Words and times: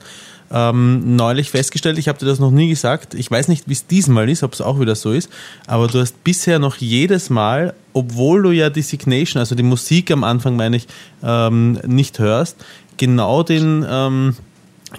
ähm, 0.50 1.16
neulich 1.16 1.50
festgestellt, 1.50 1.98
ich 1.98 2.08
habe 2.08 2.18
dir 2.18 2.26
das 2.26 2.38
noch 2.38 2.50
nie 2.50 2.68
gesagt, 2.68 3.14
ich 3.14 3.30
weiß 3.30 3.48
nicht, 3.48 3.68
wie 3.68 3.72
es 3.72 3.86
diesmal 3.86 4.28
ist, 4.28 4.42
ob 4.42 4.52
es 4.52 4.60
auch 4.60 4.80
wieder 4.80 4.94
so 4.94 5.12
ist, 5.12 5.30
aber 5.66 5.86
du 5.86 6.00
hast 6.00 6.22
bisher 6.24 6.58
noch 6.58 6.76
jedes 6.76 7.30
Mal, 7.30 7.74
obwohl 7.92 8.42
du 8.42 8.50
ja 8.50 8.68
die 8.68 8.82
Signation, 8.82 9.40
also 9.40 9.54
die 9.54 9.62
Musik 9.62 10.10
am 10.10 10.24
Anfang 10.24 10.56
meine 10.56 10.76
ich, 10.76 10.86
ähm, 11.22 11.80
nicht 11.86 12.18
hörst, 12.18 12.56
genau 12.96 13.42
den, 13.42 13.86
ähm, 13.88 14.36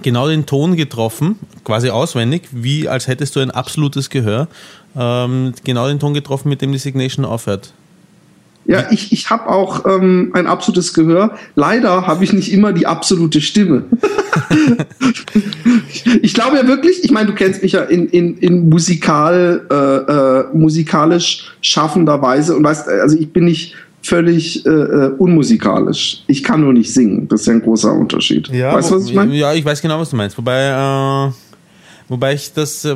genau 0.02 0.28
den 0.28 0.46
Ton 0.46 0.76
getroffen, 0.76 1.38
quasi 1.64 1.90
auswendig, 1.90 2.44
wie 2.52 2.88
als 2.88 3.08
hättest 3.08 3.36
du 3.36 3.42
ein 3.42 3.52
absolutes 3.52 4.10
Gehör, 4.10 4.48
ähm, 4.96 5.54
genau 5.64 5.88
den 5.88 6.00
Ton 6.00 6.14
getroffen, 6.14 6.50
mit 6.50 6.62
dem 6.62 6.72
die 6.72 6.78
Signation 6.78 7.26
aufhört. 7.26 7.74
Ja, 8.68 8.88
ich, 8.92 9.14
ich 9.14 9.30
habe 9.30 9.48
auch 9.48 9.86
ähm, 9.86 10.32
ein 10.34 10.46
absolutes 10.46 10.94
Gehör. 10.94 11.38
Leider 11.56 12.06
habe 12.06 12.26
ich 12.26 12.34
nicht 12.34 12.52
immer 12.52 12.74
die 12.74 12.86
absolute 12.86 13.40
Stimme. 13.40 13.86
ich 16.22 16.34
glaube 16.34 16.58
ja 16.58 16.68
wirklich, 16.68 17.04
ich 17.04 17.12
meine, 17.12 17.28
du 17.28 17.34
kennst 17.34 17.64
mich 17.64 17.72
ja 17.72 17.84
in, 17.84 18.08
in, 18.10 18.38
in 18.38 18.68
musikal, 18.70 19.66
äh, 19.72 19.76
äh, 19.76 20.46
musikalisch 20.54 21.50
schaffender 21.62 22.22
Weise 22.22 22.58
und 22.58 22.64
weißt, 22.66 22.90
also 22.90 23.18
ich 23.18 23.32
bin 23.32 23.46
nicht 23.46 23.74
völlig 24.02 24.66
äh, 24.66 24.70
äh 24.70 25.12
unmusikalisch. 25.18 26.24
Ich 26.28 26.44
kann 26.44 26.62
nur 26.62 26.74
nicht 26.74 26.94
singen. 26.94 27.28
Das 27.30 27.42
ist 27.42 27.48
ja 27.48 27.54
ein 27.54 27.62
großer 27.62 27.94
Unterschied. 27.94 28.50
Ja, 28.50 28.74
weißt 28.74 28.92
du, 28.92 28.96
was 28.96 29.06
ich 29.06 29.14
meine? 29.14 29.34
Ja, 29.34 29.54
ich 29.54 29.64
weiß 29.64 29.82
genau, 29.82 30.00
was 30.00 30.10
du 30.10 30.18
meinst. 30.18 30.38
Wobei, 30.38 31.30
äh 31.30 31.47
Wobei 32.10 32.34
ich 32.34 32.54
das, 32.54 32.86
äh, 32.86 32.96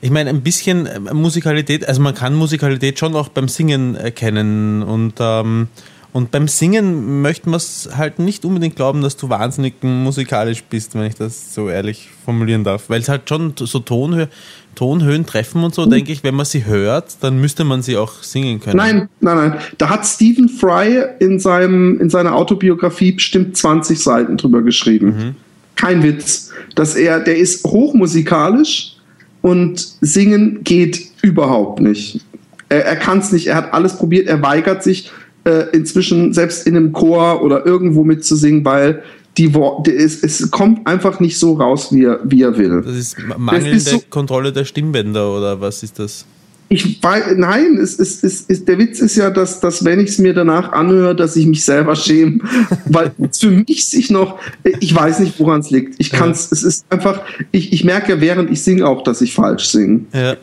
ich 0.00 0.10
meine, 0.10 0.30
ein 0.30 0.42
bisschen 0.42 0.86
äh, 0.86 1.00
Musikalität, 1.14 1.88
also 1.88 2.00
man 2.00 2.14
kann 2.14 2.34
Musikalität 2.34 2.98
schon 2.98 3.14
auch 3.14 3.28
beim 3.28 3.48
Singen 3.48 3.94
erkennen 3.94 4.82
und, 4.82 5.14
ähm, 5.20 5.68
und 6.12 6.30
beim 6.30 6.46
Singen 6.46 7.22
möchte 7.22 7.48
man 7.48 7.56
es 7.56 7.88
halt 7.96 8.18
nicht 8.18 8.44
unbedingt 8.44 8.76
glauben, 8.76 9.00
dass 9.00 9.16
du 9.16 9.30
wahnsinnig 9.30 9.82
musikalisch 9.82 10.62
bist, 10.64 10.94
wenn 10.94 11.04
ich 11.04 11.14
das 11.14 11.54
so 11.54 11.70
ehrlich 11.70 12.10
formulieren 12.24 12.64
darf. 12.64 12.90
Weil 12.90 13.00
es 13.00 13.08
halt 13.08 13.28
schon 13.28 13.54
so 13.56 13.78
Tonhö 13.78 14.26
Tonhöhen 14.74 15.26
treffen 15.26 15.64
und 15.64 15.74
so, 15.74 15.84
mhm. 15.84 15.90
denke 15.90 16.12
ich, 16.12 16.24
wenn 16.24 16.34
man 16.34 16.46
sie 16.46 16.64
hört, 16.64 17.16
dann 17.22 17.40
müsste 17.40 17.64
man 17.64 17.82
sie 17.82 17.96
auch 17.96 18.22
singen 18.22 18.60
können. 18.60 18.76
Nein, 18.76 19.08
nein, 19.20 19.36
nein. 19.36 19.58
Da 19.76 19.90
hat 19.90 20.06
Stephen 20.06 20.48
Fry 20.48 21.04
in, 21.18 21.38
seinem, 21.38 22.00
in 22.00 22.08
seiner 22.08 22.34
Autobiografie 22.34 23.12
bestimmt 23.12 23.56
20 23.56 24.02
Seiten 24.02 24.36
drüber 24.36 24.62
geschrieben. 24.62 25.06
Mhm 25.06 25.34
kein 25.82 26.02
Witz, 26.04 26.50
dass 26.76 26.94
er, 26.94 27.18
der 27.18 27.36
ist 27.36 27.64
hochmusikalisch 27.64 28.96
und 29.40 29.84
singen 30.00 30.60
geht 30.62 31.08
überhaupt 31.22 31.80
nicht. 31.80 32.20
Er, 32.68 32.84
er 32.86 32.96
kann 32.96 33.18
es 33.18 33.32
nicht, 33.32 33.48
er 33.48 33.56
hat 33.56 33.74
alles 33.74 33.96
probiert, 33.96 34.28
er 34.28 34.40
weigert 34.42 34.84
sich 34.84 35.10
äh, 35.44 35.64
inzwischen 35.72 36.32
selbst 36.32 36.68
in 36.68 36.76
einem 36.76 36.92
Chor 36.92 37.42
oder 37.42 37.66
irgendwo 37.66 38.04
mitzusingen, 38.04 38.64
weil 38.64 39.02
die 39.36 39.54
Worte, 39.54 39.90
es, 39.92 40.22
es 40.22 40.52
kommt 40.52 40.86
einfach 40.86 41.18
nicht 41.18 41.36
so 41.36 41.54
raus, 41.54 41.92
wie 41.92 42.04
er, 42.04 42.20
wie 42.22 42.42
er 42.42 42.56
will. 42.56 42.82
Das 42.82 42.94
ist 42.94 43.16
mangelnde 43.36 43.72
das 43.72 43.82
ist 43.82 43.88
so, 43.88 44.02
Kontrolle 44.08 44.52
der 44.52 44.64
Stimmbänder 44.64 45.36
oder 45.36 45.60
was 45.60 45.82
ist 45.82 45.98
das? 45.98 46.24
Ich 46.68 47.02
weiß, 47.02 47.34
nein, 47.36 47.76
es 47.76 47.94
ist, 47.94 48.24
es 48.24 48.42
ist, 48.42 48.66
der 48.66 48.78
Witz 48.78 49.00
ist 49.00 49.16
ja, 49.16 49.30
dass, 49.30 49.60
dass 49.60 49.84
wenn 49.84 50.00
ich 50.00 50.10
es 50.10 50.18
mir 50.18 50.32
danach 50.32 50.72
anhöre, 50.72 51.14
dass 51.14 51.36
ich 51.36 51.46
mich 51.46 51.64
selber 51.64 51.96
schäme, 51.96 52.38
weil 52.86 53.12
für 53.38 53.50
mich 53.50 53.86
sich 53.86 54.10
noch, 54.10 54.38
ich 54.80 54.94
weiß 54.94 55.18
nicht, 55.18 55.38
woran 55.38 55.60
es 55.60 55.70
liegt. 55.70 55.96
Ich 55.98 56.10
kann 56.10 56.30
es, 56.30 56.44
ja. 56.44 56.48
es 56.52 56.62
ist 56.62 56.86
einfach, 56.88 57.20
ich, 57.50 57.72
ich 57.72 57.84
merke 57.84 58.12
ja, 58.12 58.20
während 58.20 58.50
ich 58.50 58.62
singe 58.62 58.86
auch, 58.86 59.04
dass 59.04 59.20
ich 59.20 59.34
falsch 59.34 59.66
singe. 59.66 60.06
Ja. 60.14 60.36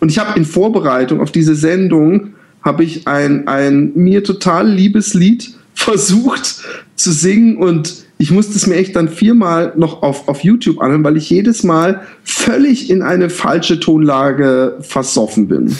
Und 0.00 0.10
ich 0.10 0.18
habe 0.18 0.36
in 0.38 0.44
Vorbereitung 0.44 1.20
auf 1.20 1.30
diese 1.30 1.54
Sendung, 1.54 2.34
habe 2.62 2.84
ich 2.84 3.06
ein, 3.06 3.46
ein 3.46 3.92
mir 3.94 4.24
total 4.24 4.68
liebes 4.68 5.14
Lied 5.14 5.54
versucht 5.74 6.60
zu 6.96 7.12
singen 7.12 7.56
und 7.56 8.07
ich 8.18 8.32
musste 8.32 8.56
es 8.56 8.66
mir 8.66 8.74
echt 8.74 8.96
dann 8.96 9.08
viermal 9.08 9.72
noch 9.76 10.02
auf, 10.02 10.28
auf 10.28 10.42
YouTube 10.42 10.80
anhören, 10.80 11.04
weil 11.04 11.16
ich 11.16 11.30
jedes 11.30 11.62
Mal 11.62 12.02
völlig 12.24 12.90
in 12.90 13.02
eine 13.02 13.30
falsche 13.30 13.78
Tonlage 13.78 14.76
versoffen 14.80 15.46
bin. 15.46 15.74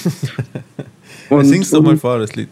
und, 1.29 1.45
Singst 1.45 1.73
du 1.73 1.83
mal 1.83 1.97
vor, 1.97 2.19
das 2.19 2.37
Lied. 2.37 2.49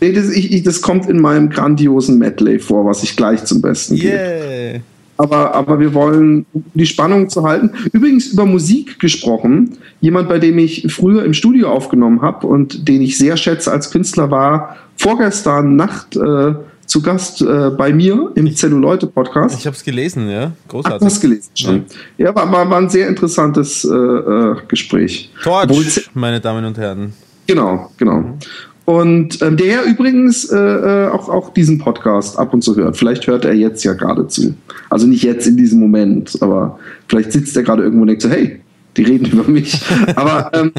Nee, 0.00 0.12
das, 0.12 0.30
ich, 0.30 0.52
ich, 0.52 0.62
das 0.62 0.82
kommt 0.82 1.08
in 1.08 1.20
meinem 1.20 1.50
grandiosen 1.50 2.18
Medley 2.18 2.60
vor, 2.60 2.86
was 2.86 3.02
ich 3.02 3.16
gleich 3.16 3.44
zum 3.44 3.60
Besten 3.60 3.96
gebe. 3.96 4.14
Yeah. 4.14 4.80
Aber, 5.16 5.54
aber 5.54 5.78
wir 5.78 5.94
wollen 5.94 6.44
die 6.74 6.86
Spannung 6.86 7.28
zu 7.28 7.44
halten. 7.44 7.70
Übrigens 7.92 8.26
über 8.28 8.46
Musik 8.46 8.98
gesprochen. 8.98 9.78
Jemand, 10.00 10.28
bei 10.28 10.38
dem 10.38 10.58
ich 10.58 10.92
früher 10.92 11.24
im 11.24 11.34
Studio 11.34 11.70
aufgenommen 11.70 12.20
habe 12.20 12.46
und 12.46 12.88
den 12.88 13.00
ich 13.00 13.16
sehr 13.16 13.36
schätze 13.36 13.70
als 13.70 13.90
Künstler, 13.90 14.30
war 14.30 14.76
vorgestern 14.96 15.76
Nacht 15.76 16.16
äh, 16.16 16.54
zu 16.94 17.02
Gast 17.02 17.42
äh, 17.42 17.70
bei 17.76 17.92
mir 17.92 18.30
im 18.36 18.54
Zelluleute-Podcast. 18.54 19.58
Ich 19.58 19.66
habe 19.66 19.74
es 19.74 19.82
gelesen, 19.82 20.30
ja. 20.30 20.52
Großartig. 20.68 21.00
Ach, 21.02 21.06
hast 21.06 21.20
gelesen 21.20 21.50
schon. 21.56 21.84
Ja, 22.16 22.26
ja 22.26 22.34
war, 22.36 22.52
war, 22.52 22.70
war, 22.70 22.78
ein 22.78 22.88
sehr 22.88 23.08
interessantes 23.08 23.84
äh, 23.84 23.88
äh 23.92 24.54
Gespräch. 24.68 25.32
Torch, 25.42 26.08
meine 26.14 26.40
Damen 26.40 26.64
und 26.64 26.78
Herren. 26.78 27.12
Genau, 27.48 27.90
genau. 27.96 28.38
Und 28.84 29.42
ähm, 29.42 29.56
der 29.56 29.82
übrigens 29.86 30.44
äh, 30.44 30.56
äh, 30.56 31.08
auch, 31.08 31.28
auch 31.28 31.52
diesen 31.52 31.80
Podcast 31.80 32.38
ab 32.38 32.54
und 32.54 32.62
zu 32.62 32.76
hört. 32.76 32.96
Vielleicht 32.96 33.26
hört 33.26 33.44
er 33.44 33.54
jetzt 33.54 33.82
ja 33.82 33.94
gerade 33.94 34.28
zu. 34.28 34.54
Also 34.88 35.08
nicht 35.08 35.24
jetzt 35.24 35.48
in 35.48 35.56
diesem 35.56 35.80
Moment, 35.80 36.40
aber 36.42 36.78
vielleicht 37.08 37.32
sitzt 37.32 37.56
er 37.56 37.64
gerade 37.64 37.82
irgendwo 37.82 38.02
und 38.02 38.06
denkt 38.06 38.22
so, 38.22 38.28
hey, 38.28 38.60
die 38.96 39.02
reden 39.02 39.26
über 39.32 39.50
mich. 39.50 39.80
aber 40.14 40.52
ähm, 40.54 40.70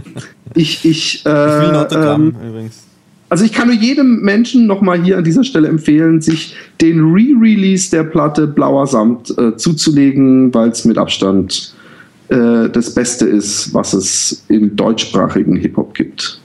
ich, 0.53 0.85
ich, 0.85 1.25
äh, 1.25 1.29
ich 1.29 1.61
will 1.61 1.69
ein 1.71 1.75
Autogramm 1.75 2.35
ähm, 2.41 2.49
übrigens. 2.51 2.85
Also 3.29 3.43
ich 3.43 3.53
kann 3.53 3.67
nur 3.67 3.75
jedem 3.75 4.21
Menschen 4.21 4.67
nochmal 4.67 5.01
hier 5.01 5.17
an 5.17 5.23
dieser 5.23 5.43
Stelle 5.43 5.67
empfehlen, 5.67 6.21
sich 6.21 6.55
den 6.79 6.99
Re-Release 7.11 7.89
der 7.89 8.03
Platte 8.03 8.45
Blauer 8.45 8.85
Samt 8.85 9.35
äh, 9.37 9.55
zuzulegen, 9.57 10.53
weil 10.53 10.69
es 10.69 10.85
mit 10.85 10.97
Abstand 10.97 11.73
äh, 12.29 12.69
das 12.69 12.93
Beste 12.93 13.25
ist, 13.25 13.73
was 13.73 13.93
es 13.93 14.45
im 14.47 14.75
deutschsprachigen 14.75 15.55
Hip-Hop 15.55 15.95
gibt 15.95 16.39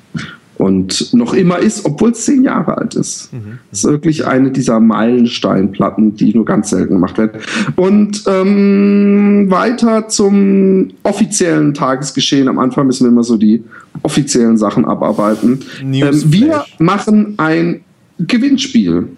und 0.60 1.14
noch 1.14 1.32
immer 1.32 1.58
ist, 1.58 1.86
obwohl 1.86 2.10
es 2.10 2.26
zehn 2.26 2.44
Jahre 2.44 2.76
alt 2.76 2.94
ist. 2.94 3.32
Mhm. 3.32 3.60
Das 3.70 3.78
ist 3.78 3.90
wirklich 3.90 4.26
eine 4.26 4.50
dieser 4.50 4.78
Meilensteinplatten, 4.78 6.16
die 6.16 6.34
nur 6.34 6.44
ganz 6.44 6.68
selten 6.68 6.92
gemacht 6.92 7.16
werden. 7.16 7.40
Und 7.76 8.24
ähm, 8.26 9.46
weiter 9.48 10.08
zum 10.08 10.88
offiziellen 11.02 11.72
Tagesgeschehen. 11.72 12.46
Am 12.46 12.58
Anfang 12.58 12.86
müssen 12.86 13.06
wir 13.06 13.10
immer 13.10 13.24
so 13.24 13.38
die 13.38 13.64
offiziellen 14.02 14.58
Sachen 14.58 14.84
abarbeiten. 14.84 15.60
Ähm, 15.80 16.22
wir 16.26 16.64
machen 16.78 17.34
ein 17.38 17.80
Gewinnspiel. 18.18 19.08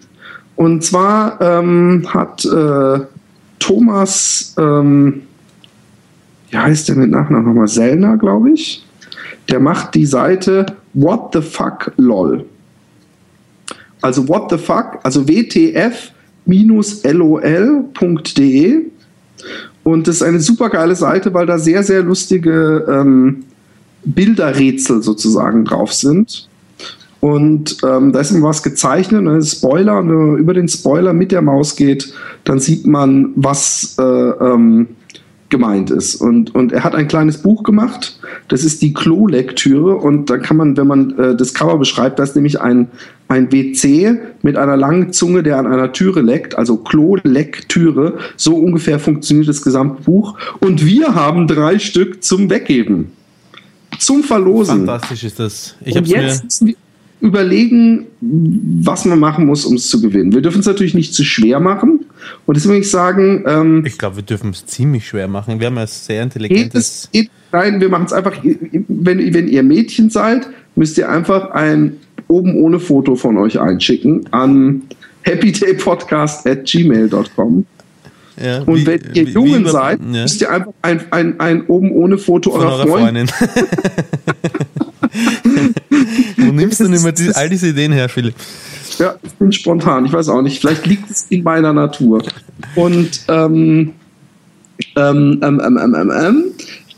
Und 0.55 0.83
zwar 0.85 1.41
ähm, 1.41 2.05
hat 2.07 2.45
äh, 2.45 2.99
Thomas 3.59 4.55
ähm, 4.57 5.23
wie 6.51 6.57
heißt 6.57 6.87
der 6.87 6.95
mit 6.95 7.09
Nachnamen 7.09 7.47
nochmal? 7.47 7.67
Sellner, 7.67 8.15
glaube 8.15 8.51
ich. 8.51 8.85
Der 9.49 9.59
macht 9.59 9.95
die 9.95 10.05
Seite 10.05 10.67
What 10.93 11.33
the 11.33 11.41
fuck 11.41 11.91
lol. 11.97 12.45
Also 14.01 14.27
what 14.27 14.49
the 14.49 14.57
fuck, 14.57 14.99
also 15.03 15.27
wtf-lol.de. 15.27 16.11
Und 19.83 20.07
das 20.07 20.15
ist 20.15 20.23
eine 20.23 20.39
super 20.39 20.69
geile 20.69 20.95
Seite, 20.95 21.33
weil 21.33 21.45
da 21.45 21.57
sehr, 21.57 21.83
sehr 21.83 22.03
lustige 22.03 22.85
ähm, 22.89 23.43
Bilderrätsel 24.05 25.01
sozusagen 25.01 25.65
drauf 25.65 25.93
sind. 25.93 26.47
Und 27.21 27.77
ähm, 27.83 28.11
da 28.11 28.19
ist 28.19 28.31
immer 28.31 28.49
was 28.49 28.63
gezeichnet, 28.63 29.25
ein 29.25 29.41
Spoiler. 29.41 29.99
Und 29.99 30.09
wenn 30.09 30.27
man 30.27 30.37
über 30.37 30.53
den 30.53 30.67
Spoiler 30.67 31.13
mit 31.13 31.31
der 31.31 31.41
Maus 31.41 31.77
geht, 31.77 32.13
dann 32.43 32.59
sieht 32.59 32.85
man, 32.85 33.31
was 33.35 33.95
äh, 33.97 34.03
ähm, 34.03 34.89
gemeint 35.53 35.91
ist. 35.91 36.15
Und, 36.15 36.55
und 36.55 36.71
er 36.71 36.83
hat 36.83 36.95
ein 36.95 37.07
kleines 37.07 37.37
Buch 37.37 37.61
gemacht, 37.61 38.17
das 38.47 38.63
ist 38.63 38.81
die 38.81 38.91
Klo-Lektüre. 38.91 39.95
Und 39.95 40.31
da 40.31 40.39
kann 40.39 40.57
man, 40.57 40.75
wenn 40.77 40.87
man 40.87 41.17
äh, 41.19 41.35
das 41.35 41.53
Cover 41.53 41.77
beschreibt, 41.77 42.17
das 42.17 42.29
ist 42.29 42.35
nämlich 42.35 42.59
ein, 42.59 42.87
ein 43.27 43.51
WC 43.51 44.17
mit 44.41 44.57
einer 44.57 44.75
langen 44.75 45.13
Zunge, 45.13 45.43
der 45.43 45.59
an 45.59 45.67
einer 45.67 45.93
Türe 45.93 46.21
leckt, 46.21 46.57
also 46.57 46.77
Klo-Lektüre. 46.77 48.17
So 48.35 48.55
ungefähr 48.55 48.97
funktioniert 48.97 49.47
das 49.47 49.61
gesamte 49.61 50.01
Buch. 50.01 50.39
Und 50.59 50.83
wir 50.83 51.13
haben 51.13 51.47
drei 51.47 51.77
Stück 51.77 52.23
zum 52.23 52.49
Weggeben. 52.49 53.11
Zum 53.99 54.23
Verlosen. 54.23 54.87
Fantastisch 54.87 55.23
ist 55.23 55.39
das. 55.39 55.75
Ich 55.85 55.95
und 55.95 56.07
jetzt 56.07 56.43
müssen 56.45 56.67
wir 56.69 56.75
überlegen, 57.21 58.07
was 58.19 59.05
man 59.05 59.19
machen 59.19 59.45
muss, 59.45 59.65
um 59.65 59.75
es 59.75 59.87
zu 59.87 60.01
gewinnen. 60.01 60.33
Wir 60.33 60.41
dürfen 60.41 60.61
es 60.61 60.65
natürlich 60.65 60.95
nicht 60.95 61.13
zu 61.13 61.23
schwer 61.23 61.59
machen. 61.59 62.05
Und 62.45 62.55
deswegen 62.55 62.73
würde 62.73 62.81
ich 62.81 62.91
sagen. 62.91 63.43
Ähm, 63.47 63.85
ich 63.85 63.97
glaube, 63.97 64.17
wir 64.17 64.23
dürfen 64.23 64.51
es 64.51 64.65
ziemlich 64.65 65.07
schwer 65.07 65.27
machen. 65.27 65.59
Wir 65.59 65.67
haben 65.67 65.77
ja 65.77 65.87
sehr 65.87 66.23
intelligentes. 66.23 67.09
Geht 67.11 67.29
nein, 67.51 67.79
wir 67.79 67.89
machen 67.89 68.05
es 68.05 68.13
einfach. 68.13 68.33
Wenn, 68.43 69.33
wenn 69.33 69.47
ihr 69.47 69.63
Mädchen 69.63 70.09
seid, 70.09 70.47
müsst 70.75 70.97
ihr 70.97 71.09
einfach 71.09 71.51
ein 71.51 71.97
oben 72.27 72.55
ohne 72.55 72.79
Foto 72.79 73.15
von 73.15 73.37
euch 73.37 73.59
einschicken 73.59 74.25
an 74.31 74.83
happydaypodcast 75.25 76.47
at 76.47 76.65
gmail.com. 76.65 77.65
Ja, 78.41 78.61
und 78.63 78.77
wie, 78.77 78.87
wenn 78.87 79.01
ihr 79.13 79.23
Jungen 79.23 79.67
seid, 79.67 79.99
ja. 79.99 80.23
müsst 80.23 80.41
ihr 80.41 80.49
einfach 80.49 80.73
ein, 80.81 81.01
ein, 81.11 81.39
ein 81.39 81.67
oben 81.67 81.91
ohne 81.91 82.17
Foto 82.17 82.51
von 82.51 82.61
eurer, 82.61 82.77
eurer 82.79 82.87
Freundin. 82.87 83.27
Freundin. 83.27 83.67
Wo 86.37 86.51
nimmst 86.51 86.79
du 86.79 86.85
denn 86.85 86.93
immer 86.93 87.11
die, 87.11 87.29
all 87.29 87.49
diese 87.49 87.67
Ideen 87.69 87.91
her, 87.91 88.09
Philipp? 88.09 88.33
Ja, 88.99 89.15
ich 89.23 89.33
bin 89.33 89.51
spontan. 89.51 90.05
Ich 90.05 90.13
weiß 90.13 90.29
auch 90.29 90.41
nicht. 90.41 90.59
Vielleicht 90.59 90.85
liegt 90.85 91.09
es 91.09 91.27
in 91.29 91.43
meiner 91.43 91.73
Natur. 91.73 92.23
Und 92.75 93.21
ähm, 93.27 93.93
ähm, 94.95 95.39
ähm, 95.41 95.61
ähm, 95.63 95.77
ähm, 95.77 95.95
ähm, 95.95 96.11
ähm 96.11 96.43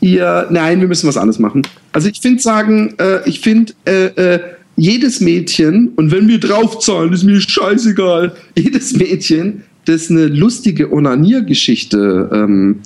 ihr, 0.00 0.46
nein, 0.50 0.80
wir 0.80 0.88
müssen 0.88 1.08
was 1.08 1.16
anderes 1.16 1.38
machen. 1.38 1.62
Also 1.92 2.08
ich 2.08 2.20
finde 2.20 2.42
sagen, 2.42 2.94
äh, 2.98 3.26
ich 3.28 3.40
finde 3.40 3.72
äh, 3.86 4.34
äh, 4.34 4.40
jedes 4.76 5.20
Mädchen, 5.20 5.88
und 5.96 6.12
wenn 6.12 6.28
wir 6.28 6.38
draufzahlen, 6.38 7.12
ist 7.12 7.24
mir 7.24 7.40
scheißegal, 7.40 8.34
jedes 8.56 8.94
Mädchen, 8.94 9.62
das 9.86 10.10
eine 10.10 10.26
lustige 10.26 10.92
Onaniergeschichte 10.92 12.28
ähm, 12.32 12.80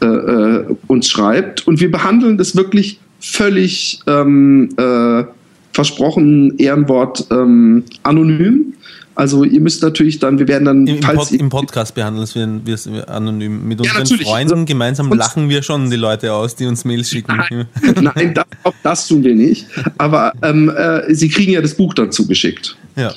äh, 0.00 0.06
äh, 0.06 0.64
uns 0.86 1.08
schreibt 1.08 1.66
und 1.66 1.80
wir 1.80 1.90
behandeln 1.90 2.36
das 2.36 2.54
wirklich 2.54 3.00
völlig 3.20 4.00
ähm, 4.06 4.68
äh, 4.76 5.24
versprochen, 5.74 6.56
Ehrenwort 6.56 7.26
ähm, 7.30 7.84
anonym. 8.04 8.74
Also 9.16 9.44
ihr 9.44 9.60
müsst 9.60 9.82
natürlich 9.82 10.18
dann, 10.18 10.38
wir 10.38 10.48
werden 10.48 10.64
dann... 10.64 10.86
Im, 10.86 11.00
Pod, 11.00 11.30
im 11.30 11.48
Podcast 11.48 11.94
behandeln 11.94 12.26
wir 12.64 12.74
es 12.74 12.88
anonym. 13.06 13.68
Mit 13.68 13.80
unseren 13.80 14.04
ja, 14.06 14.16
Freunden 14.24 14.66
gemeinsam 14.66 15.12
lachen 15.12 15.48
wir 15.48 15.62
schon 15.62 15.88
die 15.90 15.96
Leute 15.96 16.32
aus, 16.32 16.56
die 16.56 16.66
uns 16.66 16.84
Mails 16.84 17.10
schicken. 17.10 17.36
Nein, 17.36 17.66
nein 18.14 18.34
das, 18.34 18.44
auch 18.64 18.74
das 18.82 19.06
tun 19.06 19.22
wir 19.22 19.34
nicht. 19.34 19.66
Aber 19.98 20.32
ähm, 20.42 20.68
äh, 20.68 21.14
sie 21.14 21.28
kriegen 21.28 21.52
ja 21.52 21.60
das 21.60 21.74
Buch 21.74 21.94
dann 21.94 22.10
zugeschickt. 22.10 22.76
Ja. 22.96 23.12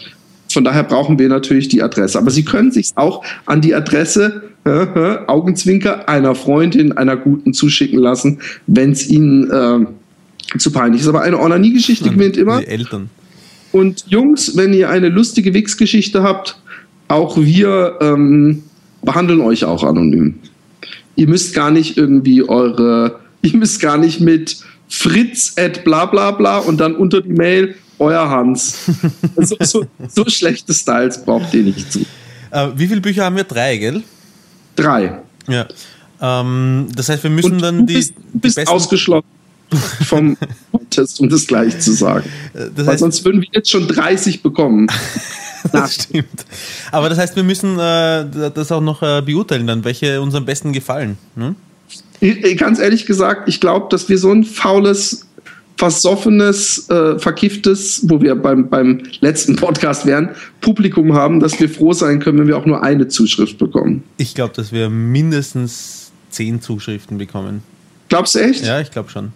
Von 0.51 0.63
daher 0.63 0.83
brauchen 0.83 1.19
wir 1.19 1.29
natürlich 1.29 1.67
die 1.67 1.81
Adresse. 1.81 2.17
Aber 2.17 2.31
Sie 2.31 2.45
können 2.45 2.71
sich 2.71 2.91
auch 2.95 3.23
an 3.45 3.61
die 3.61 3.75
Adresse 3.75 4.43
äh, 4.65 4.69
äh, 4.69 5.19
Augenzwinker 5.27 6.07
einer 6.07 6.35
Freundin, 6.35 6.93
einer 6.93 7.17
guten 7.17 7.53
zuschicken 7.53 7.99
lassen, 7.99 8.39
wenn 8.65 8.91
es 8.91 9.07
Ihnen 9.07 9.51
äh, 9.51 9.85
zu 10.57 10.71
peinlich 10.71 11.01
ist. 11.01 11.07
Aber 11.07 11.21
eine 11.21 11.39
Onanie-Geschichte 11.39 12.09
gewinnt 12.09 12.37
immer. 12.37 12.59
Die 12.59 12.67
Eltern. 12.67 13.09
Und 13.71 14.05
Jungs, 14.07 14.55
wenn 14.55 14.73
ihr 14.73 14.89
eine 14.89 15.09
lustige 15.09 15.53
Wix-Geschichte 15.53 16.23
habt, 16.23 16.57
auch 17.07 17.37
wir 17.37 17.97
ähm, 18.01 18.63
behandeln 19.03 19.41
euch 19.41 19.65
auch 19.65 19.83
anonym. 19.83 20.35
Ihr 21.15 21.27
müsst 21.27 21.53
gar 21.53 21.71
nicht 21.71 21.97
irgendwie 21.97 22.47
eure, 22.47 23.19
ihr 23.41 23.55
müsst 23.55 23.81
gar 23.81 23.97
nicht 23.97 24.19
mit 24.21 24.57
fritz 24.89 25.53
at 25.57 25.83
bla 25.83 26.05
bla 26.05 26.31
bla 26.31 26.59
und 26.59 26.79
dann 26.79 26.95
unter 26.95 27.21
die 27.21 27.33
Mail 27.33 27.75
euer 27.99 28.29
Hans. 28.29 28.85
so, 29.37 29.57
so, 29.59 29.85
so, 30.07 30.25
schlechte 30.29 30.73
Styles 30.73 31.23
braucht 31.25 31.53
ihr 31.53 31.63
nicht 31.63 31.91
zu. 31.91 32.05
Äh, 32.51 32.69
wie 32.75 32.87
viele 32.87 33.01
Bücher 33.01 33.25
haben 33.25 33.35
wir? 33.35 33.43
Drei, 33.43 33.77
gell? 33.77 34.03
Drei. 34.75 35.19
Ja. 35.47 35.67
Ähm, 36.21 36.87
das 36.95 37.09
heißt, 37.09 37.23
wir 37.23 37.31
müssen 37.31 37.53
Und 37.53 37.61
dann 37.61 37.79
du 37.79 37.93
bist, 37.93 38.13
die. 38.33 38.37
bist 38.37 38.57
die 38.57 38.67
ausgeschlossen 38.67 39.36
vom 40.05 40.37
Contest, 40.71 41.19
um 41.19 41.29
das 41.29 41.47
gleich 41.47 41.79
zu 41.79 41.93
sagen. 41.93 42.29
Äh, 42.53 42.69
das 42.75 42.85
Weil 42.85 42.97
sonst 42.97 43.25
würden 43.25 43.41
wir 43.41 43.49
jetzt 43.51 43.69
schon 43.69 43.87
30 43.87 44.41
bekommen. 44.41 44.87
das 45.71 45.95
stimmt. 45.95 46.45
Aber 46.91 47.09
das 47.09 47.17
heißt, 47.17 47.35
wir 47.35 47.43
müssen 47.43 47.77
äh, 47.79 48.51
das 48.53 48.71
auch 48.71 48.81
noch 48.81 49.01
äh, 49.01 49.21
beurteilen, 49.21 49.67
dann, 49.67 49.83
welche 49.83 50.21
uns 50.21 50.35
am 50.35 50.45
besten 50.45 50.73
gefallen. 50.73 51.17
Ne? 51.35 51.55
Ganz 52.57 52.79
ehrlich 52.79 53.05
gesagt, 53.05 53.47
ich 53.47 53.59
glaube, 53.59 53.87
dass 53.89 54.09
wir 54.09 54.17
so 54.17 54.31
ein 54.31 54.43
faules 54.43 55.27
versoffenes, 55.77 56.89
äh, 56.89 57.19
verkifftes, 57.19 58.01
wo 58.09 58.19
wir 58.21 58.35
beim, 58.35 58.67
beim 58.67 59.03
letzten 59.19 59.55
Podcast 59.55 60.07
wären, 60.07 60.29
Publikum 60.59 61.13
haben, 61.13 61.39
dass 61.39 61.59
wir 61.59 61.69
froh 61.69 61.93
sein 61.93 62.19
können, 62.19 62.39
wenn 62.39 62.47
wir 62.47 62.57
auch 62.57 62.65
nur 62.65 62.83
eine 62.83 63.07
Zuschrift 63.07 63.59
bekommen. 63.59 64.03
Ich 64.17 64.33
glaube, 64.33 64.55
dass 64.55 64.71
wir 64.71 64.89
mindestens 64.89 66.11
zehn 66.31 66.61
Zuschriften 66.61 67.19
bekommen. 67.19 67.61
Glaubst 68.09 68.35
du 68.35 68.39
echt? 68.39 68.65
Ja, 68.65 68.81
ich 68.81 68.89
glaube 68.89 69.09
schon. 69.09 69.31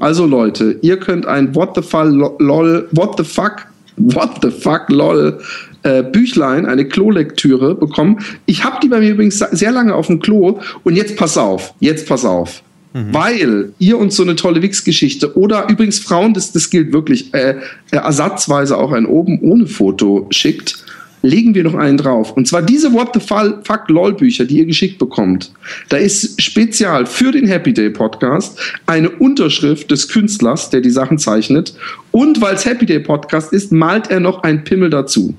Also 0.00 0.26
Leute, 0.26 0.78
ihr 0.80 0.96
könnt 0.96 1.26
ein 1.26 1.54
What 1.54 1.76
the 1.76 1.82
fuck 1.82 2.06
lol, 2.38 2.88
What 2.90 3.18
the 3.18 3.24
fuck, 3.24 3.66
What 3.96 4.38
the 4.42 4.50
fuck 4.50 4.88
lol 4.88 5.38
äh, 5.82 6.02
Büchlein, 6.02 6.66
eine 6.66 6.86
Klolektüre 6.86 7.74
bekommen. 7.74 8.18
Ich 8.46 8.64
habe 8.64 8.78
die 8.82 8.88
bei 8.88 9.00
mir 9.00 9.10
übrigens 9.10 9.38
sehr 9.38 9.72
lange 9.72 9.94
auf 9.94 10.06
dem 10.06 10.20
Klo 10.20 10.58
und 10.84 10.96
jetzt 10.96 11.16
pass 11.16 11.36
auf, 11.36 11.74
jetzt 11.80 12.08
pass 12.08 12.24
auf. 12.24 12.62
Mhm. 12.94 13.12
Weil 13.12 13.72
ihr 13.78 13.98
uns 13.98 14.16
so 14.16 14.22
eine 14.22 14.36
tolle 14.36 14.62
Wix-Geschichte 14.62 15.36
oder 15.36 15.68
übrigens 15.68 15.98
Frauen, 15.98 16.34
das, 16.34 16.50
das 16.52 16.70
gilt 16.70 16.92
wirklich, 16.92 17.32
äh, 17.34 17.56
ersatzweise 17.90 18.78
auch 18.78 18.92
ein 18.92 19.06
oben 19.06 19.38
ohne 19.40 19.66
Foto 19.66 20.26
schickt, 20.30 20.84
legen 21.22 21.54
wir 21.54 21.64
noch 21.64 21.74
einen 21.74 21.96
drauf. 21.96 22.32
Und 22.32 22.48
zwar 22.48 22.62
diese 22.62 22.92
What 22.92 23.10
the 23.14 23.20
Fuck 23.20 23.88
LOL 23.88 24.14
Bücher, 24.14 24.44
die 24.44 24.58
ihr 24.58 24.66
geschickt 24.66 24.98
bekommt. 24.98 25.52
Da 25.88 25.96
ist 25.96 26.40
spezial 26.40 27.06
für 27.06 27.32
den 27.32 27.46
Happy 27.46 27.72
Day 27.72 27.90
Podcast 27.90 28.58
eine 28.86 29.10
Unterschrift 29.10 29.90
des 29.90 30.08
Künstlers, 30.08 30.70
der 30.70 30.80
die 30.80 30.90
Sachen 30.90 31.18
zeichnet. 31.18 31.74
Und 32.10 32.40
weil 32.40 32.54
es 32.54 32.64
Happy 32.64 32.86
Day 32.86 33.00
Podcast 33.00 33.52
ist, 33.52 33.72
malt 33.72 34.10
er 34.10 34.20
noch 34.20 34.42
ein 34.42 34.64
Pimmel 34.64 34.90
dazu. 34.90 35.34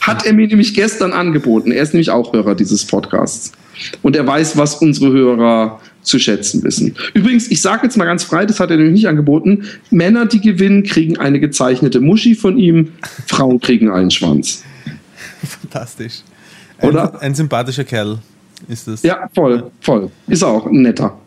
Hat 0.00 0.26
er 0.26 0.32
mir 0.32 0.46
nämlich 0.46 0.74
gestern 0.74 1.12
angeboten. 1.12 1.70
Er 1.70 1.82
ist 1.82 1.94
nämlich 1.94 2.10
auch 2.10 2.32
Hörer 2.32 2.54
dieses 2.54 2.84
Podcasts. 2.84 3.52
Und 4.02 4.16
er 4.16 4.26
weiß, 4.26 4.56
was 4.56 4.76
unsere 4.76 5.12
Hörer 5.12 5.80
zu 6.02 6.18
schätzen 6.18 6.62
wissen. 6.64 6.94
Übrigens, 7.14 7.50
ich 7.50 7.60
sage 7.60 7.84
jetzt 7.84 7.96
mal 7.96 8.04
ganz 8.04 8.24
frei, 8.24 8.46
das 8.46 8.58
hat 8.60 8.70
er 8.70 8.76
nämlich 8.76 8.94
nicht 8.94 9.08
angeboten, 9.08 9.64
Männer, 9.90 10.26
die 10.26 10.40
gewinnen, 10.40 10.82
kriegen 10.82 11.18
eine 11.18 11.38
gezeichnete 11.38 12.00
Muschi 12.00 12.34
von 12.34 12.58
ihm, 12.58 12.88
Frauen 13.26 13.60
kriegen 13.60 13.90
einen 13.90 14.10
Schwanz. 14.10 14.64
Fantastisch. 15.60 16.22
Ein, 16.78 16.88
Oder? 16.90 17.20
Ein 17.20 17.34
sympathischer 17.34 17.84
Kerl 17.84 18.18
ist 18.68 18.88
das. 18.88 19.02
Ja, 19.02 19.28
voll, 19.34 19.70
voll. 19.80 20.10
Ist 20.26 20.42
auch 20.42 20.66
ein 20.66 20.82
netter. 20.82 21.18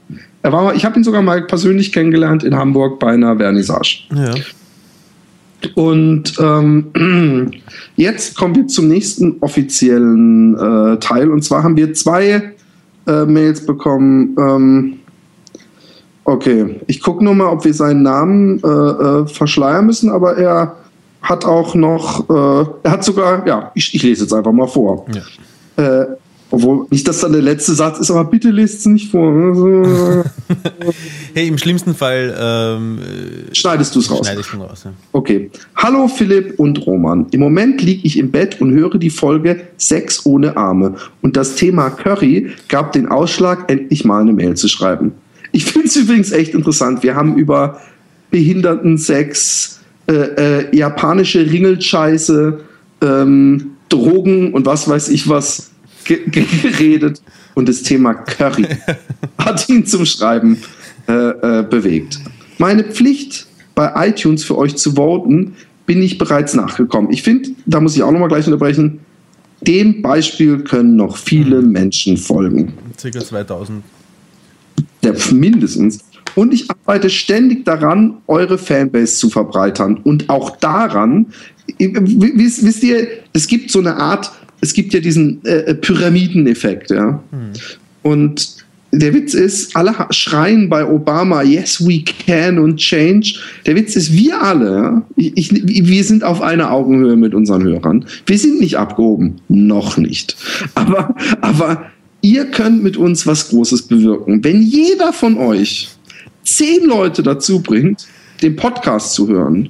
Er 0.43 0.51
war, 0.51 0.73
ich 0.73 0.85
habe 0.85 0.97
ihn 0.97 1.03
sogar 1.03 1.21
mal 1.21 1.43
persönlich 1.43 1.91
kennengelernt 1.91 2.43
in 2.43 2.55
Hamburg 2.55 2.99
bei 2.99 3.11
einer 3.11 3.37
Vernissage. 3.37 4.03
Ja. 4.13 4.33
Und 5.75 6.33
ähm, 6.39 7.51
jetzt 7.95 8.35
kommen 8.35 8.55
wir 8.55 8.67
zum 8.67 8.87
nächsten 8.87 9.37
offiziellen 9.41 10.57
äh, 10.57 10.97
Teil. 10.97 11.29
Und 11.29 11.43
zwar 11.43 11.63
haben 11.63 11.77
wir 11.77 11.93
zwei 11.93 12.53
äh, 13.07 13.25
Mails 13.25 13.65
bekommen. 13.65 14.35
Ähm, 14.39 14.99
okay, 16.23 16.79
ich 16.87 17.01
gucke 17.01 17.23
nur 17.23 17.35
mal, 17.35 17.47
ob 17.47 17.63
wir 17.63 17.73
seinen 17.73 18.01
Namen 18.01 18.61
äh, 18.63 18.67
äh, 18.67 19.27
verschleiern 19.27 19.85
müssen, 19.85 20.09
aber 20.09 20.37
er 20.37 20.75
hat 21.21 21.45
auch 21.45 21.75
noch, 21.75 22.29
äh, 22.29 22.69
er 22.83 22.91
hat 22.91 23.03
sogar, 23.03 23.45
ja, 23.47 23.71
ich, 23.75 23.93
ich, 23.93 24.03
lese 24.03 24.23
jetzt 24.23 24.33
einfach 24.33 24.51
mal 24.51 24.67
vor. 24.67 25.05
Ja. 25.13 26.01
Äh, 26.01 26.07
Obwohl, 26.49 26.85
nicht, 26.89 27.07
dass 27.07 27.21
dann 27.21 27.31
der 27.31 27.41
letzte 27.41 27.73
Satz 27.73 27.99
ist, 27.99 28.11
aber 28.11 28.25
bitte 28.25 28.49
lest 28.49 28.79
es 28.79 28.85
nicht 28.85 29.11
vor. 29.11 29.31
hey, 31.33 31.47
im 31.47 31.57
schlimmsten 31.57 31.95
Fall 31.95 32.35
ähm, 32.37 32.99
schneidest 33.53 33.95
du 33.95 33.99
es 33.99 34.11
raus. 34.11 34.25
Schneide 34.25 34.41
ich 34.41 34.59
raus 34.59 34.81
ja. 34.83 34.91
Okay. 35.13 35.49
Hallo 35.75 36.09
Philipp 36.09 36.59
und 36.59 36.85
Roman. 36.85 37.27
Im 37.31 37.39
Moment 37.39 37.81
liege 37.81 38.05
ich 38.05 38.17
im 38.17 38.31
Bett 38.31 38.59
und 38.59 38.73
höre 38.73 38.97
die 38.97 39.09
Folge 39.09 39.61
Sex 39.77 40.25
ohne 40.25 40.57
Arme. 40.57 40.95
Und 41.21 41.37
das 41.37 41.55
Thema 41.55 41.89
Curry 41.89 42.51
gab 42.67 42.91
den 42.91 43.07
Ausschlag, 43.07 43.71
endlich 43.71 44.03
mal 44.03 44.21
eine 44.21 44.33
Mail 44.33 44.55
zu 44.55 44.67
schreiben. 44.67 45.13
Ich 45.53 45.65
finde 45.65 45.87
es 45.87 45.95
übrigens 45.95 46.31
echt 46.31 46.53
interessant. 46.53 47.03
Wir 47.03 47.15
haben 47.15 47.37
über 47.37 47.79
Behindertensex, 48.29 49.80
äh, 50.11 50.59
äh, 50.59 50.75
japanische 50.75 51.49
Ringelscheiße, 51.49 52.59
ähm, 53.01 53.71
Drogen 53.89 54.53
und 54.53 54.65
was 54.65 54.87
weiß 54.87 55.09
ich 55.09 55.27
was 55.27 55.71
geredet 56.05 57.21
und 57.55 57.69
das 57.69 57.83
Thema 57.83 58.13
Curry 58.13 58.67
hat 59.37 59.69
ihn 59.69 59.85
zum 59.85 60.05
Schreiben 60.05 60.57
äh, 61.07 61.13
äh, 61.13 61.63
bewegt. 61.63 62.19
Meine 62.57 62.83
Pflicht 62.83 63.47
bei 63.75 64.09
iTunes 64.09 64.43
für 64.43 64.57
euch 64.57 64.75
zu 64.75 64.95
voten, 64.95 65.55
bin 65.85 66.01
ich 66.01 66.17
bereits 66.17 66.53
nachgekommen. 66.53 67.11
Ich 67.11 67.23
finde, 67.23 67.49
da 67.65 67.79
muss 67.79 67.95
ich 67.95 68.03
auch 68.03 68.11
nochmal 68.11 68.29
gleich 68.29 68.45
unterbrechen, 68.45 68.99
dem 69.61 70.01
Beispiel 70.01 70.59
können 70.59 70.95
noch 70.95 71.17
viele 71.17 71.61
mhm. 71.61 71.71
Menschen 71.71 72.17
folgen. 72.17 72.73
Circa 72.99 73.19
2000. 73.19 73.83
Der, 75.03 75.15
mindestens. 75.31 75.99
Und 76.35 76.53
ich 76.53 76.69
arbeite 76.69 77.09
ständig 77.09 77.65
daran, 77.65 78.17
eure 78.27 78.57
Fanbase 78.57 79.17
zu 79.17 79.29
verbreitern. 79.29 79.97
Und 80.03 80.29
auch 80.29 80.57
daran, 80.57 81.27
wisst, 81.77 82.65
wisst 82.65 82.83
ihr, 82.83 83.07
es 83.33 83.47
gibt 83.47 83.71
so 83.71 83.79
eine 83.79 83.95
Art 83.95 84.31
es 84.61 84.73
gibt 84.73 84.93
ja 84.93 84.99
diesen 84.99 85.43
äh, 85.43 85.57
äh, 85.57 85.75
Pyramideneffekt, 85.75 86.91
ja. 86.91 87.21
Hm. 87.31 87.51
Und 88.03 88.57
der 88.93 89.13
Witz 89.13 89.33
ist, 89.33 89.75
alle 89.75 89.95
schreien 90.09 90.69
bei 90.69 90.85
Obama, 90.85 91.43
yes, 91.43 91.85
we 91.85 92.03
can 92.03 92.59
und 92.59 92.77
change. 92.77 93.35
Der 93.65 93.75
Witz 93.75 93.95
ist, 93.95 94.11
wir 94.11 94.41
alle, 94.41 95.03
ich, 95.15 95.37
ich, 95.37 95.87
wir 95.87 96.03
sind 96.03 96.23
auf 96.23 96.41
einer 96.41 96.71
Augenhöhe 96.71 97.15
mit 97.15 97.33
unseren 97.33 97.63
Hörern. 97.63 98.05
Wir 98.25 98.37
sind 98.37 98.59
nicht 98.59 98.77
abgehoben. 98.77 99.35
Noch 99.47 99.97
nicht. 99.97 100.35
Aber, 100.75 101.15
aber 101.39 101.85
ihr 102.21 102.45
könnt 102.45 102.83
mit 102.83 102.97
uns 102.97 103.25
was 103.25 103.49
Großes 103.49 103.83
bewirken. 103.83 104.43
Wenn 104.43 104.61
jeder 104.61 105.13
von 105.13 105.37
euch 105.37 105.89
zehn 106.43 106.85
Leute 106.85 107.23
dazu 107.23 107.61
bringt, 107.61 108.07
den 108.41 108.55
Podcast 108.55 109.13
zu 109.13 109.27
hören 109.27 109.69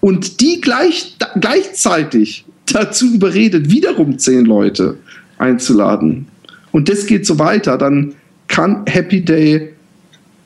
und 0.00 0.40
die 0.40 0.60
gleich, 0.60 1.16
gleichzeitig 1.40 2.44
dazu 2.66 3.12
überredet, 3.12 3.70
wiederum 3.70 4.18
zehn 4.18 4.44
Leute 4.44 4.98
einzuladen. 5.38 6.26
Und 6.72 6.88
das 6.88 7.06
geht 7.06 7.26
so 7.26 7.38
weiter, 7.38 7.78
dann 7.78 8.14
kann 8.48 8.84
Happy 8.86 9.24
Day 9.24 9.72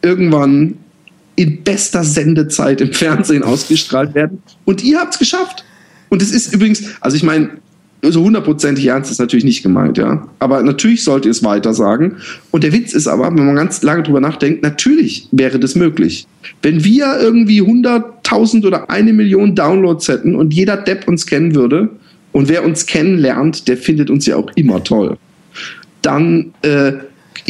irgendwann 0.02 0.76
in 1.37 1.62
bester 1.62 2.05
Sendezeit 2.05 2.81
im 2.81 2.93
Fernsehen 2.93 3.43
ausgestrahlt 3.45 4.14
werden. 4.14 4.43
Und 4.64 4.83
ihr 4.83 4.99
habt 4.99 5.14
es 5.14 5.19
geschafft. 5.19 5.64
Und 6.09 6.23
es 6.23 6.33
ist 6.33 6.55
übrigens, 6.55 6.85
also 7.00 7.17
ich 7.17 7.23
meine, 7.23 7.50
so 8.02 8.23
hundertprozentig 8.23 8.87
ernst 8.87 9.11
ist 9.11 9.19
natürlich 9.19 9.45
nicht 9.45 9.62
gemeint, 9.62 9.99
ja. 9.99 10.28
Aber 10.38 10.62
natürlich 10.62 11.02
sollt 11.02 11.25
ihr 11.25 11.33
es 11.33 11.43
weiter 11.43 11.75
sagen. 11.75 12.17
Und 12.50 12.62
der 12.62 12.73
Witz 12.73 12.93
ist 12.93 13.09
aber, 13.09 13.26
wenn 13.26 13.47
man 13.47 13.57
ganz 13.57 13.83
lange 13.83 14.05
drüber 14.05 14.21
nachdenkt, 14.21 14.62
natürlich 14.62 15.28
wäre 15.33 15.59
das 15.59 15.75
möglich. 15.75 16.26
Wenn 16.62 16.85
wir 16.85 17.19
irgendwie 17.21 17.61
100.000 17.61 18.67
oder 18.67 18.88
eine 18.88 19.12
Million 19.12 19.55
Downloads 19.55 20.09
hätten 20.09 20.37
und 20.37 20.55
jeder 20.55 20.76
Depp 20.76 21.09
uns 21.09 21.26
kennen 21.26 21.55
würde, 21.55 21.90
und 22.33 22.49
wer 22.49 22.64
uns 22.64 22.87
kennenlernt, 22.87 23.69
der 23.69 23.76
findet 23.76 24.11
uns 24.11 24.26
ja 24.26 24.37
auch 24.37 24.50
immer 24.55 24.85
toll. 24.85 25.17
Dann 26.02 26.52
äh, 26.62 26.93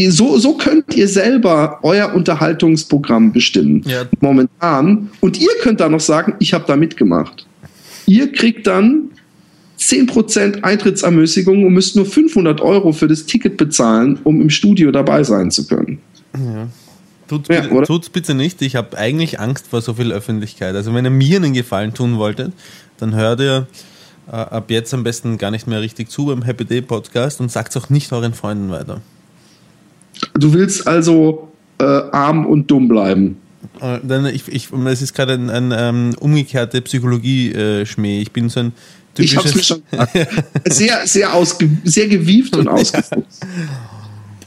so, 0.09 0.39
so 0.39 0.55
könnt 0.55 0.95
ihr 0.95 1.09
selber 1.09 1.81
euer 1.83 2.15
Unterhaltungsprogramm 2.15 3.33
bestimmen. 3.33 3.83
Ja. 3.87 4.05
Momentan. 4.21 5.11
Und 5.21 5.41
ihr 5.41 5.51
könnt 5.61 5.81
da 5.81 5.89
noch 5.89 6.01
sagen, 6.01 6.35
ich 6.39 6.55
habe 6.55 6.65
da 6.67 6.77
mitgemacht. 6.77 7.47
Ihr 8.07 8.33
kriegt 8.33 8.67
dann 8.67 9.11
10% 9.79 10.63
Eintrittsermäßigung 10.63 11.65
und 11.65 11.73
müsst 11.73 11.97
nur 11.97 12.07
500 12.07 12.61
Euro 12.61 12.93
für 12.93 13.09
das 13.09 13.27
Ticket 13.27 13.57
bezahlen, 13.57 14.19
um 14.25 14.41
im 14.41 14.51
Studio 14.51 14.91
dabei 14.91 15.23
sein 15.23 15.51
zu 15.51 15.67
können. 15.67 15.99
Ja. 16.35 16.69
Tut's, 17.29 17.49
ja, 17.49 17.61
bitte, 17.61 17.83
tut's 17.83 18.09
bitte 18.09 18.35
nicht. 18.35 18.63
Ich 18.63 18.75
habe 18.75 18.97
eigentlich 18.97 19.39
Angst 19.39 19.67
vor 19.69 19.83
so 19.83 19.95
viel 19.95 20.13
Öffentlichkeit. 20.13 20.75
Also 20.75 20.95
wenn 20.95 21.05
ihr 21.05 21.11
mir 21.11 21.37
einen 21.37 21.53
Gefallen 21.53 21.93
tun 21.93 22.17
wolltet, 22.17 22.53
dann 22.99 23.15
hört 23.15 23.41
ihr 23.41 23.67
äh, 24.29 24.33
ab 24.33 24.71
jetzt 24.71 24.93
am 24.95 25.05
besten 25.05 25.37
gar 25.37 25.51
nicht 25.51 25.67
mehr 25.67 25.81
richtig 25.81 26.11
zu 26.11 26.27
beim 26.27 26.43
Happy 26.43 26.65
Day 26.65 26.81
Podcast 26.81 27.41
und 27.41 27.53
sagt 27.53 27.77
es 27.77 27.83
auch 27.83 27.91
nicht 27.91 28.13
euren 28.13 28.33
Freunden 28.33 28.71
weiter. 28.71 29.03
Du 30.35 30.55
willst 30.55 30.89
also 30.89 31.53
äh, 31.79 31.85
arm 31.85 32.47
und 32.47 32.71
dumm 32.71 32.89
bleiben. 32.89 33.37
Äh, 33.81 33.99
denn 34.03 34.27
ich, 34.27 34.49
ich, 34.49 34.73
es 34.73 35.03
ist 35.03 35.15
gerade 35.15 35.35
ein, 35.35 35.51
ein, 35.51 35.73
ein 35.73 35.95
ähm, 35.95 36.17
umgekehrte 36.19 36.81
Psychologie-Schmäh. 36.81 38.21
ich 38.21 38.33
bin 38.33 38.49
so 38.49 38.61
ein 38.61 38.73
typisches... 39.15 39.33
Ich 39.33 39.37
hab's 39.37 39.55
mir 39.55 39.63
schon 39.63 39.83
sehr, 40.69 41.07
sehr, 41.07 41.35
ausge, 41.35 41.69
sehr 41.85 42.09
gewieft 42.09 42.57
und 42.57 42.69
ausgefuchst. 42.69 43.47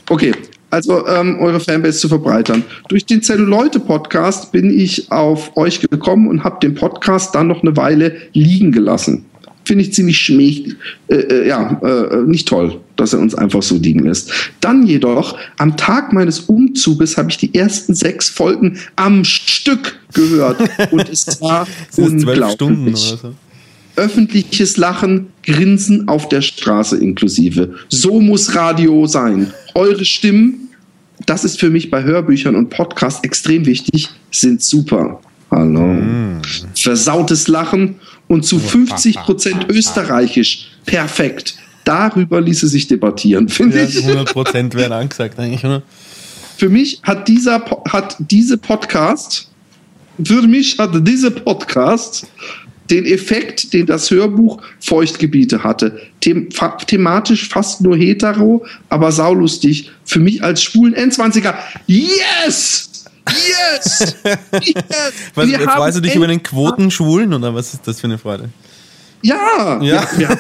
Okay, 0.10 0.34
also 0.70 1.06
ähm, 1.08 1.40
eure 1.40 1.60
Fanbase 1.60 2.00
zu 2.00 2.10
verbreitern. 2.10 2.64
Durch 2.90 3.06
den 3.06 3.22
Zelluleute-Podcast 3.22 4.52
bin 4.52 4.78
ich 4.78 5.12
auf 5.12 5.56
euch 5.58 5.80
gekommen 5.80 6.28
und 6.28 6.44
habe 6.44 6.60
den 6.62 6.76
Podcast 6.76 7.36
dann 7.36 7.48
noch 7.48 7.62
eine 7.62 7.76
Weile 7.76 8.16
liegen 8.34 8.72
gelassen 8.72 9.26
finde 9.64 9.84
ich 9.84 9.94
ziemlich 9.94 10.18
schmäh, 10.18 10.74
äh, 11.08 11.16
äh, 11.16 11.48
ja, 11.48 11.80
äh, 11.84 12.24
nicht 12.26 12.48
toll, 12.48 12.80
dass 12.96 13.14
er 13.14 13.20
uns 13.20 13.36
einfach 13.36 13.62
so 13.62 13.76
liegen 13.76 14.04
lässt. 14.04 14.32
Dann 14.60 14.86
jedoch, 14.86 15.38
am 15.58 15.78
Tag 15.78 16.14
meines 16.14 16.42
Umzuges 16.42 17.18
habe 17.18 17.30
ich 17.30 17.38
die 17.38 17.54
ersten 17.54 17.94
sechs 17.94 18.30
Folgen 18.30 18.80
am 18.96 19.24
Stück 19.24 20.00
gehört 20.14 20.58
und 20.92 21.08
es 21.10 21.40
war 21.42 21.68
unglaublich. 21.96 22.54
Stunden 22.54 22.88
oder 22.90 23.18
so. 23.18 23.36
Öffentliches 23.96 24.78
Lachen, 24.78 25.28
Grinsen 25.44 26.08
auf 26.08 26.30
der 26.30 26.42
Straße 26.42 26.98
inklusive. 26.98 27.76
So 27.90 28.20
muss 28.20 28.56
Radio 28.56 29.06
sein. 29.06 29.54
Eure 29.76 30.06
Stimmen, 30.06 30.70
das 31.26 31.44
ist 31.44 31.60
für 31.60 31.70
mich 31.70 31.90
bei 31.90 32.04
Hörbüchern 32.04 32.56
und 32.56 32.70
Podcasts 32.70 33.24
extrem 33.24 33.66
wichtig, 33.66 34.10
sind 34.32 34.62
super. 34.62 35.20
Hallo. 35.50 35.82
Mm. 35.82 36.42
Versautes 36.76 37.48
Lachen 37.48 37.96
und 38.28 38.46
zu 38.46 38.60
50 38.60 39.18
Prozent 39.18 39.66
österreichisch. 39.70 40.72
Perfekt. 40.86 41.56
Darüber 41.84 42.40
ließe 42.40 42.68
sich 42.68 42.88
debattieren, 42.88 43.50
finde 43.50 43.78
ja, 43.78 43.84
ich. 43.84 43.98
100 43.98 44.32
Prozent 44.32 44.76
werden 44.76 44.94
angesagt 44.94 45.38
eigentlich, 45.40 45.66
oder? 45.66 45.82
Für 46.58 46.70
mich 46.70 47.02
hat 47.04 47.28
dieser 47.28 47.66
hat 47.90 48.16
diese 48.20 48.58
Podcast, 48.58 49.50
für 50.24 50.44
mich 50.44 50.78
hat 50.78 50.92
dieser 51.08 51.32
Podcast 51.32 52.28
den 52.92 53.06
Effekt, 53.06 53.74
den 53.74 53.86
das 53.86 54.12
Hörbuch 54.12 54.62
Feuchtgebiete 54.80 55.64
hatte. 55.64 56.00
Them 56.22 56.50
thematisch 56.86 57.48
fast 57.48 57.82
nur 57.82 57.98
hetero, 57.98 58.66
aber 58.90 59.12
saulustig. 59.12 59.92
Für 60.06 60.20
mich 60.20 60.44
als 60.44 60.62
schwulen 60.62 60.94
N20er. 60.94 61.56
Yes! 61.88 62.90
Yes! 63.28 64.16
yes! 64.26 64.76
Was, 65.36 65.50
jetzt 65.50 65.66
weißt 65.66 65.98
du 65.98 66.02
dich 66.02 66.16
über 66.16 66.28
den 66.28 66.44
Quotenschwulen 66.44 67.34
oder 67.34 67.56
was 67.56 67.74
ist 67.74 67.88
das 67.88 68.02
für 68.02 68.08
eine 68.08 68.18
Freude? 68.18 68.50
Ja, 69.22 69.80
ja. 69.82 70.04
ja, 70.18 70.30
ja. 70.30 70.38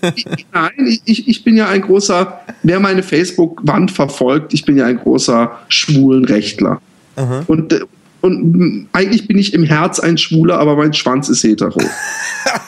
nein, 0.52 0.98
ich, 1.04 1.28
ich 1.28 1.44
bin 1.44 1.56
ja 1.56 1.68
ein 1.68 1.82
großer, 1.82 2.40
wer 2.62 2.78
meine 2.78 3.02
Facebook-Wand 3.02 3.90
verfolgt, 3.90 4.54
ich 4.54 4.64
bin 4.64 4.76
ja 4.76 4.86
ein 4.86 4.98
großer 4.98 5.58
Schwulenrechtler. 5.68 6.80
Aha. 7.16 7.42
Und, 7.48 7.84
und 8.22 8.88
eigentlich 8.92 9.26
bin 9.26 9.36
ich 9.36 9.52
im 9.52 9.64
Herz 9.64 9.98
ein 10.00 10.16
Schwuler, 10.16 10.58
aber 10.58 10.76
mein 10.76 10.94
Schwanz 10.94 11.28
ist 11.28 11.42
hetero. 11.42 11.80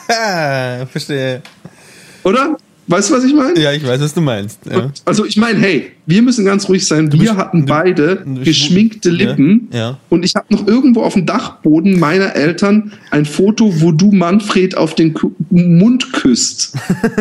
Verstehe. 0.91 1.41
Oder? 2.23 2.57
Weißt 2.87 3.09
du, 3.09 3.15
was 3.15 3.23
ich 3.23 3.33
meine? 3.33 3.59
Ja, 3.59 3.71
ich 3.73 3.85
weiß, 3.85 3.99
was 3.99 4.13
du 4.13 4.21
meinst. 4.21 4.59
Ja. 4.69 4.91
Also 5.05 5.25
ich 5.25 5.37
meine, 5.37 5.59
hey, 5.59 5.91
wir 6.05 6.21
müssen 6.21 6.45
ganz 6.45 6.69
ruhig 6.69 6.85
sein. 6.85 7.11
Wir 7.11 7.19
bist, 7.19 7.35
hatten 7.35 7.65
beide 7.65 8.23
du, 8.23 8.43
geschminkte 8.43 9.09
Lippen 9.09 9.69
ja, 9.71 9.79
ja. 9.79 9.99
und 10.09 10.23
ich 10.23 10.35
habe 10.35 10.45
noch 10.49 10.67
irgendwo 10.67 11.01
auf 11.01 11.13
dem 11.13 11.25
Dachboden 11.25 11.97
meiner 11.97 12.35
Eltern 12.35 12.93
ein 13.09 13.25
Foto, 13.25 13.81
wo 13.81 13.91
du 13.91 14.11
Manfred 14.11 14.77
auf 14.77 14.93
den 14.93 15.15
Mund 15.49 16.13
küsst. 16.13 16.75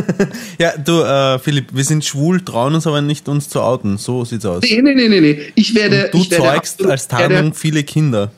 ja, 0.58 0.72
du, 0.76 1.00
äh, 1.00 1.38
Philipp, 1.38 1.68
wir 1.72 1.84
sind 1.84 2.04
schwul, 2.04 2.42
trauen 2.42 2.74
uns 2.74 2.86
aber 2.86 3.00
nicht, 3.00 3.26
uns 3.28 3.48
zu 3.48 3.62
outen. 3.62 3.96
So 3.96 4.26
sieht's 4.26 4.44
aus. 4.44 4.62
Nee, 4.62 4.82
nee, 4.82 4.94
nee, 4.94 5.08
nee. 5.08 5.20
nee. 5.20 5.38
Ich 5.54 5.74
werde. 5.74 6.10
Und 6.12 6.14
du 6.14 6.18
ich 6.18 6.30
werde 6.30 6.44
zeugst 6.44 6.84
als 6.84 7.08
Tarnung 7.08 7.54
viele 7.54 7.84
Kinder. 7.84 8.30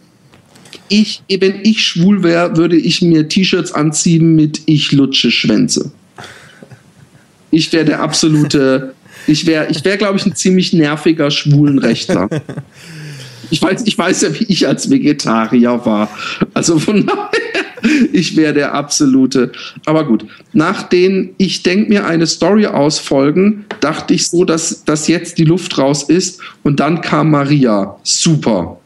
Ich, 0.89 1.23
wenn 1.29 1.65
ich 1.65 1.83
schwul 1.83 2.23
wäre, 2.23 2.57
würde 2.57 2.77
ich 2.77 3.03
mir 3.03 3.29
T-Shirts 3.29 3.73
anziehen 3.73 4.37
mit 4.37 4.61
Ich 4.67 4.93
lutsche 4.93 5.33
Schwänze. 5.33 5.91
Ich 7.57 7.73
wäre 7.73 7.87
der 7.87 8.03
absolute, 8.03 8.93
ich 9.27 9.47
wäre, 9.47 9.69
ich 9.71 9.83
wäre, 9.83 9.97
glaube 9.97 10.19
ich, 10.19 10.27
ein 10.27 10.35
ziemlich 10.35 10.75
nerviger 10.75 11.31
Schwulenrechtler. 11.31 12.29
Ich 13.49 13.63
weiß, 13.63 13.85
ich 13.87 13.97
weiß 13.97 14.23
ja, 14.23 14.39
wie 14.39 14.45
ich 14.49 14.67
als 14.67 14.91
Vegetarier 14.91 15.81
war. 15.87 16.11
Also 16.53 16.79
von 16.79 17.07
daher, 17.07 18.01
ich 18.13 18.37
wäre 18.37 18.53
der 18.53 18.75
absolute. 18.75 19.53
Aber 19.87 20.05
gut, 20.05 20.27
nach 20.53 20.83
den 20.83 21.31
Ich 21.39 21.63
denke 21.63 21.89
mir 21.89 22.07
eine 22.07 22.27
Story 22.27 22.67
aus 22.67 22.99
Folgen, 22.99 23.65
dachte 23.81 24.13
ich 24.13 24.29
so, 24.29 24.45
dass, 24.45 24.85
dass 24.85 25.09
jetzt 25.09 25.39
die 25.39 25.45
Luft 25.45 25.79
raus 25.79 26.03
ist. 26.03 26.41
Und 26.63 26.81
dann 26.81 27.01
kam 27.01 27.31
Maria. 27.31 27.97
Super. 28.03 28.81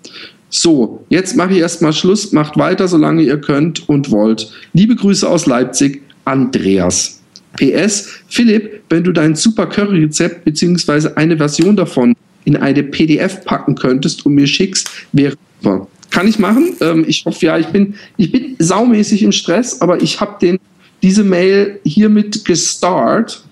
So, 0.49 1.05
jetzt 1.09 1.37
mache 1.37 1.55
ich 1.55 1.59
erstmal 1.59 1.93
Schluss. 1.93 2.31
Macht 2.33 2.57
weiter, 2.57 2.87
solange 2.87 3.23
ihr 3.23 3.41
könnt 3.41 3.89
und 3.89 4.13
wollt. 4.13 4.53
Liebe 4.75 4.95
Grüße 4.95 5.29
aus 5.29 5.47
Leipzig, 5.47 6.03
Andreas. 6.25 7.20
PS, 7.57 8.09
Philipp, 8.29 8.83
wenn 8.89 9.05
du 9.05 9.13
dein 9.13 9.35
Super 9.35 9.67
Curry-Rezept 9.67 10.45
beziehungsweise 10.45 11.17
eine 11.17 11.37
Version 11.37 11.77
davon 11.77 12.15
in 12.45 12.57
eine 12.57 12.83
PDF 12.83 13.45
packen 13.45 13.75
könntest 13.75 14.25
und 14.25 14.35
mir 14.35 14.47
schickst, 14.47 14.91
wäre 15.13 15.37
super. 15.61 15.87
Kann 16.11 16.27
ich 16.27 16.39
machen. 16.39 16.75
Ähm, 16.81 17.05
ich 17.07 17.25
hoffe, 17.25 17.47
ja, 17.47 17.59
ich 17.59 17.69
bin, 17.69 17.95
ich 18.17 18.33
bin 18.33 18.57
saumäßig 18.59 19.23
im 19.23 19.33
Stress, 19.33 19.81
aber 19.81 20.03
ich 20.03 20.21
habe 20.21 20.59
diese 21.03 21.25
Mail 21.25 21.79
hiermit 21.85 22.45
gestartet 22.45 23.45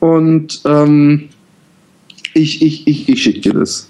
und 0.00 0.60
ähm, 0.64 1.28
ich, 2.32 2.62
ich, 2.62 2.86
ich, 2.86 3.08
ich 3.08 3.22
schicke 3.22 3.40
dir 3.40 3.54
das. 3.54 3.88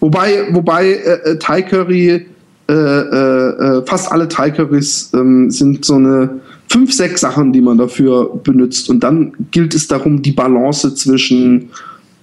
Wobei, 0.00 0.46
wobei 0.52 0.92
äh, 0.92 1.30
äh 1.30 1.38
Thai 1.38 1.62
Curry, 1.62 2.26
äh, 2.68 2.72
äh, 2.72 2.74
äh, 2.74 3.86
fast 3.86 4.10
alle 4.10 4.28
Thai 4.28 4.50
Currys 4.50 5.10
ähm, 5.14 5.50
sind 5.50 5.84
so 5.84 5.94
eine 5.94 6.40
fünf, 6.68 6.92
sechs 6.92 7.20
Sachen, 7.20 7.52
die 7.52 7.60
man 7.60 7.78
dafür 7.78 8.40
benutzt. 8.42 8.90
Und 8.90 9.00
dann 9.00 9.32
gilt 9.50 9.74
es 9.74 9.88
darum, 9.88 10.22
die 10.22 10.32
Balance 10.32 10.94
zwischen 10.94 11.70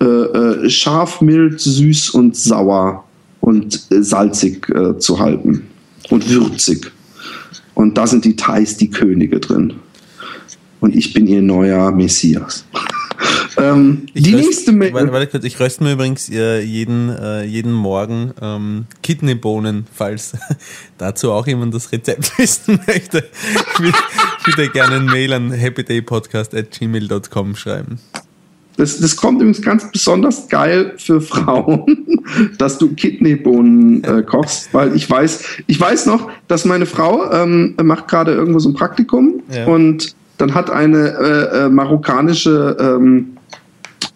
äh, 0.01 0.05
äh, 0.05 0.69
scharf, 0.69 1.21
mild, 1.21 1.59
süß 1.59 2.11
und 2.11 2.35
sauer 2.35 3.03
und 3.41 3.87
äh, 3.91 4.01
salzig 4.01 4.69
äh, 4.69 4.97
zu 4.97 5.19
halten 5.19 5.63
und 6.09 6.29
würzig. 6.29 6.91
Und 7.73 7.97
da 7.97 8.07
sind 8.07 8.25
die 8.25 8.35
Thais 8.35 8.77
die 8.77 8.89
Könige 8.89 9.39
drin. 9.39 9.73
Und 10.79 10.95
ich 10.95 11.13
bin 11.13 11.27
ihr 11.27 11.41
neuer 11.41 11.91
Messias. 11.91 12.65
Ähm, 13.57 14.05
die 14.13 14.33
röst, 14.33 14.45
nächste 14.45 14.71
Mail. 14.71 14.93
Warte, 14.93 15.11
warte 15.11 15.27
kurz, 15.27 15.43
ich 15.43 15.59
röste 15.59 15.83
mir 15.83 15.93
übrigens 15.93 16.29
äh, 16.29 16.61
jeden, 16.61 17.09
äh, 17.09 17.43
jeden 17.43 17.71
Morgen 17.71 18.33
ähm, 18.41 18.85
Kidneybohnen, 19.03 19.85
falls 19.93 20.33
dazu 20.97 21.31
auch 21.31 21.47
jemand 21.47 21.73
das 21.73 21.91
Rezept 21.91 22.31
wissen 22.37 22.79
möchte. 22.87 23.25
Ich 24.47 24.57
würde, 24.57 24.69
gerne 24.69 24.97
ein 24.97 25.05
Mail 25.05 25.33
an 25.33 25.51
happydaypodcast 25.51 26.53
at 26.55 26.71
gmail.com 26.71 27.55
schreiben. 27.55 27.99
Das, 28.77 28.99
das 28.99 29.15
kommt 29.15 29.37
übrigens 29.41 29.61
ganz 29.61 29.89
besonders 29.89 30.49
geil 30.49 30.93
für 30.97 31.21
Frauen, 31.21 32.05
dass 32.57 32.77
du 32.77 32.93
Kidneybohnen 32.93 34.03
äh, 34.03 34.23
kochst, 34.23 34.73
weil 34.73 34.95
ich 34.95 35.09
weiß, 35.09 35.61
ich 35.67 35.79
weiß 35.79 36.07
noch, 36.07 36.29
dass 36.47 36.65
meine 36.65 36.85
Frau 36.85 37.31
ähm, 37.31 37.75
macht 37.81 38.07
gerade 38.07 38.33
irgendwo 38.33 38.59
so 38.59 38.69
ein 38.69 38.73
Praktikum 38.73 39.41
ja. 39.49 39.65
und 39.65 40.15
dann 40.37 40.53
hat 40.53 40.69
eine 40.69 41.07
äh, 41.17 41.65
äh, 41.65 41.69
marokkanische 41.69 42.75
ähm, 42.79 43.34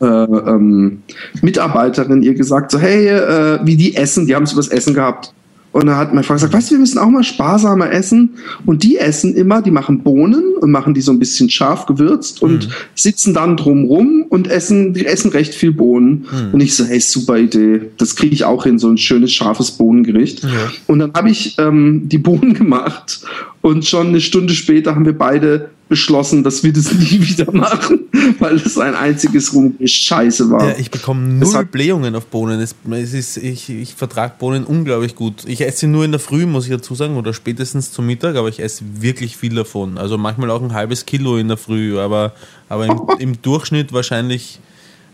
äh, 0.02 0.06
ähm, 0.06 1.04
Mitarbeiterin 1.42 2.24
ihr 2.24 2.34
gesagt, 2.34 2.72
so 2.72 2.80
hey, 2.80 3.08
äh, 3.08 3.60
wie 3.64 3.76
die 3.76 3.96
essen, 3.96 4.28
die 4.28 4.36
haben 4.36 4.44
es 4.44 4.54
übers 4.54 4.70
Essen 4.70 4.94
gehabt. 4.94 5.34
Und 5.72 5.86
da 5.86 5.98
hat 5.98 6.14
mein 6.16 6.24
Vater 6.24 6.38
gesagt, 6.38 6.54
weißt 6.54 6.72
du, 6.72 6.76
wir 6.76 6.80
müssen 6.80 6.98
auch 6.98 7.10
mal 7.10 7.24
sparsamer 7.24 7.92
essen. 7.92 8.32
Und 8.66 8.82
die 8.84 8.98
essen 8.98 9.36
immer, 9.36 9.62
die 9.62 9.70
machen 9.70 10.02
Bohnen 10.02 10.56
und 10.60 10.72
machen 10.72 10.96
die 10.96 11.02
so 11.02 11.12
ein 11.12 11.20
bisschen 11.20 11.50
scharf 11.50 11.86
gewürzt 11.86 12.42
und 12.42 12.68
mhm. 12.68 12.72
sitzen 12.96 13.36
dann 13.36 13.56
drumrum 13.56 14.26
und 14.30 14.48
essen, 14.48 14.94
die 14.94 15.06
essen 15.06 15.30
recht 15.30 15.54
viel 15.54 15.72
Bohnen. 15.72 16.26
Mhm. 16.32 16.54
Und 16.54 16.60
ich 16.62 16.76
so, 16.76 16.86
hey, 16.86 17.00
super 17.00 17.38
Idee. 17.38 17.82
Das 17.98 18.16
kriege 18.16 18.34
ich 18.34 18.46
auch 18.46 18.64
hin, 18.64 18.80
so 18.80 18.90
ein 18.90 18.98
schönes, 18.98 19.32
scharfes 19.32 19.72
Bohnengericht. 19.72 20.44
Ja. 20.44 20.50
Und 20.88 21.00
dann 21.00 21.14
habe 21.14 21.30
ich 21.30 21.56
ähm, 21.60 22.10
die 22.10 22.18
Bohnen 22.18 22.54
gemacht 22.56 23.22
und 23.62 23.86
schon 23.86 24.08
eine 24.08 24.22
Stunde 24.22 24.54
später 24.54 24.96
haben 24.96 25.06
wir 25.06 25.18
beide 25.18 25.70
beschlossen, 25.90 26.44
dass 26.44 26.64
wir 26.64 26.72
das 26.72 26.94
nie 26.94 27.20
wieder 27.20 27.52
machen, 27.52 28.08
weil 28.40 28.56
es 28.56 28.78
ein 28.78 28.96
einziges 28.96 29.54
Scheiße 29.84 30.50
war. 30.50 30.70
Ja, 30.70 30.76
ich 30.78 30.92
bekomme 30.92 31.28
null 31.28 31.66
Blähungen 31.66 32.16
auf 32.16 32.28
Bohnen. 32.28 32.62
Es, 32.62 32.76
es 32.92 33.14
ist, 33.14 33.38
ich, 33.38 33.70
ich 33.70 33.96
vertrage 33.96 34.36
Bohnen 34.40 34.64
unglaublich 34.64 35.16
gut. 35.16 35.44
Ich 35.46 35.62
esse 35.62 35.80
sie 35.80 35.88
nur 35.88 36.06
in 36.06 36.12
der 36.12 36.20
Früh, 36.20 36.46
muss 36.46 36.66
ich 36.66 36.72
dazu 36.72 36.96
sagen, 36.96 37.18
oder 37.18 37.34
spätestens 37.34 37.92
zum 37.92 38.06
Mittag, 38.06 38.36
aber 38.36 38.48
ich 38.48 38.62
esse 38.62 38.84
wirklich 39.00 39.36
viel 39.36 39.56
davon. 39.56 39.98
Also 39.98 40.18
manchmal 40.18 40.52
auch 40.52 40.62
ein 40.62 40.74
halbes 40.74 41.06
Kilo 41.06 41.38
in 41.38 41.50
der 41.50 41.58
Früh, 41.58 42.00
aber, 42.00 42.34
aber 42.70 42.86
im, 42.86 43.02
im 43.20 43.42
Durchschnitt 43.42 43.92
wahrscheinlich 43.92 44.60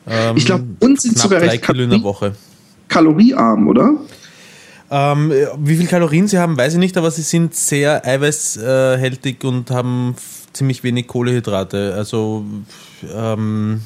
ähm, 0.08 0.38
ich 0.38 0.46
glaube, 0.46 0.66
uns 0.80 1.04
sind 1.04 1.18
sogar 1.18 1.40
drei 1.40 1.58
Kilo 1.58 1.84
in 1.84 1.90
der 1.90 2.04
Woche. 2.04 2.36
Kaloriearm, 2.88 3.68
oder? 3.68 3.96
Ähm, 4.92 5.34
wie 5.58 5.78
viel 5.78 5.88
Kalorien 5.88 6.28
sie 6.28 6.38
haben, 6.38 6.58
weiß 6.58 6.74
ich 6.74 6.80
nicht, 6.80 6.96
aber 6.96 7.10
sie 7.10 7.24
sind 7.24 7.56
sehr 7.56 8.06
eiweißhältig 8.06 9.44
und 9.44 9.72
haben 9.72 10.16
ziemlich 10.56 10.84
wenig 10.84 11.08
Kohlehydrate. 11.08 11.94
Also 11.96 12.46
ähm, 13.14 13.82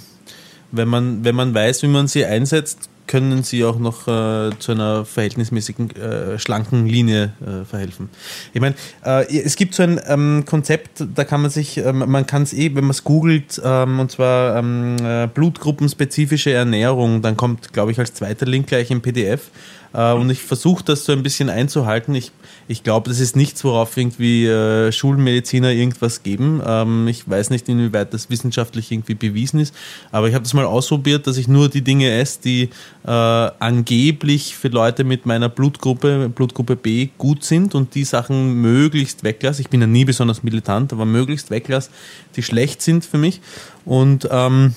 wenn, 0.72 0.88
man, 0.88 1.24
wenn 1.24 1.36
man 1.36 1.54
weiß, 1.54 1.84
wie 1.84 1.88
man 1.88 2.08
sie 2.08 2.26
einsetzt, 2.26 2.90
können 3.10 3.42
sie 3.42 3.66
auch 3.66 3.80
noch 3.80 4.08
äh, 4.08 4.52
zu 4.60 4.72
einer 4.72 5.04
verhältnismäßigen 5.04 5.96
äh, 5.96 6.38
schlanken 6.38 6.86
Linie 6.86 7.34
äh, 7.42 7.66
verhelfen. 7.66 8.08
Ich 8.54 8.62
meine, 8.62 8.76
äh, 9.04 9.26
es 9.36 9.56
gibt 9.56 9.74
so 9.74 9.82
ein 9.82 10.00
ähm, 10.08 10.44
Konzept, 10.46 11.04
da 11.16 11.24
kann 11.24 11.42
man 11.42 11.50
sich, 11.50 11.78
ähm, 11.78 12.04
man 12.08 12.28
kann 12.28 12.44
es 12.44 12.54
eh, 12.54 12.76
wenn 12.76 12.84
man 12.84 12.92
es 12.92 13.04
googelt, 13.04 13.60
ähm, 13.66 14.00
und 14.00 14.12
zwar 14.12 14.58
ähm, 14.58 14.98
äh, 15.04 15.26
blutgruppenspezifische 15.26 16.52
Ernährung, 16.52 17.24
dann 17.24 17.36
kommt, 17.36 17.74
glaube 17.74 17.92
ich, 17.92 17.98
als 17.98 18.14
zweiter 18.14 18.46
Link 18.46 18.68
gleich 18.68 18.92
im 18.92 19.02
PDF. 19.02 19.50
Äh, 19.94 20.14
und 20.14 20.30
ich 20.30 20.40
versuche 20.40 20.84
das 20.84 21.06
so 21.06 21.12
ein 21.12 21.24
bisschen 21.24 21.50
einzuhalten. 21.50 22.14
Ich, 22.16 22.32
ich 22.68 22.84
glaube, 22.84 23.10
das 23.10 23.20
ist 23.20 23.36
nichts, 23.36 23.64
worauf 23.64 23.96
irgendwie 23.98 24.46
äh, 24.46 24.92
Schulmediziner 24.92 25.72
irgendwas 25.72 26.24
geben. 26.24 26.62
Ähm, 26.66 27.08
ich 27.08 27.28
weiß 27.30 27.50
nicht, 27.50 27.68
inwieweit 27.70 28.14
das 28.14 28.30
wissenschaftlich 28.30 28.92
irgendwie 28.92 29.16
bewiesen 29.16 29.60
ist, 29.60 29.74
aber 30.12 30.28
ich 30.28 30.36
habe 30.36 30.44
das 30.44 30.54
mal 30.54 30.66
ausprobiert, 30.66 31.28
dass 31.28 31.38
ich 31.38 31.48
nur 31.48 31.70
die 31.70 31.82
Dinge 31.82 32.12
esse, 32.12 32.40
die 32.44 32.70
äh, 33.06 33.10
angeblich 33.10 34.56
für 34.56 34.68
Leute 34.68 35.04
mit 35.04 35.26
meiner 35.26 35.50
Blutgruppe, 35.50 36.30
Blutgruppe 36.30 36.76
B, 36.76 37.10
gut 37.18 37.44
sind 37.44 37.76
und 37.76 37.96
die 37.96 38.04
Sachen 38.04 38.62
möglichst 38.62 39.24
weglasse. 39.24 39.62
Ich 39.62 39.70
bin 39.70 39.82
ja 39.82 39.88
nie 39.88 40.06
besonders 40.06 40.44
militant, 40.44 40.94
aber 40.94 41.06
möglichst 41.06 41.50
weglasse, 41.50 41.90
die 42.36 42.44
schlecht 42.44 42.82
sind 42.82 43.06
für 43.06 43.18
mich. 43.18 43.42
Und 43.86 44.28
ähm, 44.32 44.74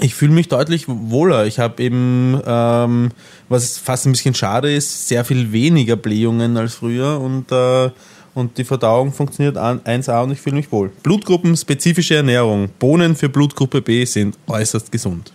ich 0.00 0.14
fühle 0.14 0.32
mich 0.32 0.48
deutlich 0.48 0.84
wohler. 0.88 1.46
Ich 1.46 1.58
habe 1.58 1.82
eben, 1.82 2.40
ähm, 2.46 3.10
was 3.48 3.78
fast 3.78 4.06
ein 4.06 4.12
bisschen 4.12 4.34
schade 4.34 4.72
ist, 4.74 5.08
sehr 5.08 5.24
viel 5.24 5.52
weniger 5.52 5.96
Blähungen 5.96 6.56
als 6.56 6.74
früher 6.74 7.20
und, 7.20 7.52
äh, 7.52 7.90
und 8.34 8.58
die 8.58 8.64
Verdauung 8.64 9.12
funktioniert 9.12 9.56
1A 9.56 10.24
und 10.24 10.32
ich 10.32 10.40
fühle 10.40 10.56
mich 10.56 10.72
wohl. 10.72 10.90
Blutgruppenspezifische 11.02 12.16
Ernährung. 12.16 12.68
Bohnen 12.80 13.14
für 13.14 13.28
Blutgruppe 13.28 13.80
B 13.80 14.04
sind 14.04 14.36
äußerst 14.48 14.90
gesund. 14.90 15.32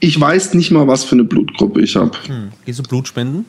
Ich 0.00 0.20
weiß 0.20 0.52
nicht 0.52 0.70
mal, 0.70 0.86
was 0.86 1.04
für 1.04 1.14
eine 1.14 1.24
Blutgruppe 1.24 1.80
ich 1.80 1.96
habe. 1.96 2.12
Hm. 2.26 2.50
Gehst 2.66 2.78
du 2.78 2.82
Blutspenden? 2.82 3.46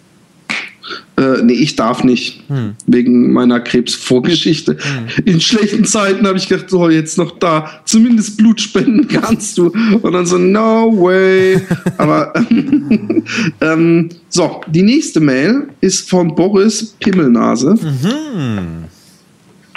Äh, 1.17 1.41
nee, 1.43 1.53
ich 1.53 1.75
darf 1.75 2.03
nicht. 2.03 2.43
Hm. 2.47 2.75
Wegen 2.85 3.33
meiner 3.33 3.59
Krebsvorgeschichte. 3.59 4.73
Hm. 4.73 5.23
In 5.25 5.41
schlechten 5.41 5.85
Zeiten 5.85 6.27
habe 6.27 6.37
ich 6.37 6.47
gedacht, 6.47 6.69
so, 6.69 6.89
jetzt 6.89 7.17
noch 7.17 7.39
da. 7.39 7.81
Zumindest 7.85 8.37
Blut 8.37 8.61
spenden 8.61 9.07
kannst 9.21 9.57
du. 9.57 9.71
Und 10.01 10.13
dann 10.13 10.25
so, 10.25 10.37
no 10.37 10.91
way. 10.95 11.61
Aber 11.97 12.33
ähm, 13.61 14.09
so, 14.29 14.61
die 14.67 14.83
nächste 14.83 15.19
Mail 15.19 15.67
ist 15.81 16.09
von 16.09 16.35
Boris 16.35 16.95
Pimmelnase. 16.99 17.75
Mhm. 17.75 18.85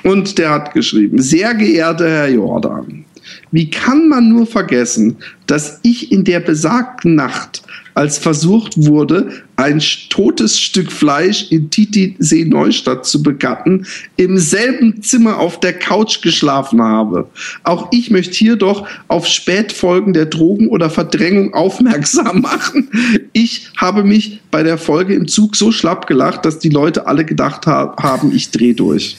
Und 0.03 0.39
der 0.39 0.51
hat 0.51 0.73
geschrieben: 0.73 1.21
Sehr 1.21 1.55
geehrter 1.55 2.09
Herr 2.09 2.29
Jordan, 2.29 3.05
wie 3.51 3.71
kann 3.71 4.09
man 4.09 4.29
nur 4.29 4.47
vergessen, 4.47 5.17
dass 5.47 5.81
ich 5.83 6.13
in 6.13 6.25
der 6.25 6.41
besagten 6.41 7.15
Nacht 7.15 7.63
als 7.95 8.19
versucht 8.19 8.75
wurde, 8.77 9.43
ein 9.57 9.83
totes 10.09 10.59
Stück 10.59 10.91
Fleisch 10.91 11.51
in 11.51 11.71
Titisee 11.71 12.45
Neustadt 12.45 13.05
zu 13.05 13.23
begatten, 13.23 13.87
im 14.17 14.39
selben 14.39 15.03
Zimmer 15.03 15.39
auf 15.39 15.61
der 15.61 15.75
Couch 15.75 16.23
geschlafen 16.23 16.83
habe. 16.83 17.29
Auch 17.63 17.89
ich 17.93 18.11
möchte 18.11 18.35
hier 18.35 18.57
doch 18.57 18.87
auf 19.09 19.27
Spätfolgen 19.27 20.13
der 20.13 20.27
Drogen 20.27 20.69
oder 20.69 20.91
Verdrängung 20.91 21.55
aufmerksam 21.55 22.41
machen. 22.43 22.91
Ich 23.33 23.71
habe 23.77 24.05
mich 24.05 24.41
bei 24.51 24.63
der 24.63 24.79
Folge 24.79 25.15
im 25.15 25.29
Zug 25.29 25.57
so 25.57 25.73
schlapp 25.73 26.07
gelacht, 26.07 26.45
dass 26.45 26.59
die 26.59 26.71
Leute 26.71 27.07
alle 27.07 27.25
gedacht 27.25 27.67
haben, 27.67 28.35
ich 28.35 28.51
drehe 28.51 28.75
durch. 28.75 29.17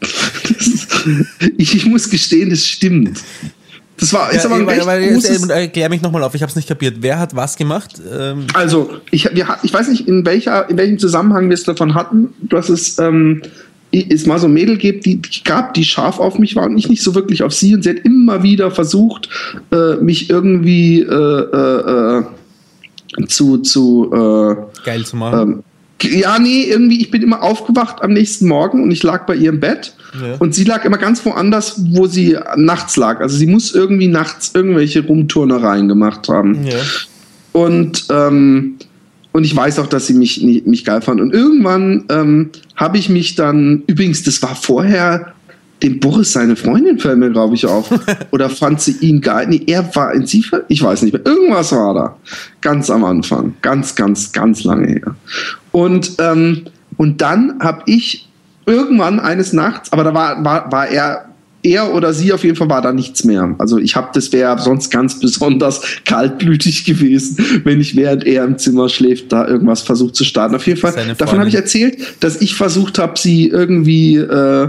ich, 1.58 1.86
muss 1.86 2.10
gestehen, 2.10 2.50
das 2.50 2.64
stimmt. 2.64 3.20
Das 3.98 4.12
war 4.12 4.30
ist 4.30 4.44
ja, 4.44 4.50
aber 4.50 4.56
ein 4.56 4.68
recht 4.68 4.82
aber, 4.82 4.98
großes 5.00 5.48
Erklär 5.48 5.88
mich 5.88 6.02
nochmal 6.02 6.22
auf, 6.22 6.34
ich 6.34 6.42
habe 6.42 6.50
es 6.50 6.56
nicht 6.56 6.68
kapiert. 6.68 6.98
Wer 7.00 7.18
hat 7.18 7.34
was 7.34 7.56
gemacht? 7.56 8.00
Ähm 8.10 8.46
also, 8.54 8.90
ich, 9.10 9.28
wir, 9.34 9.58
ich 9.62 9.72
weiß 9.72 9.88
nicht, 9.88 10.06
in, 10.06 10.24
welcher, 10.24 10.70
in 10.70 10.76
welchem 10.76 10.98
Zusammenhang 10.98 11.48
wir 11.48 11.54
es 11.54 11.64
davon 11.64 11.94
hatten, 11.94 12.28
dass 12.40 12.68
es, 12.68 12.98
ähm, 12.98 13.42
es 13.90 14.26
mal 14.26 14.38
so 14.38 14.46
ein 14.46 14.52
Mädel 14.52 14.76
gibt, 14.76 15.04
die, 15.04 15.16
die 15.16 15.42
gab, 15.42 15.74
die 15.74 15.84
scharf 15.84 16.20
auf 16.20 16.38
mich 16.38 16.54
war 16.54 16.66
und 16.66 16.78
ich 16.78 16.88
nicht 16.88 17.02
so 17.02 17.14
wirklich 17.14 17.42
auf 17.42 17.52
sie. 17.52 17.74
Und 17.74 17.82
sie 17.82 17.90
hat 17.90 17.98
immer 18.04 18.42
wieder 18.42 18.70
versucht, 18.70 19.28
äh, 19.72 19.96
mich 19.96 20.30
irgendwie 20.30 21.00
äh, 21.00 21.04
äh, 21.04 22.18
äh 22.18 22.24
zu, 23.26 23.58
zu 23.58 24.10
geil 24.84 25.04
zu 25.04 25.16
machen. 25.16 25.64
Ähm, 26.02 26.12
Ja, 26.20 26.38
nee, 26.38 26.64
irgendwie, 26.64 27.00
ich 27.00 27.10
bin 27.10 27.22
immer 27.22 27.42
aufgewacht 27.42 28.02
am 28.02 28.12
nächsten 28.12 28.46
Morgen 28.46 28.84
und 28.84 28.92
ich 28.92 29.02
lag 29.02 29.26
bei 29.26 29.34
ihr 29.34 29.50
im 29.50 29.58
Bett. 29.58 29.94
Ja. 30.14 30.36
Und 30.38 30.54
sie 30.54 30.64
lag 30.64 30.84
immer 30.84 30.98
ganz 30.98 31.24
woanders, 31.24 31.80
wo 31.90 32.06
sie 32.06 32.36
nachts 32.56 32.96
lag. 32.96 33.20
Also 33.20 33.36
sie 33.36 33.46
muss 33.46 33.74
irgendwie 33.74 34.08
nachts 34.08 34.52
irgendwelche 34.54 35.04
Rumturnereien 35.04 35.88
gemacht 35.88 36.28
haben. 36.28 36.64
Ja. 36.64 36.76
Und, 37.52 38.06
ähm, 38.10 38.76
und 39.32 39.44
ich 39.44 39.54
weiß 39.54 39.78
auch, 39.78 39.86
dass 39.86 40.06
sie 40.06 40.14
mich, 40.14 40.42
mich 40.42 40.84
geil 40.84 41.02
fand. 41.02 41.20
Und 41.20 41.32
irgendwann 41.32 42.04
ähm, 42.08 42.50
habe 42.76 42.98
ich 42.98 43.08
mich 43.08 43.34
dann, 43.34 43.82
übrigens, 43.86 44.22
das 44.22 44.42
war 44.42 44.54
vorher 44.54 45.34
dem 45.82 46.00
Boris 46.00 46.32
seine 46.32 46.56
Freundin 46.56 46.98
fällt 46.98 47.18
mir, 47.18 47.30
glaube 47.30 47.54
ich, 47.54 47.66
auf. 47.66 47.90
Oder 48.30 48.50
fand 48.50 48.80
sie 48.80 48.96
ihn 49.00 49.20
geil? 49.20 49.46
Nee, 49.48 49.62
er 49.66 49.94
war 49.94 50.12
in 50.12 50.26
sie, 50.26 50.44
ich 50.68 50.82
weiß 50.82 51.02
nicht 51.02 51.12
mehr. 51.12 51.24
Irgendwas 51.24 51.72
war 51.72 51.94
da. 51.94 52.16
Ganz 52.60 52.90
am 52.90 53.04
Anfang. 53.04 53.54
Ganz, 53.62 53.94
ganz, 53.94 54.32
ganz 54.32 54.64
lange 54.64 54.88
her. 54.88 55.14
Und, 55.72 56.14
ähm, 56.18 56.64
und 56.96 57.20
dann 57.20 57.60
habe 57.60 57.82
ich 57.86 58.27
irgendwann 58.68 59.18
eines 59.18 59.52
Nachts, 59.52 59.92
aber 59.92 60.04
da 60.04 60.14
war, 60.14 60.44
war, 60.44 60.70
war 60.70 60.88
er 60.88 61.24
er 61.62 61.92
oder 61.92 62.12
sie 62.12 62.32
auf 62.32 62.44
jeden 62.44 62.56
Fall 62.56 62.68
war 62.68 62.82
da 62.82 62.92
nichts 62.92 63.24
mehr. 63.24 63.54
Also 63.58 63.78
ich 63.78 63.96
habe, 63.96 64.10
das 64.14 64.32
wäre 64.32 64.58
sonst 64.60 64.90
ganz 64.90 65.18
besonders 65.18 65.80
kaltblütig 66.04 66.84
gewesen, 66.84 67.36
wenn 67.64 67.80
ich 67.80 67.96
während 67.96 68.24
er 68.24 68.44
im 68.44 68.58
Zimmer 68.58 68.88
schläft, 68.88 69.32
da 69.32 69.46
irgendwas 69.46 69.82
versucht 69.82 70.14
zu 70.14 70.24
starten. 70.24 70.54
Auf 70.54 70.66
jeden 70.66 70.78
Fall, 70.78 70.94
davon 71.16 71.38
habe 71.38 71.48
ich 71.48 71.56
erzählt, 71.56 71.98
dass 72.20 72.40
ich 72.40 72.54
versucht 72.54 72.98
habe, 72.98 73.18
sie 73.18 73.48
irgendwie 73.48 74.16
äh, 74.16 74.68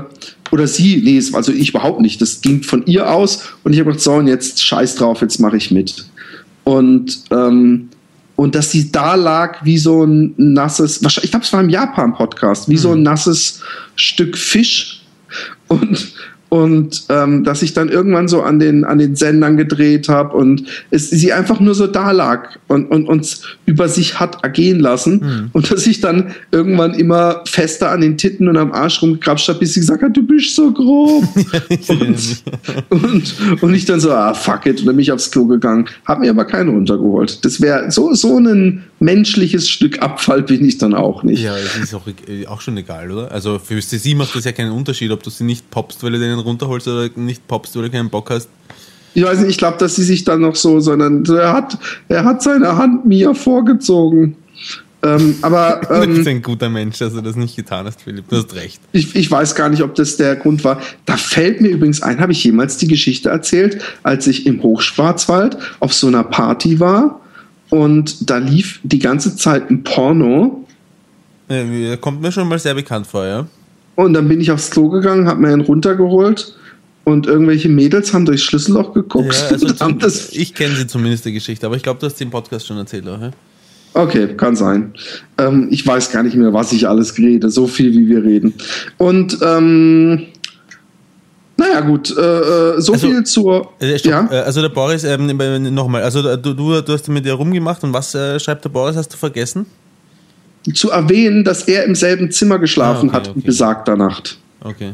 oder 0.52 0.68
sie, 0.68 1.02
nee, 1.04 1.22
also 1.34 1.52
ich 1.52 1.70
überhaupt 1.70 2.02
nicht. 2.02 2.22
Das 2.22 2.42
ging 2.42 2.64
von 2.64 2.86
ihr 2.88 3.12
aus 3.12 3.44
und 3.64 3.74
ich 3.74 3.80
habe 3.80 3.92
gesagt, 3.92 4.04
so 4.04 4.14
und 4.14 4.28
jetzt 4.28 4.64
scheiß 4.64 4.96
drauf, 4.96 5.22
jetzt 5.22 5.40
mache 5.40 5.58
ich 5.58 5.70
mit. 5.70 6.06
Und 6.64 7.22
ähm, 7.30 7.90
und 8.40 8.56
dass 8.56 8.72
sie 8.72 8.90
da 8.90 9.16
lag 9.16 9.66
wie 9.66 9.78
so 9.78 10.06
ein 10.06 10.34
nasses, 10.38 11.02
ich 11.02 11.30
glaube, 11.30 11.44
es 11.44 11.52
war 11.52 11.60
im 11.60 11.68
Japan-Podcast, 11.68 12.70
wie 12.70 12.78
so 12.78 12.94
ein 12.94 13.04
nasses 13.04 13.60
Stück 13.98 14.38
Fisch. 14.38 15.02
Und, 15.68 16.14
und 16.50 17.04
ähm, 17.10 17.44
dass 17.44 17.62
ich 17.62 17.74
dann 17.74 17.90
irgendwann 17.90 18.28
so 18.28 18.42
an 18.42 18.60
den, 18.60 18.84
an 18.84 18.98
den 18.98 19.16
Sendern 19.16 19.56
gedreht 19.56 20.10
habe 20.10 20.36
und 20.36 20.64
es, 20.90 21.10
sie 21.10 21.32
einfach 21.32 21.60
nur 21.60 21.76
so 21.76 21.86
da 21.86 22.12
lag 22.12 22.58
und, 22.68 22.90
und 22.92 23.08
uns 23.08 23.44
über 23.66 23.88
sich 23.88 24.20
hat 24.20 24.44
ergehen 24.44 24.80
lassen 24.80 25.22
mhm. 25.22 25.50
und 25.54 25.72
dass 25.72 25.86
ich 25.86 26.02
dann 26.02 26.32
irgendwann 26.52 26.96
immer 26.96 27.44
fester 27.46 27.92
an 27.92 28.02
den 28.02 28.18
Titten 28.18 28.48
und 28.48 28.58
am 28.58 28.72
Arsch 28.72 29.02
rumgekrapscht 29.02 29.48
habe, 29.48 29.60
bis 29.60 29.74
sie 29.74 29.80
gesagt 29.80 30.02
hat, 30.02 30.18
du 30.18 30.24
bist 30.24 30.56
so 30.56 30.72
grob. 30.72 31.24
und, 31.88 32.44
und, 32.90 33.36
und 33.62 33.74
ich 33.74 33.86
dann 33.86 34.00
so, 34.00 34.12
ah, 34.12 34.34
fuck 34.34 34.66
it, 34.66 34.80
und 34.80 34.88
dann 34.88 34.96
bin 34.96 35.04
ich 35.04 35.12
aufs 35.12 35.30
Klo 35.30 35.46
gegangen, 35.46 35.88
habe 36.06 36.22
mir 36.22 36.32
aber 36.32 36.46
keine 36.46 36.72
runtergeholt. 36.72 37.46
Das 37.46 37.62
wäre 37.62 37.92
so, 37.92 38.14
so 38.14 38.38
ein 38.40 38.86
menschliches 39.00 39.70
Stück 39.70 40.02
Abfall 40.02 40.44
bin 40.44 40.66
ich 40.66 40.78
dann 40.78 40.94
auch 40.94 41.24
nicht. 41.24 41.42
Ja, 41.42 41.54
das 41.56 41.78
ist 41.78 41.94
auch, 41.94 42.08
äh, 42.28 42.46
auch 42.48 42.62
schon 42.62 42.78
egal, 42.78 43.12
oder? 43.12 43.32
Also 43.32 43.60
für 43.60 43.80
sie 43.82 44.16
macht 44.16 44.36
das 44.36 44.46
ja 44.46 44.52
keinen 44.52 44.72
Unterschied, 44.72 45.12
ob 45.12 45.24
du 45.24 45.30
sie 45.30 45.44
nicht 45.44 45.70
poppst, 45.72 46.04
weil 46.04 46.12
du 46.12 46.20
den 46.20 46.39
runterholst 46.40 46.88
oder 46.88 47.10
nicht 47.16 47.44
weil 47.48 47.60
du 47.74 47.90
keinen 47.90 48.10
Bock 48.10 48.30
hast. 48.30 48.50
Ich 49.14 49.24
weiß 49.24 49.40
nicht, 49.40 49.50
ich 49.50 49.58
glaube, 49.58 49.78
dass 49.78 49.96
sie 49.96 50.04
sich 50.04 50.24
dann 50.24 50.42
noch 50.42 50.56
so, 50.56 50.80
sondern 50.80 51.26
er 51.26 51.54
hat, 51.54 51.78
er 52.08 52.24
hat 52.24 52.44
seine 52.44 52.78
Hand 52.78 53.06
mir 53.06 53.34
vorgezogen. 53.34 54.36
Ähm, 55.02 55.36
aber, 55.42 55.82
ähm, 55.92 56.10
du 56.10 56.16
bist 56.18 56.28
ein 56.28 56.42
guter 56.42 56.70
Mensch, 56.70 57.00
dass 57.00 57.14
du 57.14 57.22
das 57.22 57.36
nicht 57.36 57.56
getan 57.56 57.86
hast, 57.86 58.02
Philipp. 58.02 58.28
Du 58.30 58.36
hast 58.36 58.54
recht. 58.56 58.82
Ich, 58.92 59.16
ich 59.16 59.32
weiß 59.32 59.56
gar 59.56 59.70
nicht, 59.70 59.82
ob 59.82 59.96
das 59.96 60.18
der 60.18 60.36
Grund 60.36 60.64
war. 60.64 60.80
Da 61.06 61.18
fällt 61.18 61.62
mir 61.62 61.70
übrigens 61.70 62.02
ein, 62.02 62.20
habe 62.20 62.34
ich 62.34 62.44
jemals 62.44 62.78
die 62.78 62.88
Geschichte 62.88 63.30
erzählt, 63.30 63.82
als 64.04 64.28
ich 64.28 64.46
im 64.46 64.62
Hochschwarzwald 64.62 65.58
auf 65.80 65.94
so 65.94 66.08
einer 66.08 66.24
Party 66.24 66.80
war 66.80 67.22
und 67.70 68.30
da 68.30 68.38
lief 68.38 68.80
die 68.84 69.00
ganze 69.00 69.36
Zeit 69.36 69.70
ein 69.70 69.84
Porno. 69.84 70.66
Ja, 71.48 71.98
kommt 71.98 72.22
mir 72.22 72.32
schon 72.32 72.48
mal 72.48 72.60
sehr 72.60 72.76
bekannt 72.76 73.08
vor, 73.08 73.26
ja. 73.26 73.48
Und 74.00 74.14
dann 74.14 74.30
bin 74.30 74.40
ich 74.40 74.50
aufs 74.50 74.72
Klo 74.72 74.88
gegangen, 74.88 75.28
habe 75.28 75.42
mir 75.42 75.50
einen 75.50 75.60
runtergeholt 75.60 76.56
und 77.04 77.28
irgendwelche 77.28 77.68
Mädels 77.68 78.14
haben 78.14 78.26
durchs 78.26 78.44
Schlüsselloch 78.44 78.94
geguckt. 78.94 79.36
Ja, 79.36 79.50
also 79.50 79.68
zum, 79.74 80.00
ich 80.32 80.54
kenne 80.54 80.74
sie 80.76 80.88
zumindest 80.88 81.26
die 81.26 81.34
Geschichte, 81.34 81.66
aber 81.66 81.76
ich 81.76 81.84
glaube, 81.84 82.00
du 82.00 82.06
hast 82.06 82.18
den 82.18 82.30
Podcast 82.30 82.66
schon 82.66 82.78
erzählt, 82.78 83.06
oder? 83.06 83.32
Okay, 83.94 84.38
kann 84.38 84.56
sein. 84.56 84.94
Ähm, 85.38 85.68
ich 85.70 85.86
weiß 85.86 86.14
gar 86.14 86.24
nicht 86.24 86.38
mehr, 86.38 86.54
was 86.54 86.72
ich 86.72 86.88
alles 86.88 87.18
rede, 87.18 87.50
so 87.50 87.68
viel 87.68 87.92
wie 87.92 88.08
wir 88.08 88.24
reden. 88.24 88.54
Und 88.98 89.38
ähm, 89.42 90.28
naja, 91.58 91.82
gut, 91.82 92.10
äh, 92.18 92.22
äh, 92.22 92.80
so 92.80 92.94
also, 92.94 93.06
viel 93.06 93.26
zur. 93.26 93.74
Äh, 93.80 94.00
stopp, 94.00 94.12
ja? 94.12 94.30
Äh, 94.32 94.44
also 94.44 94.62
der 94.62 94.70
Boris, 94.70 95.04
ähm, 95.04 95.28
nochmal, 95.76 96.04
also 96.04 96.38
du, 96.38 96.54
du, 96.54 96.80
du 96.80 96.94
hast 96.94 97.10
mit 97.10 97.26
dir 97.26 97.34
rumgemacht 97.34 97.84
und 97.84 97.92
was 97.92 98.16
äh, 98.16 98.40
schreibt 98.40 98.64
der 98.64 98.70
Boris, 98.70 98.96
hast 98.96 99.12
du 99.12 99.18
vergessen? 99.18 99.66
Zu 100.74 100.92
erwähnen, 100.92 101.44
dass 101.44 101.64
er 101.64 101.86
im 101.86 101.96
selben 101.96 102.32
Zimmer 102.32 102.60
geschlafen 102.60 103.10
ah, 103.10 103.18
okay, 103.18 103.28
hat 103.28 103.30
okay. 103.30 103.42
besagter 103.46 103.96
Nacht. 103.96 104.38
Okay. 104.62 104.94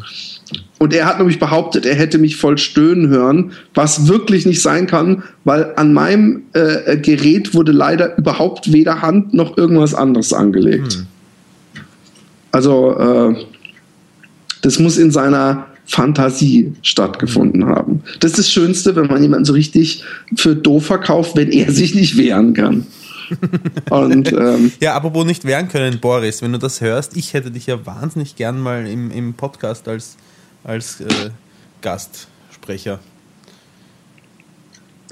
Und 0.78 0.93
er 0.93 1.06
hat 1.06 1.17
nämlich 1.17 1.39
behauptet, 1.39 1.86
er 1.86 1.95
hätte 1.95 2.19
mich 2.19 2.36
voll 2.36 2.58
stöhnen 2.58 3.10
hören, 3.10 3.54
was 3.73 4.08
wirklich 4.08 4.45
nicht 4.45 4.62
sein 4.62 4.86
kann, 4.86 5.23
weil 5.43 5.73
an 5.75 5.93
meinem 5.93 6.43
äh, 6.54 6.97
Gerät 6.97 7.56
wurde 7.56 7.71
leider 7.71 8.17
überhaupt 8.17 8.71
weder 8.71 9.01
Hand 9.01 9.34
noch 9.34 9.58
irgendwas 9.58 9.95
anderes 9.95 10.34
angelegt. 10.34 10.93
Hm. 10.93 11.08
Also, 12.51 12.97
äh, 12.97 13.45
das 14.62 14.80
muss 14.80 14.97
in 14.97 15.12
seiner 15.12 15.65
Fantasie 15.86 16.73
stattgefunden 16.82 17.65
haben. 17.65 18.01
Das 18.19 18.32
ist 18.32 18.39
das 18.39 18.51
Schönste, 18.51 18.95
wenn 18.95 19.08
man 19.08 19.21
jemanden 19.21 19.45
so 19.45 19.54
richtig 19.54 20.04
für 20.36 20.56
doof 20.56 20.86
verkauft, 20.86 21.36
wenn 21.36 21.51
er 21.51 21.71
sich 21.71 21.95
nicht 21.95 22.17
wehren 22.17 22.54
kann. 22.54 22.88
Und, 23.89 24.31
ähm, 24.31 24.71
ja, 24.79 24.95
apropos 24.95 25.25
nicht 25.25 25.45
wehren 25.45 25.67
können, 25.67 25.99
Boris, 25.99 26.41
wenn 26.41 26.51
du 26.51 26.59
das 26.59 26.81
hörst, 26.81 27.15
ich 27.15 27.33
hätte 27.33 27.51
dich 27.51 27.67
ja 27.67 27.85
wahnsinnig 27.85 28.35
gern 28.35 28.59
mal 28.59 28.85
im, 28.88 29.11
im 29.11 29.33
Podcast 29.33 29.88
als, 29.88 30.17
als 30.63 31.01
äh, 31.01 31.29
Gastsprecher. 31.81 32.99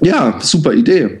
Ja, 0.00 0.38
super 0.40 0.72
Idee 0.72 1.20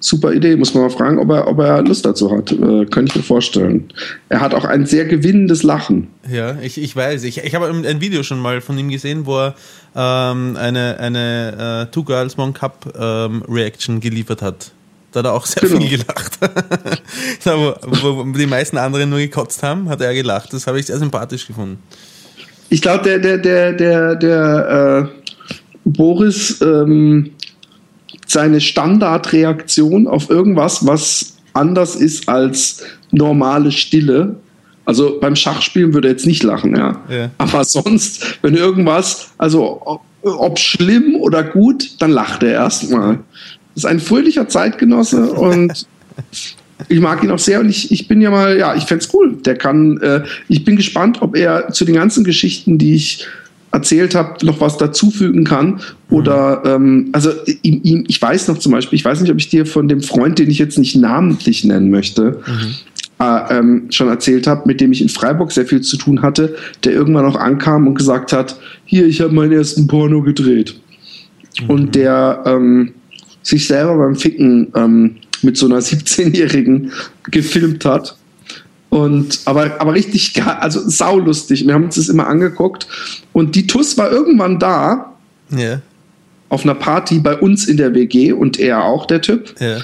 super 0.00 0.32
Idee. 0.32 0.56
Muss 0.56 0.74
man 0.74 0.84
mal 0.84 0.90
fragen, 0.90 1.18
ob 1.18 1.30
er, 1.30 1.46
ob 1.46 1.58
er 1.58 1.82
Lust 1.82 2.04
dazu 2.04 2.30
hat. 2.30 2.52
Äh, 2.52 2.86
könnte 2.86 3.06
ich 3.06 3.16
mir 3.16 3.22
vorstellen. 3.22 3.88
Er 4.28 4.40
hat 4.40 4.54
auch 4.54 4.64
ein 4.64 4.86
sehr 4.86 5.04
gewinnendes 5.04 5.62
Lachen. 5.62 6.08
Ja, 6.30 6.56
ich, 6.60 6.78
ich 6.78 6.94
weiß. 6.94 7.24
Ich, 7.24 7.38
ich 7.38 7.54
habe 7.54 7.68
ein 7.68 8.00
Video 8.00 8.22
schon 8.22 8.40
mal 8.40 8.60
von 8.60 8.78
ihm 8.78 8.88
gesehen, 8.88 9.26
wo 9.26 9.38
er 9.38 9.54
ähm, 9.94 10.56
eine, 10.56 10.98
eine 10.98 11.86
uh, 11.88 11.92
Two 11.92 12.04
Girls 12.04 12.38
One 12.38 12.52
Cup 12.52 12.92
ähm, 12.98 13.42
Reaction 13.48 14.00
geliefert 14.00 14.42
hat. 14.42 14.72
Da 15.12 15.20
hat 15.20 15.26
er 15.26 15.32
auch 15.32 15.46
sehr 15.46 15.68
genau. 15.68 15.80
viel 15.80 15.98
gelacht. 15.98 16.38
wo, 17.44 17.74
wo, 17.82 18.32
die 18.32 18.46
meisten 18.46 18.76
anderen 18.76 19.10
nur 19.10 19.18
gekotzt 19.18 19.62
haben, 19.62 19.88
hat 19.88 20.00
er 20.00 20.12
gelacht. 20.14 20.52
Das 20.52 20.66
habe 20.66 20.78
ich 20.78 20.86
sehr 20.86 20.98
sympathisch 20.98 21.46
gefunden. 21.46 21.82
Ich 22.68 22.82
glaube, 22.82 23.04
der, 23.04 23.18
der, 23.18 23.38
der, 23.38 23.72
der, 23.72 24.14
der 24.16 25.08
äh, 25.08 25.30
Boris 25.84 26.60
ähm, 26.60 27.30
seine 28.26 28.60
Standardreaktion 28.60 30.06
auf 30.06 30.28
irgendwas, 30.28 30.86
was 30.86 31.38
anders 31.54 31.96
ist 31.96 32.28
als 32.28 32.82
normale 33.10 33.72
Stille. 33.72 34.36
Also 34.84 35.18
beim 35.20 35.36
Schachspielen 35.36 35.92
würde 35.92 36.08
er 36.08 36.12
jetzt 36.12 36.26
nicht 36.26 36.42
lachen, 36.42 36.76
ja. 36.76 37.00
ja. 37.10 37.30
Aber 37.38 37.64
sonst, 37.64 38.38
wenn 38.42 38.54
irgendwas, 38.54 39.30
also 39.38 39.82
ob, 39.84 40.02
ob, 40.22 40.58
schlimm 40.58 41.16
oder 41.16 41.42
gut, 41.42 42.00
dann 42.00 42.10
lacht 42.10 42.42
er 42.42 42.52
erstmal. 42.52 43.18
Ist 43.78 43.86
ein 43.86 44.00
fröhlicher 44.00 44.48
Zeitgenosse 44.48 45.32
und 45.32 45.86
ich 46.88 47.00
mag 47.00 47.22
ihn 47.24 47.30
auch 47.30 47.38
sehr 47.38 47.60
und 47.60 47.68
ich, 47.68 47.90
ich 47.90 48.08
bin 48.08 48.20
ja 48.20 48.30
mal, 48.30 48.56
ja, 48.58 48.74
ich 48.74 48.84
fände 48.84 49.04
es 49.04 49.14
cool. 49.14 49.36
Der 49.44 49.56
kann, 49.56 49.98
äh, 49.98 50.22
ich 50.48 50.64
bin 50.64 50.76
gespannt, 50.76 51.22
ob 51.22 51.36
er 51.36 51.70
zu 51.70 51.84
den 51.84 51.94
ganzen 51.94 52.24
Geschichten, 52.24 52.78
die 52.78 52.94
ich 52.94 53.26
erzählt 53.70 54.14
habe, 54.14 54.44
noch 54.46 54.60
was 54.60 54.78
dazufügen 54.78 55.44
kann. 55.44 55.80
Oder, 56.10 56.62
ähm, 56.64 57.10
also 57.12 57.30
ihm, 57.62 57.80
ihm, 57.82 58.04
ich 58.08 58.20
weiß 58.20 58.48
noch 58.48 58.58
zum 58.58 58.72
Beispiel, 58.72 58.96
ich 58.96 59.04
weiß 59.04 59.20
nicht, 59.20 59.30
ob 59.30 59.38
ich 59.38 59.48
dir 59.48 59.66
von 59.66 59.88
dem 59.88 60.00
Freund, 60.00 60.38
den 60.38 60.50
ich 60.50 60.58
jetzt 60.58 60.78
nicht 60.78 60.96
namentlich 60.96 61.64
nennen 61.64 61.90
möchte, 61.90 62.40
mhm. 62.46 63.24
äh, 63.24 63.58
ähm, 63.58 63.86
schon 63.90 64.08
erzählt 64.08 64.46
habe, 64.46 64.62
mit 64.66 64.80
dem 64.80 64.92
ich 64.92 65.02
in 65.02 65.08
Freiburg 65.08 65.52
sehr 65.52 65.66
viel 65.66 65.82
zu 65.82 65.96
tun 65.96 66.22
hatte, 66.22 66.56
der 66.84 66.92
irgendwann 66.92 67.26
auch 67.26 67.36
ankam 67.36 67.86
und 67.86 67.94
gesagt 67.94 68.32
hat, 68.32 68.58
hier, 68.84 69.06
ich 69.06 69.20
habe 69.20 69.34
meinen 69.34 69.52
ersten 69.52 69.86
Porno 69.86 70.22
gedreht. 70.22 70.80
Mhm. 71.60 71.70
Und 71.70 71.94
der 71.94 72.42
ähm, 72.46 72.94
sich 73.48 73.66
selber 73.66 73.96
beim 73.96 74.16
Ficken 74.16 74.72
ähm, 74.74 75.16
mit 75.42 75.56
so 75.56 75.66
einer 75.66 75.78
17-Jährigen 75.80 76.92
gefilmt 77.30 77.84
hat 77.84 78.16
und, 78.90 79.40
aber, 79.44 79.80
aber 79.80 79.94
richtig, 79.94 80.42
also 80.42 80.88
saulustig. 80.88 81.66
Wir 81.66 81.74
haben 81.74 81.84
uns 81.84 81.96
das 81.96 82.08
immer 82.08 82.26
angeguckt. 82.26 82.86
Und 83.32 83.54
die 83.54 83.66
TUS 83.66 83.98
war 83.98 84.10
irgendwann 84.10 84.58
da. 84.58 85.14
Ja. 85.50 85.80
Auf 86.48 86.64
einer 86.64 86.74
Party 86.74 87.18
bei 87.18 87.36
uns 87.36 87.66
in 87.66 87.76
der 87.76 87.94
WG 87.94 88.32
und 88.32 88.58
er 88.58 88.84
auch, 88.84 89.06
der 89.06 89.20
Typ. 89.20 89.54
Ja. 89.60 89.78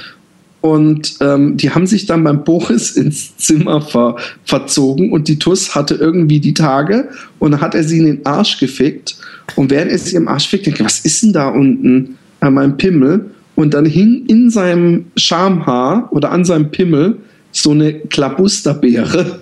Und 0.62 1.16
ähm, 1.20 1.58
die 1.58 1.70
haben 1.70 1.86
sich 1.86 2.06
dann 2.06 2.24
beim 2.24 2.44
Boris 2.44 2.92
ins 2.96 3.36
Zimmer 3.36 3.82
ver 3.82 4.16
verzogen 4.44 5.12
und 5.12 5.28
die 5.28 5.38
TUS 5.38 5.74
hatte 5.74 5.94
irgendwie 5.94 6.40
die 6.40 6.54
Tage 6.54 7.10
und 7.38 7.50
dann 7.50 7.60
hat 7.60 7.74
er 7.74 7.84
sie 7.84 7.98
in 7.98 8.06
den 8.06 8.26
Arsch 8.26 8.58
gefickt. 8.58 9.16
Und 9.56 9.70
während 9.70 9.90
er 9.90 9.98
sie 9.98 10.16
im 10.16 10.26
Arsch 10.26 10.48
fickt, 10.48 10.64
denkt 10.64 10.82
was 10.82 11.00
ist 11.00 11.22
denn 11.22 11.34
da 11.34 11.48
unten 11.48 12.16
an 12.40 12.54
meinem 12.54 12.78
Pimmel? 12.78 13.33
Und 13.56 13.74
dann 13.74 13.86
hing 13.86 14.26
in 14.26 14.50
seinem 14.50 15.06
Schamhaar 15.16 16.08
oder 16.12 16.32
an 16.32 16.44
seinem 16.44 16.70
Pimmel 16.70 17.18
so 17.52 17.70
eine 17.70 18.00
Klabusterbeere. 18.00 19.40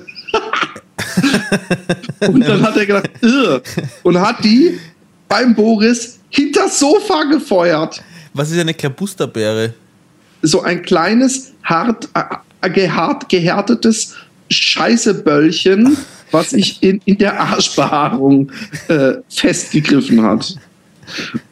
und 2.28 2.46
dann 2.46 2.62
hat 2.62 2.76
er 2.76 2.86
gedacht, 2.86 3.10
Irr, 3.22 3.62
und 4.02 4.20
hat 4.20 4.44
die 4.44 4.78
beim 5.28 5.54
Boris 5.54 6.18
hinter 6.28 6.68
Sofa 6.68 7.24
gefeuert. 7.24 8.02
Was 8.34 8.50
ist 8.50 8.58
eine 8.58 8.74
Klabusterbeere? 8.74 9.74
So 10.42 10.62
ein 10.62 10.82
kleines, 10.82 11.52
hart, 11.62 12.08
äh, 12.14 12.70
gehart, 12.70 13.28
gehärtetes 13.28 14.14
Scheißeböllchen, 14.50 15.96
was 16.30 16.50
sich 16.50 16.82
in, 16.82 17.00
in 17.04 17.18
der 17.18 17.38
Arschbehaarung 17.40 18.50
äh, 18.88 19.14
festgegriffen 19.28 20.22
hat. 20.22 20.56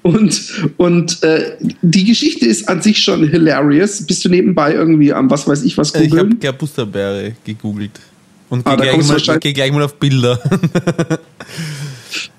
Und, 0.02 0.70
und 0.76 1.22
äh, 1.22 1.52
die 1.82 2.04
Geschichte 2.04 2.46
ist 2.46 2.68
an 2.68 2.82
sich 2.82 3.02
schon 3.02 3.28
hilarious. 3.28 4.02
Bist 4.06 4.24
du 4.24 4.28
nebenbei 4.28 4.74
irgendwie 4.74 5.12
am 5.12 5.30
was 5.30 5.46
weiß 5.46 5.62
ich 5.64 5.76
was 5.76 5.94
Ich 5.94 6.10
googeln? 6.10 6.18
habe 6.30 6.36
Klabusterbeere 6.36 7.32
gegoogelt. 7.44 8.00
Und 8.48 8.66
Ah, 8.66 8.76
geh, 8.76 8.86
da 8.86 8.96
gleich 8.96 9.40
geh 9.40 9.52
gleich 9.52 9.72
mal 9.72 9.82
auf 9.82 9.94
Bilder. 9.94 10.38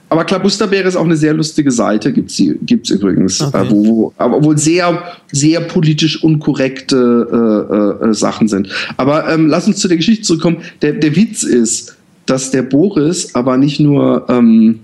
Aber 0.09 0.25
Klabusterbeere 0.25 0.89
ist 0.89 0.97
auch 0.97 1.05
eine 1.05 1.15
sehr 1.15 1.33
lustige 1.33 1.71
Seite, 1.71 2.11
gibt 2.11 2.31
es 2.31 2.89
übrigens. 2.89 3.39
Okay. 3.39 3.65
Äh, 3.65 3.69
wo, 3.71 3.85
wo, 3.85 4.13
aber 4.17 4.43
wohl 4.43 4.57
sehr, 4.57 5.03
sehr 5.31 5.61
politisch 5.61 6.21
unkorrekte 6.21 7.97
äh, 8.03 8.09
äh, 8.09 8.13
Sachen 8.13 8.49
sind. 8.49 8.67
Aber 8.97 9.31
ähm, 9.31 9.47
lass 9.47 9.67
uns 9.67 9.77
zu 9.77 9.87
der 9.87 9.95
Geschichte 9.95 10.23
zurückkommen. 10.23 10.57
Der, 10.81 10.91
der 10.91 11.15
Witz 11.15 11.43
ist, 11.43 11.95
dass 12.25 12.51
der 12.51 12.63
Boris 12.63 13.33
aber 13.35 13.55
nicht 13.55 13.79
nur, 13.79 14.25
ähm, 14.27 14.79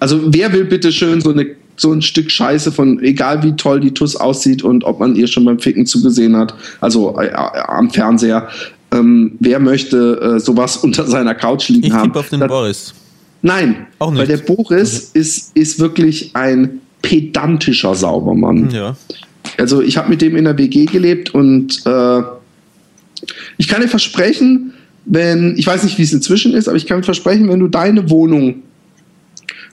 also 0.00 0.20
wer 0.34 0.52
will 0.52 0.64
bitte 0.64 0.90
schön 0.90 1.20
so 1.20 1.30
eine 1.30 1.46
so 1.82 1.92
ein 1.92 2.00
Stück 2.00 2.30
Scheiße 2.30 2.72
von, 2.72 2.98
egal 3.02 3.42
wie 3.42 3.52
toll 3.52 3.80
die 3.80 3.92
Tuss 3.92 4.16
aussieht 4.16 4.62
und 4.64 4.84
ob 4.84 4.98
man 5.00 5.14
ihr 5.14 5.26
schon 5.26 5.44
beim 5.44 5.58
Ficken 5.58 5.84
zugesehen 5.84 6.36
hat, 6.36 6.54
also 6.80 7.18
äh, 7.20 7.26
äh, 7.26 7.32
am 7.34 7.90
Fernseher, 7.90 8.48
ähm, 8.92 9.32
wer 9.40 9.58
möchte 9.60 10.36
äh, 10.36 10.40
sowas 10.40 10.76
unter 10.82 11.06
seiner 11.06 11.34
Couch 11.34 11.68
liegen 11.68 11.86
Ich 11.88 11.92
haben? 11.92 12.04
tippe 12.04 12.18
auf 12.20 12.28
den 12.30 12.40
Da- 12.40 12.46
Boris. 12.46 12.94
Nein, 13.42 13.86
Auch 13.98 14.10
nicht. 14.12 14.20
weil 14.20 14.26
der 14.28 14.36
Boris 14.38 15.10
ist, 15.12 15.50
ist 15.56 15.80
wirklich 15.80 16.30
ein 16.34 16.80
pedantischer 17.02 17.94
Saubermann. 17.94 18.70
Ja. 18.70 18.96
Also 19.58 19.82
ich 19.82 19.96
habe 19.96 20.08
mit 20.08 20.22
dem 20.22 20.36
in 20.36 20.44
der 20.44 20.56
WG 20.56 20.84
gelebt 20.86 21.34
und 21.34 21.82
äh, 21.84 22.20
ich 23.58 23.66
kann 23.68 23.82
dir 23.82 23.88
versprechen, 23.88 24.72
wenn, 25.04 25.56
ich 25.56 25.66
weiß 25.66 25.82
nicht, 25.82 25.98
wie 25.98 26.02
es 26.02 26.12
inzwischen 26.12 26.54
ist, 26.54 26.68
aber 26.68 26.76
ich 26.76 26.86
kann 26.86 26.98
dir 26.98 27.04
versprechen, 27.04 27.48
wenn 27.48 27.58
du 27.58 27.66
deine 27.68 28.08
Wohnung 28.10 28.62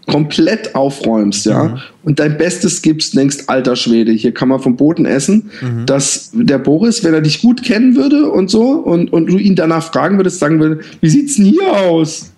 komplett 0.10 0.76
aufräumst, 0.76 1.46
ja, 1.46 1.64
Mhm. 1.66 1.78
und 2.04 2.20
dein 2.20 2.38
Bestes 2.38 2.82
gibst, 2.82 3.16
denkst, 3.16 3.44
alter 3.48 3.76
Schwede, 3.76 4.12
hier 4.12 4.34
kann 4.34 4.50
man 4.50 4.60
vom 4.60 4.76
Boden 4.76 5.06
essen, 5.06 5.52
Mhm. 5.62 5.86
dass 5.86 6.32
der 6.34 6.58
Boris, 6.58 7.04
wenn 7.04 7.14
er 7.14 7.22
dich 7.22 7.42
gut 7.42 7.64
kennen 7.64 7.96
würde 7.96 8.30
und 8.30 8.50
so, 8.50 8.72
und, 8.72 9.14
und 9.14 9.28
du 9.28 9.38
ihn 9.38 9.56
danach 9.56 9.84
fragen 9.92 10.18
würdest, 10.18 10.40
sagen 10.40 10.60
würde, 10.60 10.80
wie 11.02 11.10
sieht's 11.10 11.36
denn 11.36 11.46
hier 11.46 11.72
aus? 11.72 12.32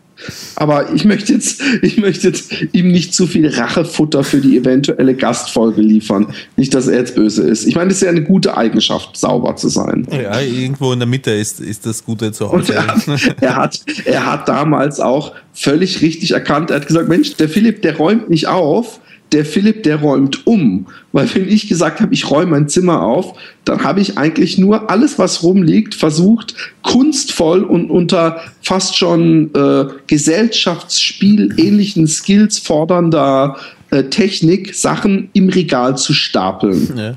Aber 0.56 0.94
ich 0.94 1.06
möchte 1.06 1.34
jetzt, 1.34 1.62
ich 1.82 1.98
möchte 1.98 2.28
jetzt 2.28 2.54
ihm 2.72 2.92
nicht 2.92 3.14
zu 3.14 3.28
viel 3.28 3.48
Rachefutter 3.48 4.24
für 4.24 4.40
die 4.40 4.58
eventuelle 4.58 5.16
Gastfolge 5.16 5.82
liefern. 5.82 6.34
Nicht, 6.58 6.74
dass 6.74 6.88
er 6.88 7.00
jetzt 7.00 7.16
böse 7.16 7.44
ist. 7.44 7.66
Ich 7.66 7.76
meine, 7.76 7.90
das 7.90 7.98
ist 7.98 8.04
ja 8.04 8.10
eine 8.10 8.24
gute 8.24 8.58
Eigenschaft, 8.58 9.18
sauber 9.18 9.56
zu 9.56 9.70
sein. 9.70 10.08
Ja, 10.12 10.40
irgendwo 10.40 10.94
in 10.94 11.00
der 11.00 11.08
Mitte 11.08 11.32
ist, 11.32 11.60
ist 11.60 11.86
das 11.86 12.04
Gute 12.04 12.32
zu 12.32 12.52
Hause. 12.52 12.74
er 12.74 12.88
hat, 12.88 13.08
er, 13.42 13.56
hat, 13.56 13.82
er 14.06 14.26
hat 14.26 14.48
damals 14.48 15.00
auch 15.00 15.34
völlig 15.54 16.02
richtig 16.02 16.32
erkannt. 16.32 16.70
Er 16.70 16.78
hat 16.78 16.88
gesagt: 16.88 17.10
Mensch, 17.10 17.36
der 17.36 17.50
Philipp, 17.50 17.82
der 17.82 17.98
räumt 17.98 18.30
nicht 18.30 18.48
auf. 18.48 19.00
Der 19.32 19.46
Philipp, 19.46 19.84
der 19.84 19.98
räumt 19.98 20.46
um. 20.46 20.88
Weil, 21.12 21.34
wenn 21.34 21.48
ich 21.48 21.70
gesagt 21.70 22.02
habe, 22.02 22.14
ich 22.14 22.30
räume 22.30 22.52
mein 22.52 22.68
Zimmer 22.68 23.02
auf, 23.02 23.38
dann 23.64 23.84
habe 23.84 24.02
ich 24.02 24.18
eigentlich 24.18 24.58
nur 24.58 24.90
alles, 24.90 25.20
was 25.20 25.44
rumliegt, 25.44 25.96
versucht, 25.96 26.56
kunstvoll 26.84 27.64
und 27.64 27.90
unter 27.90 28.42
fast 28.62 28.98
schon 28.98 29.54
äh, 29.54 29.86
Gesellschaftsspiel 30.08 31.54
ähnlichen 31.58 32.08
Skills 32.08 32.60
fordernder 32.60 33.58
äh, 33.92 34.06
Technik 34.06 34.74
Sachen 34.74 35.30
im 35.34 35.50
Regal 35.50 35.98
zu 35.98 36.14
stapeln 36.14 36.94
ja. 36.98 37.16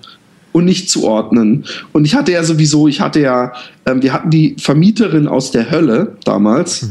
und 0.52 0.64
nicht 0.64 0.90
zuordnen. 0.90 1.64
Und 1.92 2.04
ich 2.04 2.14
hatte 2.14 2.32
ja 2.32 2.44
sowieso, 2.44 2.88
ich 2.88 3.00
hatte 3.00 3.20
ja, 3.20 3.52
ähm, 3.86 4.02
wir 4.02 4.12
hatten 4.12 4.30
die 4.30 4.56
Vermieterin 4.58 5.26
aus 5.28 5.50
der 5.50 5.70
Hölle 5.70 6.16
damals 6.24 6.88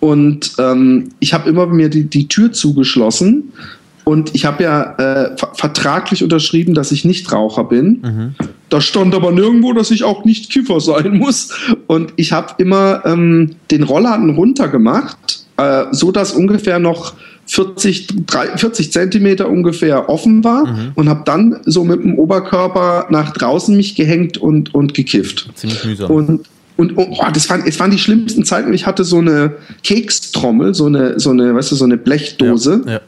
und 0.00 0.52
ähm, 0.58 1.10
ich 1.20 1.34
habe 1.34 1.48
immer 1.48 1.66
mir 1.66 1.88
die, 1.88 2.04
die 2.04 2.26
Tür 2.28 2.52
zugeschlossen 2.52 3.52
und 4.04 4.34
ich 4.34 4.44
habe 4.44 4.62
ja 4.64 4.82
äh, 4.96 5.36
ver 5.36 5.50
vertraglich 5.54 6.22
unterschrieben, 6.24 6.74
dass 6.74 6.90
ich 6.92 7.04
nicht 7.04 7.30
Raucher 7.32 7.64
bin. 7.64 8.34
Da 8.68 8.80
stand 8.80 9.14
aber 9.14 9.30
nirgendwo, 9.32 9.72
dass 9.72 9.90
ich 9.90 10.02
auch 10.04 10.24
nicht 10.24 10.50
Kiffer 10.50 10.80
sein 10.80 11.18
muss. 11.18 11.50
Und 11.86 12.12
ich 12.16 12.32
habe 12.32 12.54
immer 12.58 13.02
ähm, 13.04 13.50
den 13.70 13.82
Rollladen 13.82 14.30
runtergemacht, 14.30 15.44
äh, 15.56 15.84
so 15.92 16.10
dass 16.10 16.32
ungefähr 16.32 16.78
noch 16.78 17.14
40, 17.46 18.26
drei- 18.26 18.56
40 18.56 18.92
Zentimeter 18.92 19.48
ungefähr 19.48 20.08
offen 20.08 20.42
war 20.44 20.64
und 20.94 21.08
habe 21.08 21.22
dann 21.24 21.60
so 21.66 21.84
mit 21.84 22.02
dem 22.02 22.18
Oberkörper 22.18 23.06
nach 23.10 23.32
draußen 23.32 23.76
mich 23.76 23.94
gehängt 23.94 24.38
und, 24.38 24.74
und 24.74 24.94
gekifft. 24.94 25.50
Ziemlich 25.54 25.84
mühsam. 25.84 26.10
Und, 26.10 26.40
und, 26.82 26.98
oh, 26.98 27.16
das 27.32 27.48
waren, 27.48 27.62
es 27.64 27.78
waren 27.78 27.92
die 27.92 27.98
schlimmsten 27.98 28.44
Zeiten. 28.44 28.72
Ich 28.74 28.86
hatte 28.86 29.04
so 29.04 29.18
eine 29.18 29.54
Kekstrommel, 29.84 30.74
so 30.74 30.86
eine, 30.86 31.20
so 31.20 31.30
eine, 31.30 31.54
weißt 31.54 31.70
du, 31.70 31.76
so 31.76 31.84
eine 31.84 31.96
Blechdose. 31.96 32.82
Ja, 32.84 32.92
ja. 32.92 33.00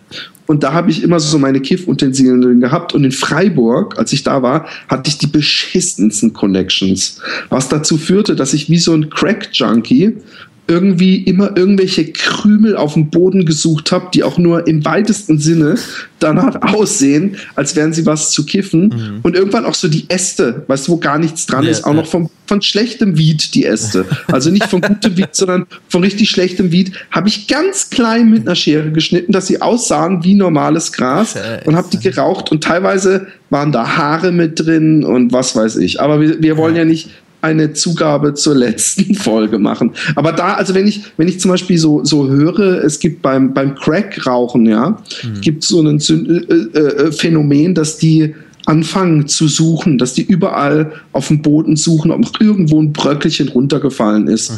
Und 0.47 0.63
da 0.63 0.73
habe 0.73 0.93
ich 0.93 1.03
immer 1.03 1.19
so 1.19 1.39
meine 1.39 1.61
Kiffutensilien 1.61 2.41
drin 2.41 2.61
gehabt. 2.61 2.95
Und 2.95 3.03
in 3.03 3.11
Freiburg, 3.11 3.99
als 3.99 4.13
ich 4.13 4.23
da 4.23 4.43
war, 4.43 4.67
hatte 4.89 5.09
ich 5.09 5.19
die 5.19 5.27
beschissensten 5.27 6.33
Connections. 6.33 7.21
Was 7.49 7.69
dazu 7.69 7.99
führte, 7.99 8.37
dass 8.37 8.55
ich 8.55 8.71
wie 8.71 8.79
so 8.79 8.93
ein 8.93 9.11
Crack-Junkie 9.11 10.19
irgendwie 10.67 11.17
immer 11.17 11.57
irgendwelche 11.57 12.11
Krümel 12.11 12.77
auf 12.77 12.95
dem 12.95 13.11
Boden 13.11 13.45
gesucht 13.45 13.93
habe, 13.93 14.09
die 14.15 14.23
auch 14.23 14.39
nur 14.39 14.67
im 14.67 14.85
weitesten 14.85 15.39
Sinne 15.39 15.77
danach 16.21 16.63
aussehen, 16.75 17.37
als 17.55 17.77
wären 17.77 17.93
sie 17.93 18.07
was 18.07 18.31
zu 18.31 18.47
kiffen. 18.47 19.21
Und 19.23 19.37
irgendwann 19.37 19.67
auch 19.67 19.75
so 19.75 19.89
die 19.89 20.09
Äste, 20.09 20.65
weißt 20.67 20.89
du, 20.89 20.93
wo 20.93 20.97
gar 20.97 21.19
nichts 21.19 21.45
dran 21.45 21.65
Ja, 21.65 21.71
ist, 21.71 21.85
auch 21.85 21.89
ja. 21.89 21.97
noch 21.97 22.07
vom, 22.07 22.31
von 22.47 22.63
schlechtem 22.63 23.19
Weed 23.19 23.55
die 23.55 23.67
Äste. 23.67 24.07
Also 24.29 24.51
nicht 24.51 24.65
von 24.65 24.81
gutem 24.81 25.17
Weed, 25.19 25.29
sondern 25.33 25.67
von 25.89 26.03
richtig 26.03 26.31
schlechtem 26.31 26.73
Weed, 26.73 26.93
habe 27.11 27.29
ich 27.29 27.47
ganz 27.47 27.91
klein 27.91 28.31
mit 28.31 28.47
einer 28.47 28.57
Schere 28.57 28.91
geschnitten, 28.91 29.33
dass 29.33 29.47
sie 29.47 29.61
aussahen 29.61 30.25
wie 30.25 30.35
normales 30.35 30.93
Gras 30.93 31.35
und 31.67 31.77
habe 31.77 31.89
die 31.93 31.99
geraucht 31.99 32.51
und 32.51 32.65
teilweise 32.65 33.27
waren 33.51 33.71
da 33.71 33.97
Haare 33.97 34.33
mit 34.33 34.59
drin 34.61 35.05
und 35.05 35.33
was 35.33 35.55
weiß 35.55 35.77
ich. 35.77 36.01
Aber 36.01 36.21
wir, 36.21 36.43
wir 36.43 36.57
wollen 36.57 36.75
ja 36.75 36.85
nicht 36.85 37.11
eine 37.45 37.73
Zugabe 37.75 38.35
zur 38.35 38.55
letzten 38.55 39.15
Folge 39.29 39.59
machen. 39.59 39.93
Aber 40.17 40.33
da, 40.33 40.55
also 40.55 40.75
wenn 40.75 40.87
ich, 40.87 41.03
wenn 41.19 41.29
ich 41.29 41.39
zum 41.39 41.51
Beispiel 41.51 41.79
so, 41.79 42.03
so 42.05 42.29
höre, 42.29 42.83
es 42.83 42.99
gibt 42.99 43.21
beim, 43.23 43.53
beim 43.55 43.75
Crack-Rauchen, 43.75 44.67
ja, 44.67 44.97
gibt 45.43 45.63
so 45.63 45.81
ein 45.83 45.99
Syn- 46.01 46.27
äh, 46.49 46.79
äh, 46.79 47.13
Phänomen, 47.13 47.75
dass 47.75 47.99
die 47.99 48.35
anfangen 48.67 49.29
zu 49.29 49.47
suchen, 49.47 49.99
dass 49.99 50.15
die 50.15 50.23
überall 50.23 50.93
auf 51.13 51.29
dem 51.29 51.43
Boden 51.43 51.77
suchen, 51.77 52.11
ob 52.11 52.21
noch 52.21 52.41
irgendwo 52.41 52.81
ein 52.81 52.93
Bröckelchen 52.95 53.49
runtergefallen 53.49 54.27
ist. 54.27 54.53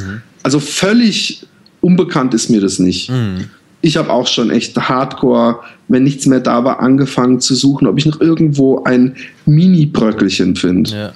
Also 0.45 0.61
völlig 0.61 1.45
unbekannt 1.81 2.33
ist 2.33 2.49
mir 2.49 2.61
das 2.61 2.79
nicht. 2.79 3.11
Mhm. 3.11 3.47
Ich 3.83 3.97
habe 3.97 4.11
auch 4.11 4.27
schon 4.29 4.51
echt 4.51 4.77
hardcore, 4.77 5.59
wenn 5.89 6.05
nichts 6.05 6.27
mehr 6.27 6.41
da 6.41 6.65
war, 6.65 6.81
angefangen 6.81 7.41
zu 7.41 7.55
suchen, 7.55 7.87
ob 7.87 7.99
ich 7.99 8.07
noch 8.07 8.21
irgendwo 8.21 8.83
ein 8.85 9.15
Mini-Bröckelchen 9.45 10.55
finde. 10.57 10.91
Ja, 10.91 10.97
ja. 11.07 11.13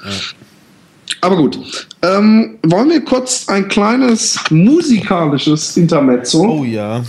Aber 1.20 1.37
gut, 1.37 1.59
ähm, 2.03 2.59
wollen 2.62 2.88
wir 2.88 3.05
kurz 3.05 3.49
ein 3.49 3.68
kleines 3.68 4.38
musikalisches 4.51 5.77
Intermezzo? 5.77 6.42
Oh 6.42 6.64
ja. 6.64 7.03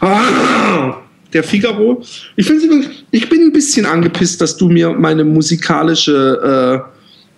Ah, 0.00 0.96
der 1.32 1.42
Figaro. 1.42 2.02
Ich, 2.36 2.50
ich 3.10 3.28
bin 3.28 3.42
ein 3.42 3.52
bisschen 3.52 3.86
angepisst, 3.86 4.40
dass 4.40 4.56
du 4.56 4.68
mir 4.68 4.90
meine 4.90 5.24
musikalische, 5.24 6.84
äh, 6.84 6.90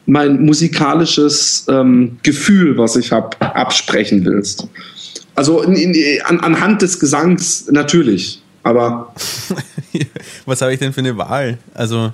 mein 0.06 0.44
musikalisches 0.44 1.66
ähm, 1.68 2.18
Gefühl, 2.22 2.78
was 2.78 2.96
ich 2.96 3.10
habe, 3.12 3.40
absprechen 3.40 4.24
willst. 4.24 4.66
Also 5.34 5.62
in, 5.62 5.74
in, 5.74 6.22
an, 6.22 6.40
anhand 6.40 6.82
des 6.82 6.98
Gesangs 6.98 7.68
natürlich. 7.70 8.42
Aber 8.62 9.14
Was 10.46 10.60
habe 10.62 10.72
ich 10.72 10.78
denn 10.78 10.92
für 10.92 11.00
eine 11.00 11.16
Wahl? 11.16 11.58
Also, 11.74 12.12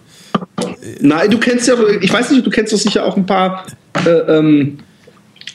nein, 1.01 1.31
du 1.31 1.39
kennst 1.39 1.69
ja, 1.69 1.75
ich 2.01 2.13
weiß 2.13 2.31
nicht, 2.31 2.47
du 2.47 2.51
kennst 2.51 2.73
doch 2.73 2.79
sicher 2.79 3.05
auch 3.05 3.17
ein 3.17 3.27
paar 3.27 3.67
äh, 4.05 4.11
ähm, 4.11 4.79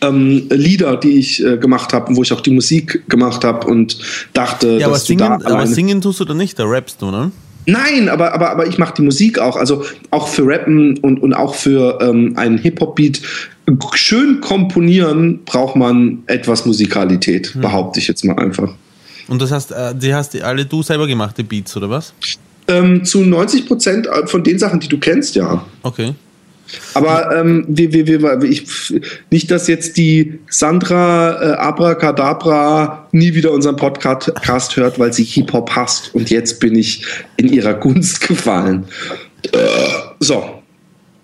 ähm, 0.02 0.48
Lieder, 0.50 0.98
die 0.98 1.20
ich 1.20 1.44
äh, 1.44 1.58
gemacht 1.58 1.94
habe, 1.94 2.16
wo 2.16 2.24
ich 2.24 2.32
auch 2.32 2.42
die 2.42 2.52
Musik 2.52 3.08
gemacht 3.10 3.44
habe 3.44 3.68
und 3.68 3.98
dachte, 4.34 4.78
ja, 4.78 4.86
aber 4.86 4.96
dass 4.96 5.06
singen, 5.06 5.40
du 5.40 5.44
da 5.44 5.56
aber 5.56 5.68
singen 5.68 6.02
tust 6.02 6.20
du 6.20 6.26
da 6.26 6.34
nicht, 6.34 6.58
da 6.58 6.66
rappst 6.66 7.02
du, 7.02 7.12
ne? 7.12 7.32
Nein, 7.66 8.10
aber, 8.10 8.34
aber, 8.34 8.50
aber 8.50 8.68
ich 8.68 8.78
mache 8.78 8.96
die 8.96 9.02
Musik 9.04 9.38
auch. 9.38 9.56
Also 9.56 9.84
auch 10.10 10.28
für 10.28 10.48
Rappen 10.48 10.98
und, 11.00 11.22
und 11.22 11.34
auch 11.34 11.54
für 11.54 12.00
ähm, 12.02 12.34
einen 12.36 12.58
Hip-Hop-Beat. 12.58 13.22
Schön 13.94 14.42
komponieren 14.42 15.44
braucht 15.46 15.76
man 15.76 16.24
etwas 16.26 16.66
Musikalität, 16.66 17.56
behaupte 17.62 18.00
ich 18.00 18.08
jetzt 18.08 18.26
mal 18.26 18.40
einfach. 18.40 18.74
Und 19.28 19.42
das 19.42 19.52
heißt, 19.52 19.72
äh, 19.72 19.94
die 19.94 20.14
hast 20.14 20.42
alle 20.42 20.66
du 20.66 20.82
selber 20.82 21.06
gemacht, 21.06 21.38
die 21.38 21.44
Beats, 21.44 21.78
oder 21.78 21.90
was? 21.90 22.14
Ähm, 22.70 23.04
zu 23.04 23.24
90 23.24 23.66
Prozent 23.66 24.08
von 24.26 24.44
den 24.44 24.60
Sachen, 24.60 24.80
die 24.80 24.88
du 24.88 25.00
kennst, 25.00 25.36
ja. 25.36 25.66
Okay. 25.84 26.14
Aber 26.94 27.36
ähm, 27.36 27.66
wir, 27.68 27.92
wir, 27.94 28.08
wir, 28.08 28.44
ich, 28.44 28.64
nicht, 29.32 29.50
dass 29.52 29.68
jetzt 29.68 29.98
die 29.98 30.40
Sandra 30.50 31.42
äh, 31.42 31.56
Abracadabra 31.56 33.08
nie 33.12 33.34
wieder 33.34 33.52
unseren 33.52 33.76
Podcast 33.76 34.76
hört, 34.76 35.00
weil 35.00 35.14
sie 35.14 35.24
Hip-Hop 35.24 35.72
hasst. 35.76 36.14
Und 36.14 36.30
jetzt 36.30 36.60
bin 36.60 36.76
ich 36.76 37.06
in 37.38 37.52
ihrer 37.52 37.74
Gunst 37.74 38.22
gefallen. 38.28 38.86
Äh, 39.52 39.58
so, 40.20 40.62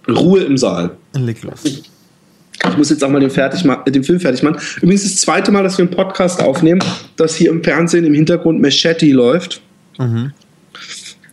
Ruhe 0.07 0.41
im 0.41 0.57
Saal. 0.57 0.91
Leg 1.13 1.43
los. 1.43 1.63
Ich 1.63 2.77
muss 2.77 2.89
jetzt 2.89 3.03
auch 3.03 3.09
mal 3.09 3.19
den, 3.19 3.29
fertig 3.29 3.63
den 3.87 4.03
Film 4.03 4.19
fertig 4.19 4.41
machen. 4.41 4.57
Übrigens 4.81 5.03
das 5.03 5.17
zweite 5.17 5.51
Mal, 5.51 5.63
dass 5.63 5.77
wir 5.77 5.85
einen 5.85 5.93
Podcast 5.93 6.41
aufnehmen, 6.41 6.81
dass 7.15 7.35
hier 7.35 7.51
im 7.51 7.63
Fernsehen 7.63 8.05
im 8.05 8.13
Hintergrund 8.13 8.61
Machete 8.61 9.11
läuft. 9.11 9.61
Mhm. 9.99 10.31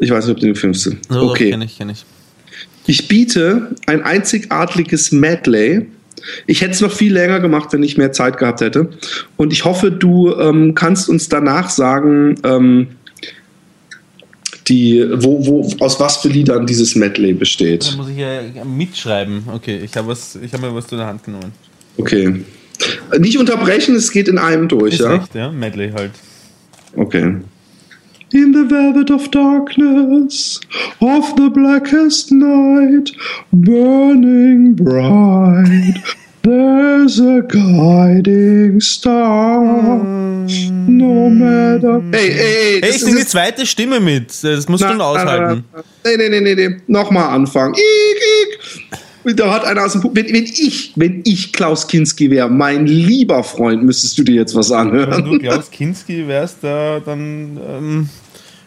Ich 0.03 0.11
weiß 0.11 0.27
nicht, 0.27 0.35
ob 0.35 0.41
du 0.41 0.47
den 0.47 0.57
filmst. 0.57 0.91
So, 1.09 1.31
okay. 1.31 1.51
Kenn 1.51 1.63
ich, 1.63 1.79
kenn 1.79 1.89
ich. 1.89 2.05
Ich 2.87 3.07
biete 3.07 3.71
ein 3.87 4.03
einzigartiges 4.03 5.13
Medley. 5.13 5.87
Ich 6.47 6.61
hätte 6.61 6.73
es 6.73 6.81
noch 6.81 6.91
viel 6.91 7.13
länger 7.13 7.39
gemacht, 7.39 7.73
wenn 7.73 7.85
ich 7.85 7.97
mehr 7.97 8.11
Zeit 8.11 8.37
gehabt 8.37 8.61
hätte. 8.61 8.91
Und 9.37 9.53
ich 9.53 9.65
hoffe, 9.65 9.93
du 9.93 10.35
ähm, 10.35 10.75
kannst 10.75 11.09
uns 11.09 11.29
danach 11.29 11.71
sagen, 11.71 12.35
ähm, 12.43 12.89
die, 14.67 15.07
wo, 15.15 15.47
wo, 15.47 15.85
aus 15.85 16.01
was 16.01 16.19
für 16.19 16.29
Liedern 16.29 16.67
dieses 16.67 16.97
Medley 16.97 17.33
besteht. 17.33 17.93
Da 17.93 17.97
muss 17.97 18.09
ich 18.09 18.19
ja 18.19 18.41
mitschreiben. 18.65 19.45
Okay, 19.53 19.81
ich 19.85 19.97
habe 19.97 20.13
hab 20.13 20.61
mir 20.61 20.75
was 20.75 20.87
zu 20.89 20.97
der 20.97 21.07
Hand 21.07 21.23
genommen. 21.25 21.53
Okay. 21.97 22.45
Nicht 23.19 23.39
unterbrechen, 23.39 23.95
es 23.95 24.11
geht 24.11 24.27
in 24.27 24.39
einem 24.39 24.67
durch, 24.67 24.95
Ist 24.95 25.01
ja? 25.01 25.11
Recht, 25.11 25.35
ja, 25.35 25.53
Medley 25.53 25.93
halt. 25.93 26.11
Okay. 26.97 27.37
In 28.35 28.53
the 28.53 28.65
velvet 28.65 29.11
of 29.11 29.31
darkness, 29.31 30.59
of 31.03 31.37
the 31.37 31.51
blackest 31.51 32.33
night, 32.33 33.11
burning 33.53 34.73
bright, 34.73 36.01
there's 36.41 37.21
a 37.21 37.43
guiding 37.43 38.81
star. 38.81 39.61
No 40.89 41.29
matter. 41.29 42.01
Hey, 42.11 42.33
hey, 42.33 42.81
hey 42.81 42.89
ich 42.89 43.01
singe 43.01 43.19
die 43.19 43.27
zweite 43.27 43.67
Stimme 43.67 44.01
mit. 44.01 44.43
Das 44.43 44.67
musst 44.67 44.83
na, 44.83 44.95
du 44.95 45.03
aushalten. 45.03 45.65
Nee, 46.03 46.17
nee, 46.17 46.29
nee, 46.31 46.41
nee, 46.41 46.55
nee. 46.55 46.81
Nochmal 46.87 47.29
anfangen. 47.29 47.75
Ik, 47.75 48.23
ik. 49.25 49.37
Da 49.37 49.53
hat 49.53 49.65
einer 49.65 49.85
aus 49.85 49.93
dem 49.93 50.03
wenn, 50.15 50.33
wenn 50.33 50.45
ich, 50.45 50.95
wenn 50.97 51.21
ich 51.25 51.53
Klaus 51.53 51.87
Kinski 51.87 52.31
wäre, 52.31 52.49
mein 52.49 52.87
lieber 52.87 53.45
Freund, 53.45 53.85
müsstest 53.85 54.19
du 54.19 54.25
dir 54.25 54.37
jetzt 54.37 54.55
was 54.55 54.73
anhören. 54.73 55.25
Wenn 55.25 55.33
du 55.33 55.39
Klaus 55.39 55.71
Kinski 55.71 56.27
wärst, 56.27 56.59
da, 56.63 56.99
dann 56.99 57.61
ähm, 57.65 58.09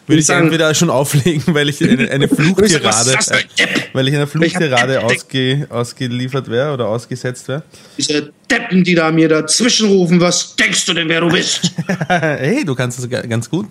würde 0.06 0.20
ich 0.20 0.26
sagen, 0.26 0.46
entweder 0.46 0.72
schon 0.74 0.90
auflegen, 0.90 1.42
weil 1.54 1.68
ich 1.68 1.82
eine, 1.82 2.10
eine 2.10 2.28
Fluchtirade, 2.28 3.12
äh, 3.12 3.66
weil 3.92 4.08
ich 4.08 4.14
einer 4.14 4.26
Fluchtirade 4.26 5.02
ausge, 5.02 5.66
ausgeliefert 5.68 6.48
wäre 6.48 6.72
oder 6.72 6.88
ausgesetzt 6.88 7.48
wäre. 7.48 7.62
Diese 7.98 8.32
Deppen, 8.50 8.84
die 8.84 8.94
da 8.94 9.10
mir 9.10 9.28
dazwischen 9.28 9.88
rufen, 9.88 10.20
was 10.20 10.54
denkst 10.56 10.86
du 10.86 10.94
denn, 10.94 11.08
wer 11.08 11.20
du 11.20 11.28
bist? 11.28 11.72
hey, 12.08 12.64
du 12.64 12.74
kannst 12.74 12.98
das 12.98 13.28
ganz 13.28 13.50
gut, 13.50 13.66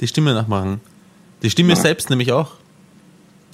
die 0.00 0.06
Stimme 0.06 0.32
nachmachen. 0.32 0.80
Die 1.42 1.50
Stimme 1.50 1.70
ja. 1.70 1.76
selbst 1.76 2.10
nämlich 2.10 2.30
auch. 2.32 2.52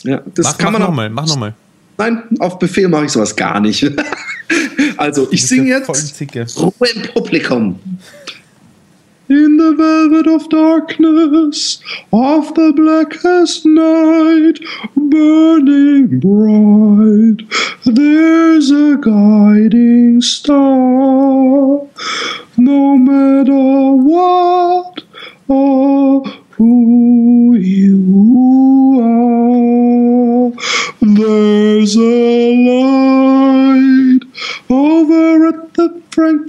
Ja, 0.03 0.23
das 0.35 0.45
mach, 0.47 0.59
kann 0.59 0.73
mach 0.73 0.79
man 0.79 0.89
nochmal, 0.89 1.11
mach 1.11 1.27
nochmal. 1.27 1.55
Nein, 1.99 2.23
auf 2.41 2.59
Befehl 2.59 2.89
mache 2.89 3.07
ich 3.07 3.13
sowas 3.13 3.35
gar 3.35 3.61
nicht. 3.61 3.91
also, 4.97 5.29
ich 5.31 5.47
singe 5.47 5.69
jetzt 5.69 6.59
Ruhe 6.59 6.89
im 6.95 7.03
Publikum. 7.15 7.81
In 9.29 9.57
the 9.57 9.75
velvet 9.75 10.29
of 10.29 10.49
darkness, 10.51 11.81
of 12.13 12.55
the 12.55 12.73
blackest 12.77 13.67
night, 13.67 14.61
burning 14.95 16.21
bright, 16.21 17.43
there's 17.85 18.71
a 18.71 18.97
guiding 19.03 20.21
star. 20.21 21.81
No 22.57 22.97
matter 22.97 23.97
what 23.97 25.03
or 25.49 26.25
who 26.51 27.57
you 27.57 29.01
are, 29.03 30.53
there's 31.03 31.97
a 31.97 32.55
light 32.65 33.56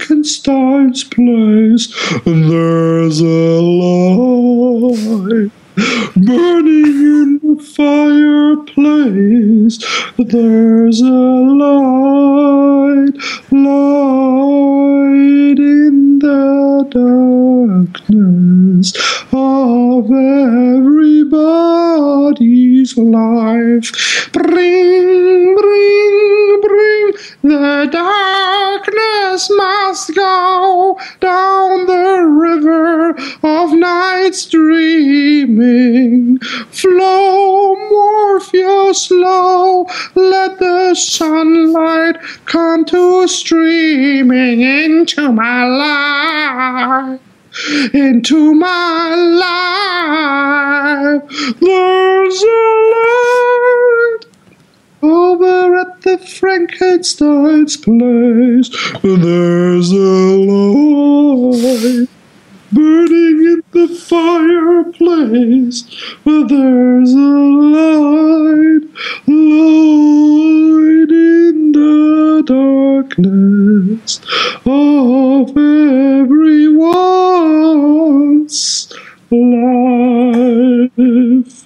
Frankenstein's 0.08 1.04
place. 1.04 1.92
There's 2.24 3.20
a 3.20 3.60
light 3.60 5.50
burning 6.16 6.86
in 6.86 7.38
the 7.42 7.62
fireplace. 7.76 9.76
There's 10.16 11.02
a 11.02 11.04
light, 11.60 13.12
light 13.52 15.58
in 15.58 16.18
the 16.20 16.88
darkness 18.00 18.94
of 19.30 20.10
everybody's 20.80 22.96
life. 22.96 23.92
Bring, 24.32 25.54
bring, 25.54 26.60
bring 26.62 27.12
the 27.42 27.88
darkness 29.38 29.50
must 29.56 30.14
go 30.14 30.98
down 31.20 31.86
the 31.86 32.26
river 32.26 33.10
of 33.42 33.72
night's 33.72 34.46
dreaming. 34.46 36.38
Flow, 36.70 37.76
Morpheus, 37.76 39.02
slow, 39.02 39.86
let 40.14 40.58
the 40.58 40.94
sunlight 40.94 42.16
come 42.46 42.84
to 42.86 43.28
streaming 43.28 44.60
into 44.60 45.32
my 45.32 45.64
life 45.64 47.20
into 47.92 48.54
my 48.54 49.14
life. 49.40 51.22
There's 51.60 52.42
a 52.42 52.46
light 52.92 54.07
over 55.02 55.74
at 55.76 56.02
the 56.02 56.18
Frankenstein's 56.18 57.76
place. 57.76 58.68
There's 59.02 59.90
a 59.92 60.36
light 60.36 62.08
burning 62.72 63.46
in 63.46 63.62
the 63.72 63.88
fireplace. 63.88 65.84
There's 66.24 67.12
a 67.12 67.38
light, 67.74 68.82
light 69.26 71.10
in 71.10 71.72
the 71.72 72.42
darkness 72.46 74.20
of 74.66 75.56
everyone's 75.56 76.88
life. 79.30 81.57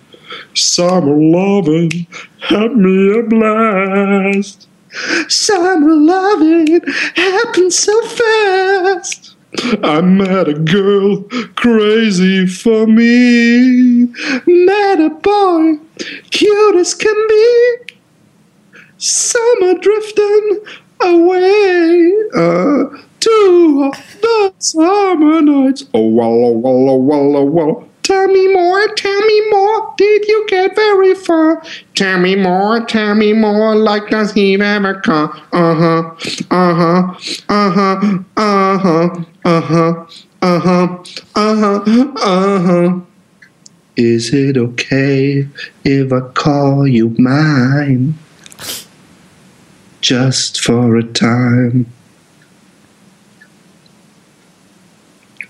Summer 0.63 1.17
loving 1.17 2.07
had 2.41 2.77
me 2.77 3.19
a 3.19 3.23
blast. 3.25 4.69
Summer 5.29 5.93
loving 5.93 6.81
happened 7.17 7.73
so 7.73 8.01
fast. 8.03 9.35
I 9.83 10.01
met 10.03 10.49
a 10.49 10.55
girl 10.55 11.25
crazy 11.57 12.47
for 12.47 12.87
me. 12.87 14.07
Met 14.47 15.01
a 15.01 15.11
boy 15.11 15.79
cute 16.31 16.77
as 16.77 16.95
can 16.95 17.27
be. 17.29 17.77
Summer 18.99 19.75
drifting 19.81 20.61
away 21.01 22.13
uh, 22.35 22.85
to 23.19 23.93
the 24.23 24.55
summer 24.59 25.43
nights. 25.43 25.87
Oh, 25.93 26.07
walla, 26.07 26.53
walla, 26.53 26.97
walla, 26.97 27.45
walla. 27.45 27.92
Tell 28.13 28.29
me 28.29 28.47
more, 28.49 28.89
tell 28.89 29.21
me 29.23 29.51
more. 29.51 29.95
Did 29.97 30.29
you 30.29 30.45
get 30.47 30.77
very 30.77 31.15
far? 31.15 31.63
Tell 31.95 32.21
me 32.21 32.37
more, 32.37 32.85
tell 32.85 33.15
me 33.15 33.33
more. 33.33 33.75
Like 33.75 34.11
does 34.11 34.33
he 34.33 34.55
ever 34.61 35.01
come? 35.01 35.31
Uh 35.51 35.75
huh, 35.75 36.15
uh 36.51 36.75
huh, 36.75 37.15
uh 37.49 37.71
huh, 37.71 38.19
uh 38.37 38.79
huh, 38.79 39.25
uh 39.47 39.61
huh, 39.63 40.07
uh 40.43 40.61
huh, 40.61 41.05
uh 41.35 41.57
huh, 41.57 42.13
uh 42.23 42.61
huh. 42.61 43.01
Is 43.97 44.35
it 44.35 44.59
okay 44.59 45.49
if 45.83 46.13
I 46.13 46.21
call 46.21 46.87
you 46.87 47.17
mine? 47.19 48.19
Just 50.03 50.61
for 50.61 50.97
a 50.97 51.03
time. 51.03 51.87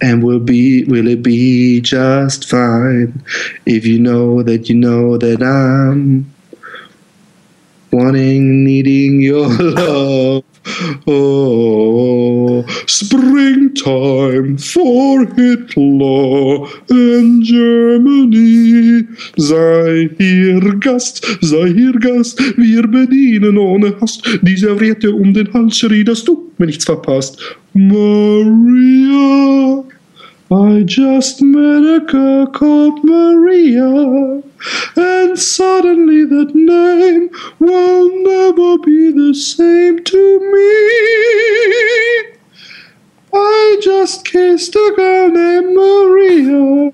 And 0.03 0.23
will 0.23 0.41
be 0.41 0.85
will 0.85 1.07
it 1.07 1.23
be 1.23 1.81
just 1.81 2.51
fine 2.51 3.25
if 3.65 3.87
you 3.87 3.99
know 3.99 4.43
that 4.43 4.69
you 4.69 4.75
know 4.75 5.17
that 5.17 5.43
I'm 5.43 6.33
wanting 7.93 8.65
needing 8.65 9.21
your 9.21 9.49
love 9.59 10.45
Oh, 11.07 12.65
springtime 12.87 14.59
for 14.59 15.27
Hitler 15.35 16.67
in 16.89 17.43
Germany. 17.43 19.09
Sei 19.37 20.11
hier 20.19 20.61
Gast, 20.79 21.27
sei 21.41 21.73
hier 21.73 21.93
Gast, 21.99 22.39
wir 22.57 22.87
bedienen 22.87 23.59
ohne 23.59 24.01
Hast. 24.01 24.23
Die 24.43 24.57
Serviette 24.57 25.13
um 25.13 25.35
den 25.35 25.53
Hals 25.53 25.79
schrie, 25.79 26.05
dass 26.05 26.25
du 26.25 26.53
mir 26.59 26.67
nichts 26.67 26.85
verpasst. 26.85 27.41
Maria, 27.75 28.63
I 30.53 30.83
just 30.83 31.41
met 31.41 31.83
a 31.83 32.01
girl 32.01 32.47
called 32.47 33.03
Maria, 33.05 34.43
and 34.97 35.39
suddenly 35.39 36.25
that 36.27 36.55
name 36.55 37.31
will 37.59 38.11
never 38.23 38.77
be 38.85 39.13
the 39.13 39.33
same 39.33 40.05
to 40.05 40.41
me. 40.53 40.69
I 43.33 43.81
just 43.81 44.27
kissed 44.27 44.75
a 44.75 44.93
girl 44.95 45.31
named 45.31 45.75
Maria, 45.75 46.93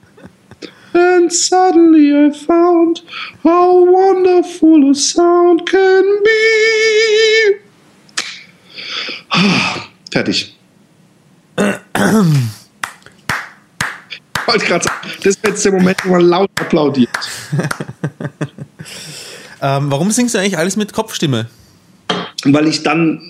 and 0.95 1.33
suddenly 1.33 2.15
I 2.15 2.31
found 2.31 3.01
how 3.43 3.85
wonderful 3.85 4.89
a 4.89 4.95
sound 4.95 5.67
can 5.67 6.23
be. 6.23 7.57
Fertig. 10.13 10.53
wollte 14.49 14.67
gerade 14.67 14.85
sagen, 14.85 14.97
das 15.23 15.37
ist 15.37 15.47
jetzt 15.47 15.65
der 15.65 15.73
Moment, 15.73 15.99
wo 16.05 16.13
man 16.13 16.23
laut 16.23 16.51
applaudiert. 16.59 17.11
ähm, 19.63 19.91
warum 19.91 20.11
singst 20.11 20.35
du 20.35 20.39
eigentlich 20.39 20.59
alles 20.59 20.77
mit 20.77 20.93
Kopfstimme? 20.93 21.47
Weil 22.45 22.69
ich 22.69 22.83
dann. 22.83 23.21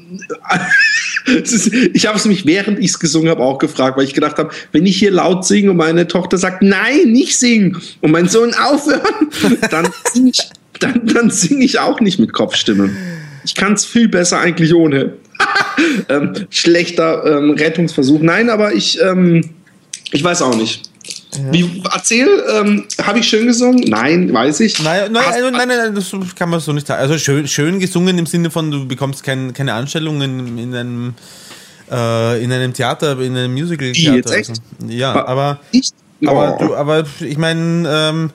ist, 1.26 1.72
ich 1.72 2.06
habe 2.06 2.18
es 2.18 2.24
mich, 2.24 2.46
während 2.46 2.78
ich 2.78 2.86
es 2.86 2.98
gesungen 2.98 3.30
habe, 3.30 3.42
auch 3.42 3.58
gefragt, 3.58 3.96
weil 3.96 4.04
ich 4.04 4.14
gedacht 4.14 4.38
habe, 4.38 4.50
wenn 4.72 4.86
ich 4.86 4.98
hier 4.98 5.10
laut 5.10 5.44
singe 5.44 5.70
und 5.70 5.76
meine 5.76 6.06
Tochter 6.06 6.38
sagt, 6.38 6.62
nein, 6.62 7.12
nicht 7.12 7.38
singen, 7.38 7.80
und 8.00 8.10
mein 8.10 8.28
Sohn 8.28 8.54
aufhören, 8.54 9.28
dann 9.70 9.88
singe 10.12 10.30
ich, 10.30 10.48
dann, 10.78 11.06
dann 11.06 11.30
sing 11.30 11.60
ich 11.60 11.78
auch 11.78 12.00
nicht 12.00 12.18
mit 12.18 12.32
Kopfstimme. 12.32 12.90
Ich 13.44 13.54
kann 13.54 13.72
es 13.72 13.84
viel 13.84 14.08
besser 14.08 14.40
eigentlich 14.40 14.74
ohne. 14.74 15.14
ähm, 16.08 16.32
schlechter 16.50 17.24
ähm, 17.24 17.52
Rettungsversuch. 17.52 18.20
Nein, 18.20 18.50
aber 18.50 18.74
ich, 18.74 19.00
ähm, 19.00 19.50
ich 20.10 20.22
weiß 20.22 20.42
auch 20.42 20.56
nicht. 20.56 20.88
Ja. 21.36 21.52
Wie, 21.52 21.82
erzähl, 21.92 22.28
ähm, 22.52 22.84
habe 23.02 23.18
ich 23.20 23.28
schön 23.28 23.46
gesungen? 23.46 23.84
Nein, 23.88 24.32
weiß 24.32 24.60
ich. 24.60 24.82
Nein, 24.82 25.12
nein, 25.12 25.24
also, 25.26 25.50
nein, 25.50 25.68
nein, 25.68 25.94
das 25.94 26.10
kann 26.34 26.50
man 26.50 26.60
so 26.60 26.72
nicht 26.72 26.86
sagen. 26.86 27.00
Also 27.00 27.18
schön, 27.18 27.46
schön 27.46 27.78
gesungen 27.80 28.18
im 28.18 28.26
Sinne 28.26 28.50
von, 28.50 28.70
du 28.70 28.86
bekommst 28.86 29.22
kein, 29.22 29.52
keine 29.52 29.74
Anstellung 29.74 30.20
in, 30.22 30.58
in 30.58 30.74
einem 30.74 31.14
äh, 31.90 32.42
in 32.42 32.52
einem 32.52 32.72
Theater, 32.72 33.18
in 33.20 33.36
einem 33.36 33.52
Musical-Theater. 33.52 34.16
Jetzt 34.16 34.30
echt? 34.32 34.50
Also. 34.50 34.62
Ja, 34.88 35.26
aber, 35.26 35.60
ich, 35.72 35.90
oh. 36.22 36.28
aber, 36.28 36.56
du, 36.58 36.74
aber 36.74 37.04
ich 37.20 37.38
meine, 37.38 37.88
ähm, 37.88 38.30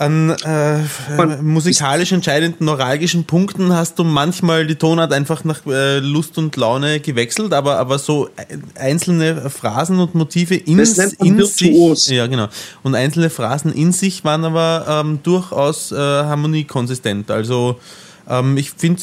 an 0.00 0.30
äh, 0.30 1.42
musikalisch 1.42 2.12
entscheidenden 2.12 2.64
neuralgischen 2.64 3.24
Punkten 3.24 3.74
hast 3.74 3.98
du 3.98 4.04
manchmal 4.04 4.66
die 4.66 4.76
Tonart 4.76 5.12
einfach 5.12 5.44
nach 5.44 5.66
äh, 5.66 5.98
Lust 5.98 6.38
und 6.38 6.56
Laune 6.56 7.00
gewechselt, 7.00 7.52
aber, 7.52 7.76
aber 7.76 7.98
so 7.98 8.30
einzelne 8.76 9.50
Phrasen 9.50 9.98
und 10.00 10.14
Motive 10.14 10.54
in, 10.54 10.78
in 10.78 11.44
sich. 11.44 12.08
Ja, 12.08 12.26
genau. 12.26 12.48
Und 12.82 12.94
einzelne 12.94 13.28
Phrasen 13.28 13.74
in 13.74 13.92
sich 13.92 14.24
waren 14.24 14.44
aber 14.44 15.02
ähm, 15.04 15.20
durchaus 15.22 15.92
äh, 15.92 15.96
harmoniekonsistent. 15.96 17.30
Also 17.30 17.78
ähm, 18.26 18.56
ich 18.56 18.70
finde 18.70 19.02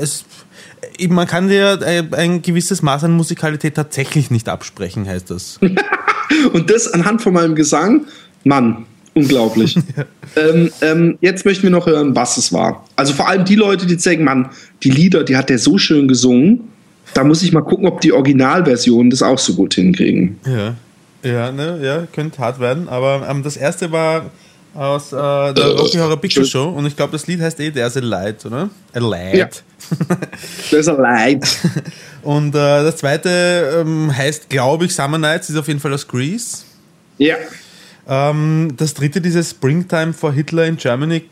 es. 0.00 0.24
Man 1.08 1.26
kann 1.26 1.48
dir 1.48 1.78
ein 2.12 2.42
gewisses 2.42 2.82
Maß 2.82 3.04
an 3.04 3.12
Musikalität 3.12 3.74
tatsächlich 3.74 4.30
nicht 4.30 4.48
absprechen, 4.48 5.06
heißt 5.06 5.30
das. 5.30 5.60
und 6.52 6.70
das 6.70 6.92
anhand 6.92 7.22
von 7.22 7.32
meinem 7.34 7.54
Gesang, 7.54 8.06
Mann, 8.44 8.86
Unglaublich. 9.18 9.76
ähm, 10.36 10.70
ähm, 10.80 11.18
jetzt 11.20 11.44
möchten 11.44 11.64
wir 11.64 11.70
noch 11.70 11.86
hören, 11.86 12.14
was 12.14 12.36
es 12.36 12.52
war. 12.52 12.84
Also 12.94 13.12
vor 13.12 13.28
allem 13.28 13.44
die 13.44 13.56
Leute, 13.56 13.84
die 13.86 13.98
sagen, 13.98 14.22
Mann, 14.22 14.50
die 14.84 14.90
Lieder, 14.90 15.24
die 15.24 15.36
hat 15.36 15.50
der 15.50 15.58
so 15.58 15.76
schön 15.76 16.06
gesungen. 16.06 16.68
Da 17.14 17.24
muss 17.24 17.42
ich 17.42 17.52
mal 17.52 17.62
gucken, 17.62 17.86
ob 17.86 18.00
die 18.00 18.12
Originalversionen 18.12 19.10
das 19.10 19.22
auch 19.22 19.38
so 19.38 19.54
gut 19.54 19.74
hinkriegen. 19.74 20.38
Ja, 20.46 20.74
ja, 21.28 21.50
ne, 21.50 21.80
ja, 21.82 22.06
könnte 22.12 22.38
hart 22.38 22.60
werden. 22.60 22.88
Aber 22.88 23.26
ähm, 23.28 23.42
das 23.42 23.56
erste 23.56 23.90
war 23.90 24.26
aus 24.74 25.12
äh, 25.12 25.16
der 25.16 25.74
Rocky 25.76 25.96
Horror 25.96 26.20
Picture 26.20 26.46
Show 26.46 26.68
und 26.68 26.86
ich 26.86 26.94
glaube, 26.94 27.10
das 27.10 27.26
Lied 27.26 27.40
heißt 27.40 27.58
eh 27.58 27.72
There's 27.72 27.96
a 27.96 28.00
Light, 28.00 28.46
oder? 28.46 28.70
A 28.92 28.98
Light. 29.00 29.34
Ja. 29.34 29.48
There's 30.70 30.86
a 30.86 30.92
Light. 30.92 31.44
und 32.22 32.54
äh, 32.54 32.84
das 32.84 32.98
zweite 32.98 33.80
ähm, 33.80 34.16
heißt, 34.16 34.48
glaube 34.48 34.84
ich, 34.84 34.94
Summer 34.94 35.18
Nights, 35.18 35.50
ist 35.50 35.56
auf 35.56 35.66
jeden 35.66 35.80
Fall 35.80 35.92
aus 35.92 36.06
Greece. 36.06 36.64
Ja. 37.16 37.34
Ähm, 38.08 38.72
das 38.76 38.94
dritte, 38.94 39.20
dieses 39.20 39.50
Springtime 39.50 40.12
for 40.12 40.32
Hitler 40.32 40.66
in 40.66 40.76
Germany, 40.76 41.24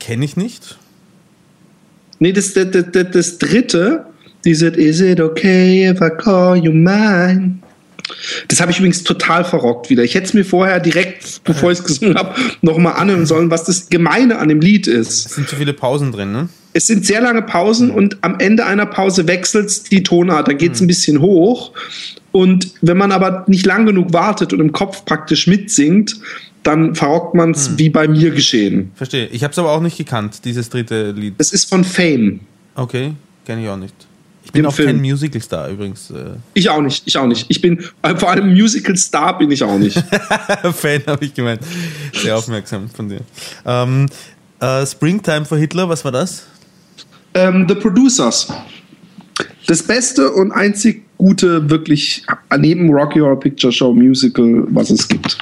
kenne 0.00 0.24
ich 0.24 0.36
nicht. 0.36 0.78
Nee, 2.18 2.32
das, 2.32 2.54
das, 2.54 2.68
das, 2.70 3.06
das 3.12 3.38
dritte, 3.38 4.06
dieses 4.44 4.76
Is 4.76 5.00
it 5.00 5.20
okay 5.20 5.90
if 5.90 6.00
I 6.00 6.10
call 6.10 6.56
you 6.56 6.72
mine? 6.72 7.58
Das 8.48 8.60
habe 8.60 8.72
ich 8.72 8.78
übrigens 8.78 9.04
total 9.04 9.44
verrockt 9.44 9.90
wieder. 9.90 10.02
Ich 10.02 10.14
hätte 10.14 10.26
es 10.26 10.34
mir 10.34 10.44
vorher 10.44 10.80
direkt, 10.80 11.42
bevor 11.44 11.70
ich 11.70 11.78
es 11.78 11.84
gesungen 11.84 12.16
habe, 12.16 12.34
nochmal 12.60 12.94
anhören 12.94 13.26
sollen, 13.26 13.50
was 13.50 13.64
das 13.64 13.88
Gemeine 13.88 14.38
an 14.38 14.48
dem 14.48 14.60
Lied 14.60 14.86
ist. 14.86 15.26
Es 15.26 15.34
sind 15.34 15.48
zu 15.48 15.56
viele 15.56 15.72
Pausen 15.72 16.12
drin, 16.12 16.32
ne? 16.32 16.48
Es 16.74 16.86
sind 16.86 17.04
sehr 17.04 17.20
lange 17.20 17.42
Pausen 17.42 17.90
und 17.90 18.18
am 18.22 18.38
Ende 18.38 18.64
einer 18.64 18.86
Pause 18.86 19.28
wechselt 19.28 19.90
die 19.92 20.02
Tonart. 20.02 20.48
Da 20.48 20.52
geht 20.52 20.72
es 20.72 20.80
mhm. 20.80 20.84
ein 20.84 20.88
bisschen 20.88 21.20
hoch. 21.20 21.72
Und 22.32 22.72
wenn 22.80 22.96
man 22.96 23.12
aber 23.12 23.44
nicht 23.46 23.66
lang 23.66 23.86
genug 23.86 24.12
wartet 24.12 24.52
und 24.52 24.60
im 24.60 24.72
Kopf 24.72 25.04
praktisch 25.04 25.46
mitsingt, 25.46 26.16
dann 26.62 26.94
verrockt 26.94 27.34
man 27.34 27.50
es 27.52 27.68
hm. 27.68 27.78
wie 27.78 27.90
bei 27.90 28.08
mir 28.08 28.30
geschehen. 28.30 28.92
Verstehe. 28.94 29.26
Ich 29.28 29.44
habe 29.44 29.52
es 29.52 29.58
aber 29.58 29.72
auch 29.72 29.80
nicht 29.80 29.98
gekannt, 29.98 30.44
dieses 30.44 30.70
dritte 30.70 31.10
Lied. 31.10 31.34
Es 31.38 31.52
ist 31.52 31.68
von 31.68 31.84
Fame. 31.84 32.40
Okay, 32.74 33.12
kenne 33.44 33.62
ich 33.62 33.68
auch 33.68 33.76
nicht. 33.76 33.94
Ich 34.44 34.50
bin 34.50 34.66
auch 34.66 34.74
Film. 34.74 34.88
kein 34.88 35.00
Musical-Star 35.00 35.68
übrigens. 35.68 36.10
Äh. 36.10 36.34
Ich 36.54 36.68
auch 36.68 36.80
nicht, 36.80 37.04
ich 37.06 37.16
auch 37.16 37.26
nicht. 37.26 37.46
Ich 37.48 37.60
bin, 37.60 37.84
äh, 38.02 38.16
vor 38.16 38.30
allem 38.30 38.52
Musical-Star 38.52 39.38
bin 39.38 39.50
ich 39.50 39.62
auch 39.62 39.78
nicht. 39.78 39.96
Fan 40.74 41.02
habe 41.06 41.24
ich 41.24 41.32
gemeint. 41.32 41.62
Sehr 42.12 42.36
aufmerksam 42.36 42.88
von 42.90 43.08
dir. 43.08 43.20
Ähm, 43.64 44.08
äh, 44.60 44.84
Springtime 44.86 45.44
for 45.44 45.58
Hitler, 45.58 45.88
was 45.88 46.04
war 46.04 46.12
das? 46.12 46.44
Ähm, 47.34 47.66
The 47.68 47.76
Producers. 47.76 48.52
Das 49.66 49.82
beste 49.82 50.32
und 50.32 50.52
einzig 50.52 51.04
gute, 51.22 51.70
wirklich 51.70 52.24
neben 52.58 52.90
Rocky 52.90 53.20
Horror 53.20 53.38
Picture 53.38 53.72
Show 53.72 53.94
Musical, 53.94 54.64
was 54.70 54.90
es 54.90 55.06
gibt. 55.06 55.38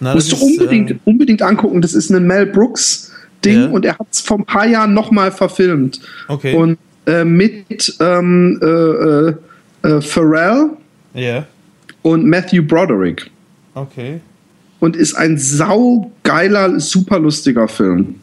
Na, 0.00 0.14
Musst 0.14 0.32
du 0.32 0.36
ist, 0.36 0.42
unbedingt, 0.42 0.90
äh, 0.90 0.98
unbedingt 1.04 1.42
angucken. 1.42 1.80
Das 1.80 1.94
ist 1.94 2.10
ein 2.10 2.26
Mel 2.26 2.46
Brooks 2.46 3.12
Ding 3.44 3.60
ja. 3.60 3.66
und 3.68 3.84
er 3.84 3.98
hat 3.98 4.06
es 4.10 4.20
vor 4.20 4.38
ein 4.38 4.44
paar 4.44 4.66
Jahren 4.66 4.94
nochmal 4.94 5.30
verfilmt. 5.30 6.00
Okay. 6.26 6.56
Und 6.56 6.78
äh, 7.06 7.24
mit 7.24 7.96
ähm, 8.00 8.58
äh, 8.60 8.66
äh, 8.66 9.34
äh 9.82 10.00
Pharrell 10.00 10.70
yeah. 11.14 11.46
und 12.02 12.26
Matthew 12.26 12.64
Broderick. 12.64 13.30
Okay. 13.74 14.20
Und 14.80 14.96
ist 14.96 15.14
ein 15.14 15.38
saugeiler, 15.38 16.80
super 16.80 17.20
lustiger 17.20 17.68
Film. 17.68 18.16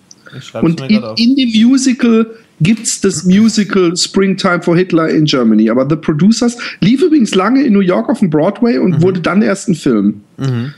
Und 0.62 0.82
in, 0.82 1.04
in, 1.18 1.36
dem 1.36 1.50
Musical 1.68 2.28
gibt 2.62 2.84
es 2.84 3.02
das 3.02 3.24
Musical 3.24 3.96
Springtime 3.96 4.62
for 4.62 4.76
Hitler 4.76 5.10
in 5.10 5.26
Germany. 5.26 5.70
Aber 5.70 5.88
The 5.90 5.96
Producers 5.96 6.58
lief 6.82 7.02
übrigens 7.02 7.36
lange 7.36 7.64
in 7.64 7.74
New 7.74 7.80
York 7.80 8.10
auf 8.10 8.20
dem 8.20 8.30
Broadway 8.30 8.78
und 8.78 8.98
mhm. 8.98 9.02
wurde 9.02 9.22
dann 9.22 9.42
erst 9.42 9.70
ein 9.70 9.76
Film. 9.76 10.22
Mhm. 10.38 10.74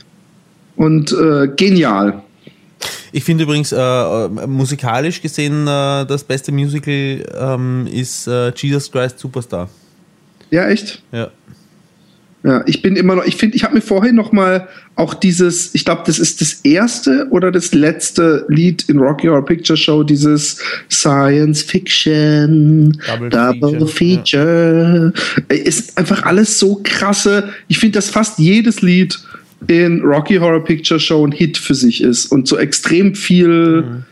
Und 0.76 1.12
äh, 1.12 1.48
genial. 1.56 2.22
Ich 3.12 3.24
finde 3.24 3.44
übrigens 3.44 3.72
äh, 3.72 3.76
äh, 3.78 4.28
musikalisch 4.46 5.20
gesehen 5.20 5.66
äh, 5.66 6.06
das 6.06 6.24
beste 6.24 6.50
Musical 6.50 7.24
ähm, 7.38 7.86
ist 7.92 8.26
äh, 8.26 8.52
Jesus 8.56 8.90
Christ 8.90 9.18
Superstar. 9.18 9.68
Ja, 10.50 10.68
echt? 10.68 11.02
Ja. 11.12 11.30
Ja, 12.44 12.64
ich 12.66 12.82
bin 12.82 12.96
immer 12.96 13.14
noch, 13.14 13.24
ich 13.24 13.36
finde, 13.36 13.56
ich 13.56 13.62
habe 13.62 13.74
mir 13.74 13.80
vorhin 13.80 14.16
noch 14.16 14.32
mal 14.32 14.68
auch 14.96 15.14
dieses, 15.14 15.74
ich 15.74 15.84
glaube, 15.84 16.02
das 16.06 16.18
ist 16.18 16.40
das 16.40 16.54
erste 16.64 17.28
oder 17.30 17.52
das 17.52 17.72
letzte 17.72 18.44
Lied 18.48 18.88
in 18.88 18.98
Rocky 18.98 19.28
Horror 19.28 19.44
Picture 19.44 19.76
Show, 19.76 20.02
dieses 20.02 20.58
Science 20.90 21.62
Fiction, 21.62 22.98
Double, 23.06 23.30
Double 23.30 23.86
Feature. 23.86 25.12
Ja. 25.50 25.56
Ist 25.56 25.96
einfach 25.96 26.24
alles 26.24 26.58
so 26.58 26.80
krasse. 26.82 27.50
Ich 27.68 27.78
finde, 27.78 27.98
dass 27.98 28.10
fast 28.10 28.40
jedes 28.40 28.82
Lied 28.82 29.20
in 29.68 30.00
Rocky 30.02 30.36
Horror 30.36 30.64
Picture 30.64 30.98
Show 30.98 31.24
ein 31.24 31.30
Hit 31.30 31.58
für 31.58 31.76
sich 31.76 32.02
ist 32.02 32.26
und 32.26 32.48
so 32.48 32.58
extrem 32.58 33.14
viel. 33.14 33.82
Mhm 33.82 34.04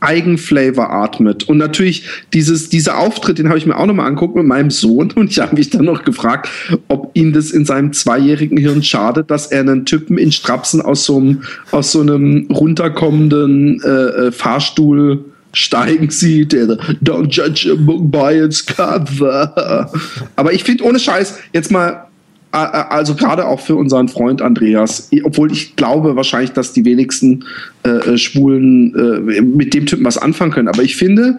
Eigenflavor 0.00 0.90
atmet. 0.90 1.48
Und 1.48 1.58
natürlich 1.58 2.04
dieses, 2.32 2.68
dieser 2.68 2.98
Auftritt, 2.98 3.38
den 3.38 3.48
habe 3.48 3.58
ich 3.58 3.66
mir 3.66 3.76
auch 3.76 3.86
nochmal 3.86 4.06
anguckt 4.06 4.36
mit 4.36 4.46
meinem 4.46 4.70
Sohn 4.70 5.10
und 5.12 5.30
ich 5.30 5.38
habe 5.40 5.56
mich 5.56 5.70
dann 5.70 5.84
noch 5.84 6.04
gefragt, 6.04 6.48
ob 6.88 7.10
ihm 7.14 7.32
das 7.32 7.50
in 7.50 7.64
seinem 7.64 7.92
zweijährigen 7.92 8.58
Hirn 8.58 8.82
schadet, 8.82 9.30
dass 9.30 9.46
er 9.48 9.60
einen 9.60 9.84
Typen 9.84 10.18
in 10.18 10.32
Strapsen 10.32 10.80
aus 10.80 11.04
so 11.04 11.16
einem, 11.16 11.42
aus 11.70 11.92
so 11.92 12.00
einem 12.00 12.46
runterkommenden 12.50 13.82
äh, 13.82 13.88
äh 13.88 14.32
Fahrstuhl 14.32 15.24
steigen 15.52 16.10
Sie, 16.10 16.46
der 16.46 16.78
Don't 17.02 17.30
judge 17.30 17.72
a 17.72 17.74
book 17.74 18.10
by 18.10 18.38
its 18.38 18.64
cover. 18.64 19.90
Aber 20.36 20.52
ich 20.52 20.62
finde 20.64 20.84
ohne 20.84 20.98
Scheiß 20.98 21.38
jetzt 21.52 21.70
mal 21.70 22.07
also 22.50 23.14
gerade 23.14 23.46
auch 23.46 23.60
für 23.60 23.76
unseren 23.76 24.08
Freund 24.08 24.40
Andreas, 24.40 25.10
obwohl 25.22 25.52
ich 25.52 25.76
glaube 25.76 26.16
wahrscheinlich, 26.16 26.52
dass 26.52 26.72
die 26.72 26.84
wenigsten 26.84 27.44
äh, 27.84 27.90
äh, 27.90 28.18
Schwulen 28.18 28.94
äh, 28.94 29.40
mit 29.42 29.74
dem 29.74 29.86
Typen 29.86 30.04
was 30.04 30.16
anfangen 30.16 30.52
können. 30.52 30.68
Aber 30.68 30.82
ich 30.82 30.96
finde, 30.96 31.38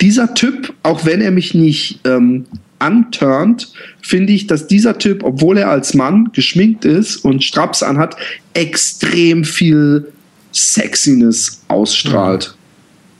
dieser 0.00 0.34
Typ, 0.34 0.74
auch 0.82 1.06
wenn 1.06 1.20
er 1.20 1.30
mich 1.30 1.54
nicht 1.54 2.00
ähm, 2.04 2.44
anturnt, 2.78 3.72
finde 4.02 4.32
ich, 4.32 4.46
dass 4.46 4.66
dieser 4.66 4.98
Typ, 4.98 5.22
obwohl 5.22 5.56
er 5.56 5.70
als 5.70 5.94
Mann 5.94 6.30
geschminkt 6.32 6.84
ist 6.84 7.16
und 7.16 7.42
Straps 7.42 7.82
anhat, 7.82 8.16
extrem 8.52 9.44
viel 9.44 10.12
Sexiness 10.52 11.62
ausstrahlt. 11.68 12.54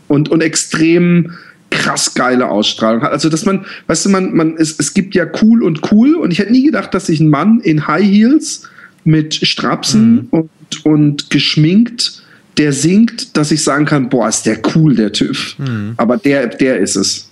Mhm. 0.08 0.14
Und, 0.14 0.28
und 0.28 0.42
extrem 0.42 1.32
krass 1.72 2.14
geile 2.14 2.48
Ausstrahlung 2.48 3.02
hat. 3.02 3.12
Also, 3.12 3.28
dass 3.28 3.44
man, 3.44 3.64
weißt 3.86 4.06
du, 4.06 4.10
man, 4.10 4.34
man, 4.34 4.56
es, 4.58 4.78
es 4.78 4.94
gibt 4.94 5.14
ja 5.14 5.26
cool 5.42 5.62
und 5.62 5.90
cool 5.90 6.14
und 6.14 6.30
ich 6.30 6.38
hätte 6.38 6.52
nie 6.52 6.66
gedacht, 6.66 6.94
dass 6.94 7.06
sich 7.06 7.20
ein 7.20 7.30
Mann 7.30 7.60
in 7.60 7.86
High 7.86 8.04
Heels 8.04 8.68
mit 9.04 9.34
Strapsen 9.34 10.14
mhm. 10.14 10.28
und, 10.30 10.50
und 10.84 11.30
geschminkt, 11.30 12.22
der 12.58 12.72
singt, 12.72 13.36
dass 13.36 13.50
ich 13.50 13.64
sagen 13.64 13.86
kann, 13.86 14.08
boah, 14.08 14.28
ist 14.28 14.44
der 14.44 14.58
cool, 14.74 14.94
der 14.94 15.12
Typ. 15.12 15.36
Mhm. 15.58 15.94
Aber 15.96 16.18
der, 16.18 16.46
der 16.46 16.78
ist 16.78 16.96
es. 16.96 17.28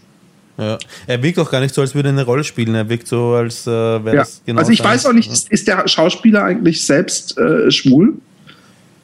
Ja. 0.57 0.79
Er 1.07 1.23
wirkt 1.23 1.39
auch 1.39 1.51
gar 1.51 1.61
nicht 1.61 1.75
so, 1.75 1.81
als 1.81 1.95
würde 1.95 2.11
er 2.11 2.13
eine 2.13 2.25
Rolle 2.25 2.45
spielen. 2.45 2.75
Er 2.75 2.89
wirkt 2.89 3.07
so, 3.07 3.35
als 3.35 3.67
äh, 3.67 3.71
wäre 3.71 4.17
ja. 4.17 4.23
das 4.23 4.43
genau. 4.45 4.59
Also 4.59 4.73
ich 4.73 4.83
weiß 4.83 5.07
auch 5.07 5.13
nicht, 5.13 5.31
ist, 5.31 5.51
ist 5.51 5.69
der 5.69 5.87
Schauspieler 5.89 6.45
eigentlich 6.45 6.85
selbst 6.85 7.39
äh, 7.39 7.71
schwul? 7.71 8.15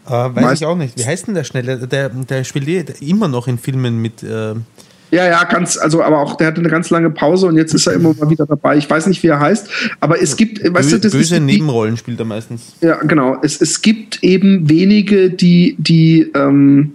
Äh, 0.07 0.11
weiß 0.11 0.35
Meist 0.35 0.63
ich 0.63 0.67
auch 0.67 0.77
nicht. 0.77 0.99
Wie 0.99 1.05
heißt 1.07 1.27
denn 1.27 1.35
der 1.35 1.45
schnelle? 1.45 1.87
Der, 1.87 2.11
der 2.11 2.45
spielt 2.45 3.01
immer 3.01 3.29
noch 3.29 3.49
in 3.49 3.59
Filmen 3.59 4.01
mit. 4.01 4.23
Äh 4.23 4.55
ja, 5.11 5.25
ja, 5.25 5.45
ganz, 5.45 5.77
also 5.77 6.03
aber 6.03 6.19
auch, 6.19 6.37
der 6.37 6.49
hatte 6.49 6.61
eine 6.61 6.69
ganz 6.69 6.91
lange 6.91 7.11
Pause 7.11 7.47
und 7.47 7.57
jetzt 7.57 7.73
ist 7.75 7.87
er 7.87 7.95
immer 7.95 8.13
mal 8.15 8.29
wieder 8.29 8.45
dabei. 8.45 8.77
Ich 8.77 8.91
weiß 8.91 9.07
nicht, 9.07 9.23
wie 9.23 9.29
er 9.29 9.39
heißt, 9.39 9.69
aber 10.01 10.21
es 10.21 10.37
gibt, 10.37 10.63
Bö 10.63 10.75
weißt 10.75 10.93
du, 10.93 10.99
das 10.99 11.13
böse 11.13 11.37
ist, 11.37 11.43
Nebenrollen 11.43 11.97
spielt 11.97 12.19
er 12.19 12.25
meistens. 12.25 12.75
Ja, 12.81 12.97
genau. 12.97 13.37
Es, 13.43 13.61
es 13.61 13.83
gibt 13.83 14.23
eben 14.25 14.69
wenige, 14.69 15.31
die, 15.31 15.77
die, 15.79 16.31
ähm, 16.35 16.93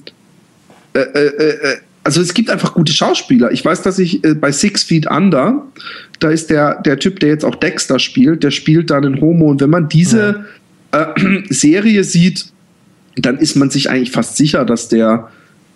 äh, 0.93 0.99
äh, 0.99 1.27
äh, 1.27 1.77
also 2.03 2.19
es 2.19 2.33
gibt 2.33 2.49
einfach 2.49 2.73
gute 2.73 2.91
Schauspieler. 2.91 3.51
Ich 3.51 3.63
weiß, 3.63 3.81
dass 3.81 3.97
ich 3.97 4.23
äh, 4.25 4.33
bei 4.33 4.51
Six 4.51 4.83
Feet 4.83 5.09
Under, 5.09 5.65
da 6.19 6.29
ist 6.31 6.49
der, 6.49 6.81
der 6.81 6.99
Typ, 6.99 7.19
der 7.21 7.29
jetzt 7.29 7.45
auch 7.45 7.55
Dexter 7.55 7.99
spielt, 7.99 8.43
der 8.43 8.51
spielt 8.51 8.89
da 8.89 8.97
einen 8.97 9.21
Homo 9.21 9.49
und 9.49 9.61
wenn 9.61 9.69
man 9.69 9.87
diese 9.87 10.45
ja. 10.93 11.13
äh, 11.15 11.43
Serie 11.49 12.03
sieht, 12.03 12.47
dann 13.15 13.37
ist 13.37 13.55
man 13.55 13.69
sich 13.69 13.89
eigentlich 13.89 14.11
fast 14.11 14.35
sicher, 14.35 14.65
dass 14.65 14.89
der 14.89 15.29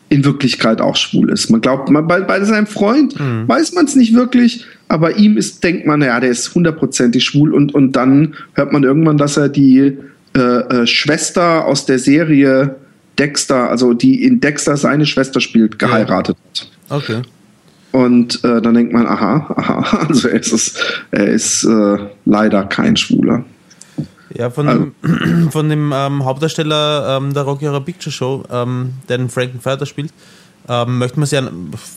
in 0.10 0.24
Wirklichkeit 0.24 0.82
auch 0.82 0.96
schwul 0.96 1.32
ist. 1.32 1.50
Man 1.50 1.62
glaubt, 1.62 1.90
man, 1.90 2.08
bei, 2.08 2.22
bei 2.22 2.44
seinem 2.44 2.68
Freund 2.68 3.20
mhm. 3.20 3.48
weiß 3.48 3.74
man 3.74 3.86
es 3.86 3.96
nicht 3.96 4.14
wirklich, 4.14 4.66
aber 4.88 5.18
ihm 5.18 5.38
ist, 5.38 5.64
denkt 5.64 5.88
man, 5.88 6.02
ja, 6.02 6.20
der 6.20 6.30
ist 6.30 6.54
hundertprozentig 6.54 7.24
schwul 7.24 7.54
und, 7.54 7.74
und 7.74 7.96
dann 7.96 8.36
hört 8.54 8.72
man 8.72 8.84
irgendwann, 8.84 9.18
dass 9.18 9.38
er 9.38 9.50
die 9.50 9.98
äh, 10.36 10.40
äh, 10.40 10.88
Schwester 10.88 11.66
aus 11.66 11.86
der 11.86 11.98
Serie 11.98 12.76
Dexter, 13.18 13.70
also 13.70 13.94
die 13.94 14.24
in 14.24 14.42
Dexter 14.42 14.78
seine 14.78 15.06
Schwester 15.06 15.40
spielt, 15.40 15.80
geheiratet 15.80 16.38
ja. 16.54 16.62
hat. 16.62 17.04
Okay. 17.04 17.22
Und 17.92 18.44
äh, 18.44 18.62
dann 18.62 18.74
denkt 18.74 18.92
man, 18.92 19.08
aha, 19.08 19.54
aha, 19.56 20.06
also 20.10 20.28
er 20.28 20.40
ist, 20.40 21.06
er 21.12 21.28
ist 21.28 21.64
äh, 21.64 21.98
leider 22.26 22.66
kein 22.66 22.98
Schwuler. 22.98 23.46
Ja, 24.38 24.50
von 24.50 24.68
also. 24.68 24.92
dem, 25.04 25.50
von 25.52 25.70
dem 25.70 25.92
ähm, 25.94 26.26
Hauptdarsteller 26.26 27.18
ähm, 27.18 27.34
der 27.34 27.44
Rocky 27.44 27.66
Horror 27.66 27.84
Picture 27.84 28.12
Show, 28.12 28.44
ähm, 28.52 28.94
der 29.08 29.18
den 29.18 29.30
Frankenfurter 29.30 29.86
spielt, 29.86 30.12
ähm, 30.68 30.98
möchte 30.98 31.18
man 31.20 31.24
es 31.24 31.32
ja, 31.32 31.50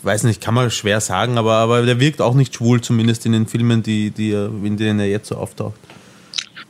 weiß 0.03 0.24
nicht, 0.24 0.41
kann 0.43 0.55
man 0.55 0.70
schwer 0.70 1.01
sagen, 1.01 1.39
aber, 1.39 1.55
aber 1.55 1.82
der 1.82 2.01
wirkt 2.01 2.20
auch 2.20 2.34
nicht 2.34 2.55
schwul, 2.55 2.80
zumindest 2.80 3.26
in 3.26 3.32
den 3.32 3.47
Filmen, 3.47 3.82
die, 3.82 4.11
die, 4.11 4.32
in 4.32 4.76
denen 4.76 5.01
er 5.01 5.09
jetzt 5.09 5.28
so 5.28 5.36
auftaucht. 5.36 5.74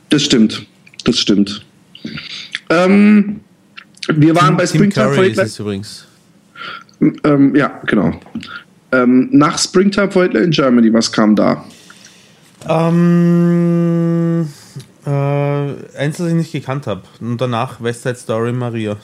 Das 0.09 0.23
stimmt, 0.23 0.65
das 1.03 1.19
stimmt. 1.19 1.65
Ähm, 2.69 3.41
wir 4.07 4.35
waren 4.35 4.47
Tim, 4.47 4.57
bei 4.57 4.65
Springtime 4.65 5.13
for 5.13 5.23
Hitler. 5.23 5.43
Ist 5.43 5.59
übrigens. 5.59 6.07
Ähm, 7.23 7.55
ja, 7.55 7.79
genau. 7.85 8.19
Ähm, 8.91 9.29
nach 9.31 9.59
Springtime 9.59 10.09
Hitler 10.11 10.41
in 10.41 10.51
Germany, 10.51 10.91
was 10.91 11.11
kam 11.11 11.35
da? 11.35 11.63
Ähm, 12.67 14.47
äh, 15.05 15.09
eins, 15.97 16.17
das 16.17 16.27
ich 16.27 16.33
nicht 16.33 16.51
gekannt 16.51 16.87
habe. 16.87 17.01
Und 17.19 17.39
danach 17.39 17.81
West 17.81 18.03
Side 18.03 18.15
Story 18.15 18.53
Maria. 18.53 18.97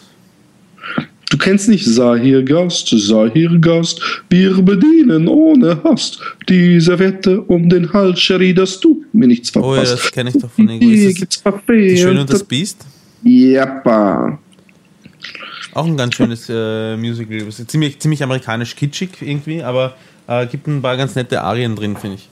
Du 1.30 1.38
kennst 1.38 1.68
nicht 1.68 1.86
sei 1.86 2.20
hier 2.20 2.44
Gast, 2.44 2.88
sei 2.88 3.30
hier 3.34 3.58
Gast, 3.60 4.00
wir 4.30 4.62
bedienen 4.62 5.28
ohne 5.28 5.82
Hast. 5.84 6.22
Die 6.48 6.80
Servette 6.80 7.42
um 7.42 7.68
den 7.68 7.92
Hals, 7.92 8.22
Sherry, 8.22 8.54
dass 8.54 8.80
du 8.80 9.04
mir 9.12 9.28
nichts 9.28 9.50
verpasst. 9.50 9.72
Oh 9.72 9.76
ja, 9.76 9.82
das 9.82 10.12
kenne 10.12 10.30
ich 10.30 10.42
doch 10.42 10.52
von 10.52 10.70
irgendwo. 10.70 10.94
Ist 10.94 11.22
das 11.44 11.54
die 11.68 11.98
Schöne 11.98 12.22
und 12.22 12.30
das 12.30 12.44
Biest? 12.44 12.86
Jappa. 13.24 14.40
Auch 15.74 15.86
ein 15.86 15.98
ganz 15.98 16.16
schönes 16.16 16.48
äh, 16.50 16.96
Musical. 16.96 17.50
Ziemlich, 17.50 18.00
ziemlich 18.00 18.24
amerikanisch 18.24 18.76
kitschig 18.76 19.10
irgendwie, 19.20 19.62
aber 19.62 19.96
äh, 20.28 20.46
gibt 20.46 20.68
ein 20.68 20.82
paar 20.82 20.96
ganz 20.96 21.16
nette 21.16 21.42
Arien 21.42 21.76
drin, 21.76 21.98
finde 21.98 22.16
ich. 22.18 22.30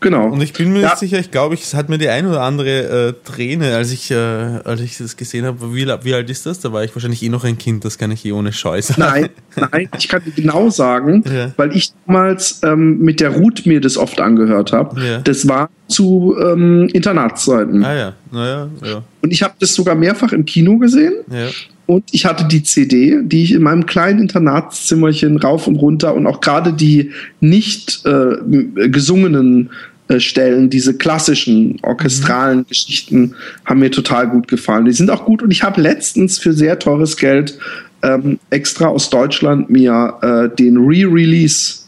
Genau. 0.00 0.28
Und 0.28 0.42
ich 0.42 0.52
bin 0.52 0.72
mir 0.72 0.80
ja. 0.80 0.88
nicht 0.88 0.98
sicher, 0.98 1.18
ich 1.18 1.30
glaube, 1.30 1.54
es 1.54 1.72
hat 1.74 1.88
mir 1.88 1.96
die 1.96 2.08
ein 2.08 2.26
oder 2.26 2.42
andere 2.42 3.08
äh, 3.08 3.14
Träne, 3.24 3.74
als 3.74 3.92
ich, 3.92 4.10
äh, 4.10 4.14
als 4.14 4.80
ich 4.80 4.98
das 4.98 5.16
gesehen 5.16 5.46
habe. 5.46 5.74
Wie, 5.74 5.86
wie, 5.86 6.14
alt 6.14 6.28
ist 6.28 6.44
das? 6.44 6.60
Da 6.60 6.72
war 6.72 6.84
ich 6.84 6.94
wahrscheinlich 6.94 7.22
eh 7.22 7.28
noch 7.30 7.44
ein 7.44 7.56
Kind, 7.56 7.84
das 7.84 7.96
kann 7.96 8.10
ich 8.10 8.24
eh 8.24 8.32
ohne 8.32 8.52
Scheiße. 8.52 8.94
Nein, 8.98 9.30
nein, 9.56 9.88
ich 9.98 10.08
kann 10.08 10.22
dir 10.24 10.32
genau 10.32 10.68
sagen, 10.68 11.24
ja. 11.34 11.52
weil 11.56 11.74
ich 11.74 11.92
damals 12.06 12.60
ähm, 12.62 12.98
mit 12.98 13.20
der 13.20 13.30
Ruth 13.30 13.64
mir 13.64 13.80
das 13.80 13.96
oft 13.96 14.20
angehört 14.20 14.72
habe. 14.72 15.00
Ja. 15.02 15.18
Das 15.18 15.48
war 15.48 15.70
zu 15.88 16.36
ähm, 16.42 16.88
Internatszeiten. 16.92 17.84
Ah 17.84 17.94
ja, 17.94 18.12
naja, 18.30 18.68
ja. 18.84 19.02
Und 19.22 19.32
ich 19.32 19.42
habe 19.42 19.54
das 19.58 19.74
sogar 19.74 19.94
mehrfach 19.94 20.32
im 20.32 20.44
Kino 20.44 20.78
gesehen. 20.78 21.14
Ja. 21.30 21.48
Und 21.86 22.04
ich 22.10 22.26
hatte 22.26 22.44
die 22.44 22.62
CD, 22.62 23.20
die 23.22 23.44
ich 23.44 23.52
in 23.52 23.62
meinem 23.62 23.86
kleinen 23.86 24.20
Internatszimmerchen 24.20 25.36
rauf 25.36 25.68
und 25.68 25.76
runter 25.76 26.14
und 26.14 26.26
auch 26.26 26.40
gerade 26.40 26.72
die 26.72 27.12
nicht 27.40 28.04
äh, 28.04 28.88
gesungenen 28.88 29.70
äh, 30.08 30.20
Stellen, 30.20 30.68
diese 30.68 30.96
klassischen 30.96 31.78
orchestralen 31.82 32.58
mhm. 32.58 32.66
Geschichten 32.66 33.34
haben 33.64 33.80
mir 33.80 33.90
total 33.90 34.28
gut 34.28 34.48
gefallen. 34.48 34.84
Die 34.84 34.92
sind 34.92 35.10
auch 35.10 35.24
gut 35.24 35.42
und 35.42 35.50
ich 35.50 35.62
habe 35.62 35.80
letztens 35.80 36.38
für 36.38 36.52
sehr 36.52 36.78
teures 36.78 37.16
Geld 37.16 37.58
ähm, 38.02 38.38
extra 38.50 38.86
aus 38.86 39.10
Deutschland 39.10 39.70
mir 39.70 40.14
äh, 40.22 40.56
den 40.56 40.76
Re-Release 40.76 41.86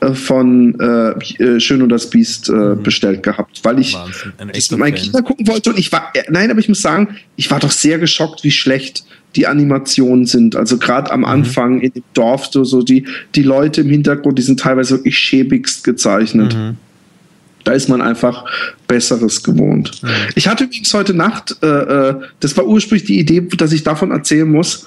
äh, 0.00 0.14
von 0.14 0.78
äh, 0.80 1.42
äh, 1.42 1.60
Schön 1.60 1.82
und 1.82 1.90
das 1.90 2.08
Biest 2.08 2.48
äh, 2.48 2.52
mhm. 2.52 2.82
bestellt 2.82 3.22
gehabt, 3.22 3.60
weil 3.62 3.78
ich 3.78 3.96
das 4.52 4.70
mit 4.70 4.80
meinen 4.80 4.94
Kindern 4.94 5.24
gucken 5.24 5.46
wollte 5.46 5.70
und 5.70 5.78
ich 5.78 5.92
war, 5.92 6.12
nein, 6.30 6.50
aber 6.50 6.60
ich 6.60 6.68
muss 6.68 6.80
sagen, 6.80 7.16
ich 7.36 7.50
war 7.50 7.60
doch 7.60 7.70
sehr 7.70 7.98
geschockt, 7.98 8.42
wie 8.42 8.50
schlecht 8.50 9.04
die 9.36 9.46
Animationen 9.46 10.26
sind. 10.26 10.56
Also 10.56 10.78
gerade 10.78 11.10
am 11.10 11.20
mhm. 11.20 11.26
Anfang 11.26 11.80
in 11.80 11.92
dem 11.92 12.02
Dorf, 12.14 12.46
so, 12.46 12.64
so 12.64 12.82
die, 12.82 13.06
die 13.34 13.42
Leute 13.42 13.82
im 13.82 13.88
Hintergrund, 13.88 14.38
die 14.38 14.42
sind 14.42 14.60
teilweise 14.60 14.96
wirklich 14.96 15.18
schäbigst 15.18 15.84
gezeichnet. 15.84 16.54
Mhm. 16.54 16.76
Da 17.64 17.72
ist 17.72 17.88
man 17.88 18.00
einfach 18.00 18.44
Besseres 18.88 19.42
gewohnt. 19.42 20.02
Mhm. 20.02 20.08
Ich 20.34 20.48
hatte 20.48 20.64
übrigens 20.64 20.92
heute 20.94 21.14
Nacht, 21.14 21.56
äh, 21.62 21.66
äh, 21.66 22.14
das 22.40 22.56
war 22.56 22.66
ursprünglich 22.66 23.06
die 23.06 23.18
Idee, 23.18 23.40
dass 23.56 23.72
ich 23.72 23.82
davon 23.82 24.10
erzählen 24.10 24.50
muss, 24.50 24.86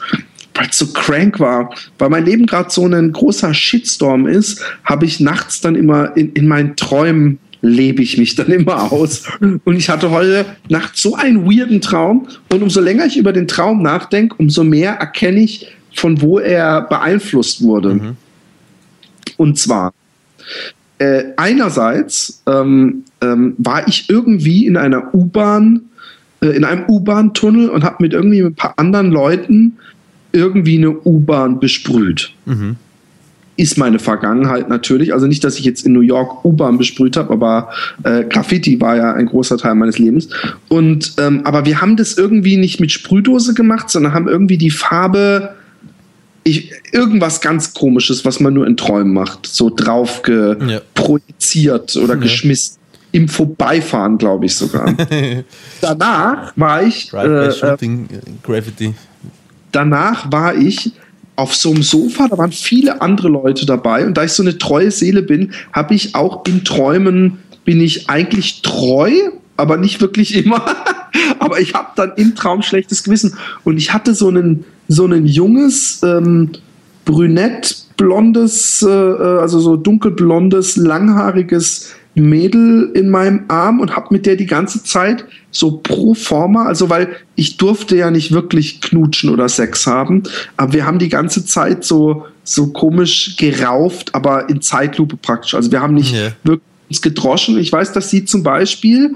weil 0.55 0.67
es 0.69 0.77
so 0.77 0.87
crank 0.87 1.39
war, 1.39 1.73
weil 1.97 2.09
mein 2.09 2.25
Leben 2.25 2.45
gerade 2.45 2.69
so 2.69 2.85
ein 2.85 3.11
großer 3.11 3.53
Shitstorm 3.53 4.27
ist, 4.27 4.61
habe 4.83 5.05
ich 5.05 5.19
nachts 5.19 5.61
dann 5.61 5.75
immer 5.75 6.15
in, 6.17 6.33
in 6.33 6.47
meinen 6.47 6.75
Träumen 6.75 7.39
lebe 7.63 8.03
ich 8.03 8.17
mich 8.17 8.35
dann 8.35 8.47
immer 8.47 8.91
aus. 8.91 9.23
Und 9.39 9.75
ich 9.77 9.89
hatte 9.89 10.11
heute 10.11 10.45
Nacht 10.69 10.97
so 10.97 11.15
einen 11.15 11.45
weirden 11.45 11.81
Traum. 11.81 12.27
Und 12.49 12.61
umso 12.61 12.81
länger 12.81 13.05
ich 13.05 13.17
über 13.17 13.33
den 13.33 13.47
Traum 13.47 13.81
nachdenke, 13.81 14.35
umso 14.37 14.63
mehr 14.63 14.95
erkenne 14.95 15.39
ich, 15.39 15.71
von 15.95 16.21
wo 16.21 16.39
er 16.39 16.81
beeinflusst 16.81 17.63
wurde. 17.63 17.95
Mhm. 17.95 18.17
Und 19.37 19.57
zwar, 19.57 19.93
äh, 20.97 21.23
einerseits 21.37 22.43
ähm, 22.47 23.05
ähm, 23.21 23.55
war 23.57 23.87
ich 23.87 24.09
irgendwie 24.09 24.67
in 24.67 24.75
einer 24.75 25.13
U-Bahn, 25.15 25.83
äh, 26.41 26.47
in 26.47 26.65
einem 26.65 26.83
U-Bahn-Tunnel 26.89 27.69
und 27.69 27.83
habe 27.83 28.03
mit 28.03 28.13
irgendwie 28.13 28.41
ein 28.41 28.55
paar 28.55 28.73
anderen 28.77 29.09
Leuten 29.09 29.77
irgendwie 30.33 30.77
eine 30.77 30.91
U-Bahn 30.91 31.59
besprüht. 31.59 32.33
Mhm 32.45 32.75
ist 33.55 33.77
meine 33.77 33.99
Vergangenheit 33.99 34.69
natürlich. 34.69 35.13
Also 35.13 35.27
nicht, 35.27 35.43
dass 35.43 35.59
ich 35.59 35.65
jetzt 35.65 35.85
in 35.85 35.93
New 35.93 36.01
York 36.01 36.43
U-Bahn 36.43 36.77
besprüht 36.77 37.17
habe, 37.17 37.31
aber 37.33 37.69
äh, 38.03 38.23
Graffiti 38.23 38.81
war 38.81 38.95
ja 38.95 39.13
ein 39.13 39.27
großer 39.27 39.57
Teil 39.57 39.75
meines 39.75 39.99
Lebens. 39.99 40.29
Und 40.69 41.13
ähm, 41.19 41.41
aber 41.43 41.65
wir 41.65 41.81
haben 41.81 41.95
das 41.95 42.17
irgendwie 42.17 42.57
nicht 42.57 42.79
mit 42.79 42.91
Sprühdose 42.91 43.53
gemacht, 43.53 43.89
sondern 43.89 44.13
haben 44.13 44.27
irgendwie 44.27 44.57
die 44.57 44.71
Farbe 44.71 45.55
ich, 46.43 46.71
irgendwas 46.91 47.41
ganz 47.41 47.73
komisches, 47.73 48.25
was 48.25 48.39
man 48.39 48.53
nur 48.53 48.67
in 48.67 48.75
Träumen 48.75 49.13
macht, 49.13 49.45
so 49.47 49.69
drauf 49.69 50.21
ja. 50.27 50.81
projiziert 50.93 51.95
oder 51.95 52.15
ja. 52.15 52.19
geschmissen. 52.19 52.77
Im 53.11 53.29
Vorbeifahren, 53.29 54.17
glaube 54.17 54.47
ich 54.47 54.55
sogar. 54.55 54.91
danach 55.81 56.51
war 56.55 56.81
ich. 56.81 57.13
Äh, 57.13 57.51
Shooting, 57.51 58.09
Gravity. 58.41 58.95
Danach 59.71 60.31
war 60.31 60.55
ich 60.55 60.93
auf 61.35 61.55
so 61.55 61.71
einem 61.71 61.83
Sofa, 61.83 62.27
da 62.27 62.37
waren 62.37 62.51
viele 62.51 63.01
andere 63.01 63.29
Leute 63.29 63.65
dabei 63.65 64.05
und 64.05 64.15
da 64.15 64.23
ich 64.23 64.33
so 64.33 64.43
eine 64.43 64.57
treue 64.57 64.91
Seele 64.91 65.21
bin, 65.21 65.51
habe 65.71 65.95
ich 65.95 66.15
auch 66.15 66.45
in 66.45 66.63
Träumen, 66.63 67.39
bin 67.65 67.81
ich 67.81 68.09
eigentlich 68.09 68.61
treu, 68.61 69.11
aber 69.57 69.77
nicht 69.77 70.01
wirklich 70.01 70.35
immer. 70.35 70.63
aber 71.39 71.59
ich 71.59 71.73
habe 71.73 71.89
dann 71.95 72.13
im 72.17 72.35
Traum 72.35 72.61
schlechtes 72.61 73.03
Gewissen 73.03 73.37
und 73.63 73.77
ich 73.77 73.93
hatte 73.93 74.13
so 74.13 74.27
einen, 74.27 74.65
so 74.87 75.05
einen 75.05 75.25
junges, 75.25 76.01
ähm, 76.03 76.51
brünett 77.05 77.83
blondes, 77.97 78.81
äh, 78.81 78.89
äh 78.89 79.39
also 79.39 79.59
so 79.59 79.75
dunkelblondes, 79.75 80.77
langhaariges 80.77 81.93
Mädel 82.15 82.91
in 82.93 83.09
meinem 83.09 83.45
Arm 83.47 83.79
und 83.79 83.95
habe 83.95 84.07
mit 84.11 84.25
der 84.25 84.35
die 84.35 84.45
ganze 84.45 84.83
Zeit 84.83 85.25
so 85.51 85.77
pro 85.77 86.13
forma, 86.13 86.65
also 86.65 86.89
weil 86.89 87.15
ich 87.35 87.57
durfte 87.57 87.95
ja 87.95 88.11
nicht 88.11 88.31
wirklich 88.31 88.81
knutschen 88.81 89.29
oder 89.29 89.49
Sex 89.49 89.87
haben, 89.87 90.23
aber 90.57 90.73
wir 90.73 90.85
haben 90.85 90.99
die 90.99 91.09
ganze 91.09 91.45
Zeit 91.45 91.83
so 91.83 92.25
so 92.43 92.67
komisch 92.67 93.37
gerauft, 93.37 94.13
aber 94.13 94.49
in 94.49 94.61
Zeitlupe 94.61 95.15
praktisch. 95.15 95.55
Also 95.55 95.71
wir 95.71 95.81
haben 95.81 95.93
nicht 95.93 96.13
yeah. 96.13 96.33
wirklich 96.43 96.67
uns 96.89 97.01
gedroschen. 97.01 97.57
Ich 97.57 97.71
weiß, 97.71 97.93
dass 97.93 98.09
sie 98.09 98.25
zum 98.25 98.43
Beispiel 98.43 99.15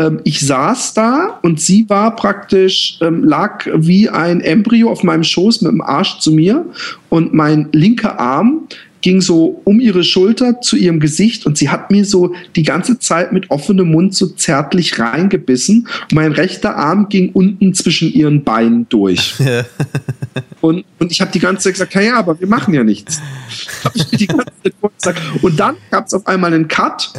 ähm, 0.00 0.20
ich 0.24 0.40
saß 0.40 0.94
da 0.94 1.38
und 1.42 1.60
sie 1.60 1.84
war 1.88 2.16
praktisch, 2.16 2.98
ähm, 3.02 3.22
lag 3.22 3.66
wie 3.74 4.08
ein 4.08 4.40
Embryo 4.40 4.90
auf 4.90 5.02
meinem 5.02 5.24
Schoß 5.24 5.60
mit 5.62 5.72
dem 5.72 5.82
Arsch 5.82 6.18
zu 6.20 6.32
mir 6.32 6.64
und 7.10 7.34
mein 7.34 7.68
linker 7.72 8.18
Arm 8.18 8.68
ging 9.00 9.20
so 9.20 9.60
um 9.64 9.80
ihre 9.80 10.04
Schulter 10.04 10.60
zu 10.60 10.76
ihrem 10.76 11.00
Gesicht 11.00 11.46
und 11.46 11.56
sie 11.56 11.70
hat 11.70 11.90
mir 11.90 12.04
so 12.04 12.34
die 12.56 12.62
ganze 12.62 12.98
Zeit 12.98 13.32
mit 13.32 13.50
offenem 13.50 13.90
Mund 13.90 14.14
so 14.14 14.26
zärtlich 14.26 14.98
reingebissen. 14.98 15.88
Und 16.02 16.12
mein 16.12 16.32
rechter 16.32 16.76
Arm 16.76 17.08
ging 17.08 17.30
unten 17.32 17.74
zwischen 17.74 18.12
ihren 18.12 18.44
Beinen 18.44 18.86
durch. 18.88 19.34
Und, 20.60 20.84
und 20.98 21.10
ich 21.10 21.22
habe 21.22 21.32
die 21.32 21.38
ganze 21.38 21.64
Zeit 21.64 21.72
gesagt, 21.72 21.94
ja, 21.94 22.16
aber 22.16 22.38
wir 22.38 22.46
machen 22.46 22.74
ja 22.74 22.84
nichts. 22.84 23.20
Hab 23.82 23.96
ich 23.96 24.12
mir 24.12 24.18
die 24.18 24.26
ganze 24.26 24.52
Zeit 24.62 24.74
gesagt. 24.98 25.22
Und 25.42 25.58
dann 25.58 25.76
gab 25.90 26.06
es 26.06 26.12
auf 26.12 26.26
einmal 26.26 26.52
einen 26.52 26.68
Cut 26.68 27.12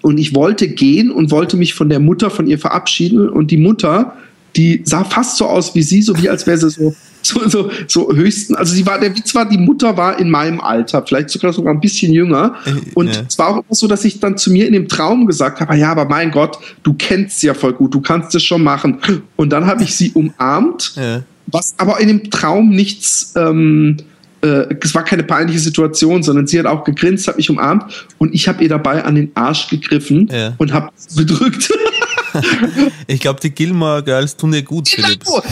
und 0.00 0.18
ich 0.18 0.34
wollte 0.34 0.68
gehen 0.68 1.10
und 1.10 1.30
wollte 1.30 1.56
mich 1.56 1.74
von 1.74 1.88
der 1.88 2.00
Mutter 2.00 2.30
von 2.30 2.46
ihr 2.46 2.58
verabschieden 2.58 3.28
und 3.28 3.50
die 3.50 3.56
Mutter, 3.58 4.16
die 4.56 4.82
sah 4.84 5.04
fast 5.04 5.36
so 5.36 5.46
aus 5.46 5.74
wie 5.74 5.82
sie, 5.82 6.02
so 6.02 6.16
wie 6.16 6.28
als 6.28 6.46
wäre 6.46 6.58
sie 6.58 6.70
so 6.70 6.94
so, 7.24 7.48
so, 7.48 7.70
so 7.86 8.14
höchsten, 8.14 8.54
also 8.54 8.74
sie 8.74 8.84
war, 8.84 9.00
der 9.00 9.16
Witz 9.16 9.34
war, 9.34 9.48
die 9.48 9.56
Mutter 9.56 9.96
war 9.96 10.18
in 10.18 10.30
meinem 10.30 10.60
Alter, 10.60 11.02
vielleicht 11.06 11.30
sogar 11.30 11.52
sogar 11.52 11.72
ein 11.72 11.80
bisschen 11.80 12.12
jünger. 12.12 12.56
Äh, 12.66 12.90
und 12.94 13.14
ja. 13.14 13.22
es 13.26 13.38
war 13.38 13.48
auch 13.48 13.56
immer 13.56 13.74
so, 13.74 13.86
dass 13.86 14.04
ich 14.04 14.20
dann 14.20 14.36
zu 14.36 14.52
mir 14.52 14.66
in 14.66 14.74
dem 14.74 14.88
Traum 14.88 15.26
gesagt 15.26 15.60
habe, 15.60 15.74
ja, 15.76 15.90
aber 15.90 16.04
mein 16.04 16.30
Gott, 16.30 16.58
du 16.82 16.92
kennst 16.94 17.40
sie 17.40 17.46
ja 17.46 17.54
voll 17.54 17.72
gut, 17.72 17.94
du 17.94 18.00
kannst 18.00 18.34
es 18.34 18.44
schon 18.44 18.62
machen. 18.62 18.98
Und 19.36 19.50
dann 19.50 19.66
habe 19.66 19.82
ich 19.82 19.94
sie 19.96 20.10
umarmt, 20.12 20.92
ja. 20.96 21.22
was 21.46 21.74
aber 21.78 21.98
in 22.00 22.08
dem 22.08 22.30
Traum 22.30 22.70
nichts, 22.70 23.32
ähm, 23.36 23.96
äh, 24.42 24.66
es 24.82 24.94
war 24.94 25.04
keine 25.04 25.22
peinliche 25.22 25.60
Situation, 25.60 26.22
sondern 26.22 26.46
sie 26.46 26.58
hat 26.58 26.66
auch 26.66 26.84
gegrinst, 26.84 27.26
hat 27.26 27.38
mich 27.38 27.48
umarmt 27.48 28.06
und 28.18 28.34
ich 28.34 28.48
habe 28.48 28.62
ihr 28.62 28.68
dabei 28.68 29.02
an 29.02 29.14
den 29.14 29.30
Arsch 29.34 29.68
gegriffen 29.70 30.28
ja. 30.30 30.52
und 30.58 30.74
habe 30.74 30.90
bedrückt. 31.16 31.72
ich 33.06 33.20
glaube, 33.20 33.40
die 33.40 33.50
Gilmore 33.50 34.02
Girls 34.02 34.36
tun 34.36 34.52
dir 34.52 34.62
gut, 34.62 34.90
genau. 34.90 35.42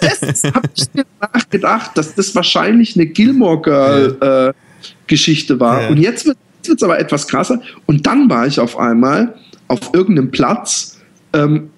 Das 0.00 0.44
habe 0.44 0.68
ich 0.74 0.84
mir 0.92 1.04
nachgedacht, 1.20 1.92
dass 1.96 2.14
das 2.14 2.34
wahrscheinlich 2.34 2.96
eine 2.96 3.06
Gilmore 3.06 3.60
Girl 3.60 4.18
ja. 4.20 4.48
äh, 4.48 4.52
Geschichte 5.06 5.60
war. 5.60 5.82
Ja. 5.82 5.88
Und 5.88 5.98
jetzt 5.98 6.26
wird 6.26 6.36
es 6.64 6.82
aber 6.82 6.98
etwas 6.98 7.26
krasser. 7.28 7.60
Und 7.86 8.06
dann 8.06 8.28
war 8.30 8.46
ich 8.46 8.58
auf 8.60 8.78
einmal 8.78 9.34
auf 9.68 9.90
irgendeinem 9.94 10.30
Platz 10.30 10.98
ähm, 11.32 11.70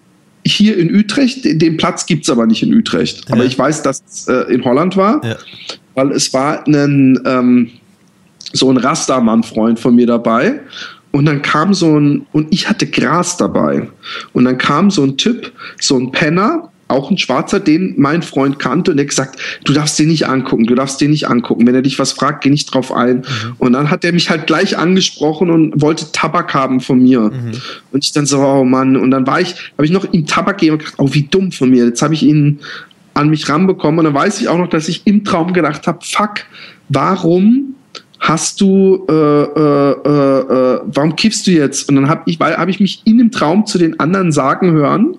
hier 0.46 0.76
in 0.76 0.94
Utrecht. 0.94 1.44
Den 1.44 1.76
Platz 1.76 2.06
gibt 2.06 2.24
es 2.24 2.30
aber 2.30 2.46
nicht 2.46 2.62
in 2.62 2.74
Utrecht. 2.74 3.30
Aber 3.30 3.44
ich 3.44 3.58
weiß, 3.58 3.82
dass 3.82 4.02
es 4.06 4.28
äh, 4.28 4.52
in 4.52 4.64
Holland 4.64 4.96
war, 4.96 5.20
weil 5.94 6.12
es 6.12 6.32
war 6.32 6.66
ein, 6.66 7.20
ähm, 7.24 7.70
so 8.52 8.70
ein 8.70 8.76
Rastermann-Freund 8.76 9.80
von 9.80 9.94
mir 9.94 10.06
dabei. 10.06 10.60
Und 11.14 11.26
dann 11.26 11.42
kam 11.42 11.74
so 11.74 11.96
ein, 11.96 12.26
und 12.32 12.48
ich 12.52 12.68
hatte 12.68 12.86
Gras 12.86 13.36
dabei. 13.36 13.88
Und 14.32 14.46
dann 14.46 14.58
kam 14.58 14.90
so 14.90 15.04
ein 15.04 15.16
Typ, 15.16 15.52
so 15.80 15.96
ein 15.96 16.10
Penner, 16.10 16.72
auch 16.88 17.08
ein 17.08 17.18
Schwarzer, 17.18 17.60
den 17.60 17.94
mein 17.98 18.22
Freund 18.22 18.58
kannte 18.58 18.90
und 18.90 18.96
der 18.96 19.06
gesagt, 19.06 19.38
du 19.62 19.72
darfst 19.72 19.96
den 19.96 20.08
nicht 20.08 20.26
angucken, 20.26 20.64
du 20.64 20.74
darfst 20.74 21.00
den 21.00 21.12
nicht 21.12 21.28
angucken. 21.28 21.68
Wenn 21.68 21.74
er 21.76 21.82
dich 21.82 22.00
was 22.00 22.10
fragt, 22.10 22.42
geh 22.42 22.50
nicht 22.50 22.74
drauf 22.74 22.90
ein. 22.90 23.18
Mhm. 23.18 23.24
Und 23.58 23.74
dann 23.74 23.90
hat 23.92 24.04
er 24.04 24.12
mich 24.12 24.28
halt 24.28 24.48
gleich 24.48 24.76
angesprochen 24.76 25.50
und 25.50 25.80
wollte 25.80 26.10
Tabak 26.10 26.52
haben 26.52 26.80
von 26.80 27.00
mir. 27.00 27.20
Mhm. 27.20 27.52
Und 27.92 28.04
ich 28.04 28.10
dann 28.10 28.26
so, 28.26 28.40
oh 28.40 28.64
Mann. 28.64 28.96
Und 28.96 29.12
dann 29.12 29.24
war 29.24 29.40
ich, 29.40 29.54
habe 29.78 29.84
ich 29.84 29.92
noch 29.92 30.12
ihm 30.12 30.26
Tabak 30.26 30.58
gegeben 30.58 30.72
und 30.72 30.78
gedacht, 30.80 30.96
oh, 30.98 31.10
wie 31.12 31.22
dumm 31.22 31.52
von 31.52 31.70
mir. 31.70 31.84
Jetzt 31.84 32.02
habe 32.02 32.14
ich 32.14 32.24
ihn 32.24 32.58
an 33.14 33.28
mich 33.28 33.48
ranbekommen. 33.48 34.00
Und 34.00 34.06
dann 34.06 34.14
weiß 34.14 34.40
ich 34.40 34.48
auch 34.48 34.58
noch, 34.58 34.68
dass 34.68 34.88
ich 34.88 35.06
im 35.06 35.22
Traum 35.22 35.52
gedacht 35.52 35.86
habe, 35.86 36.00
fuck, 36.02 36.40
warum 36.88 37.76
hast 38.24 38.58
du, 38.60 39.04
äh, 39.06 39.12
äh, 39.12 39.90
äh, 39.90 40.80
warum 40.86 41.14
kiffst 41.14 41.46
du 41.46 41.50
jetzt? 41.50 41.88
Und 41.88 41.96
dann 41.96 42.08
habe 42.08 42.22
ich, 42.24 42.40
weil 42.40 42.56
habe 42.56 42.70
ich 42.70 42.80
mich 42.80 43.02
in 43.04 43.18
dem 43.18 43.30
Traum 43.30 43.66
zu 43.66 43.76
den 43.76 44.00
anderen 44.00 44.32
sagen 44.32 44.72
hören, 44.72 45.16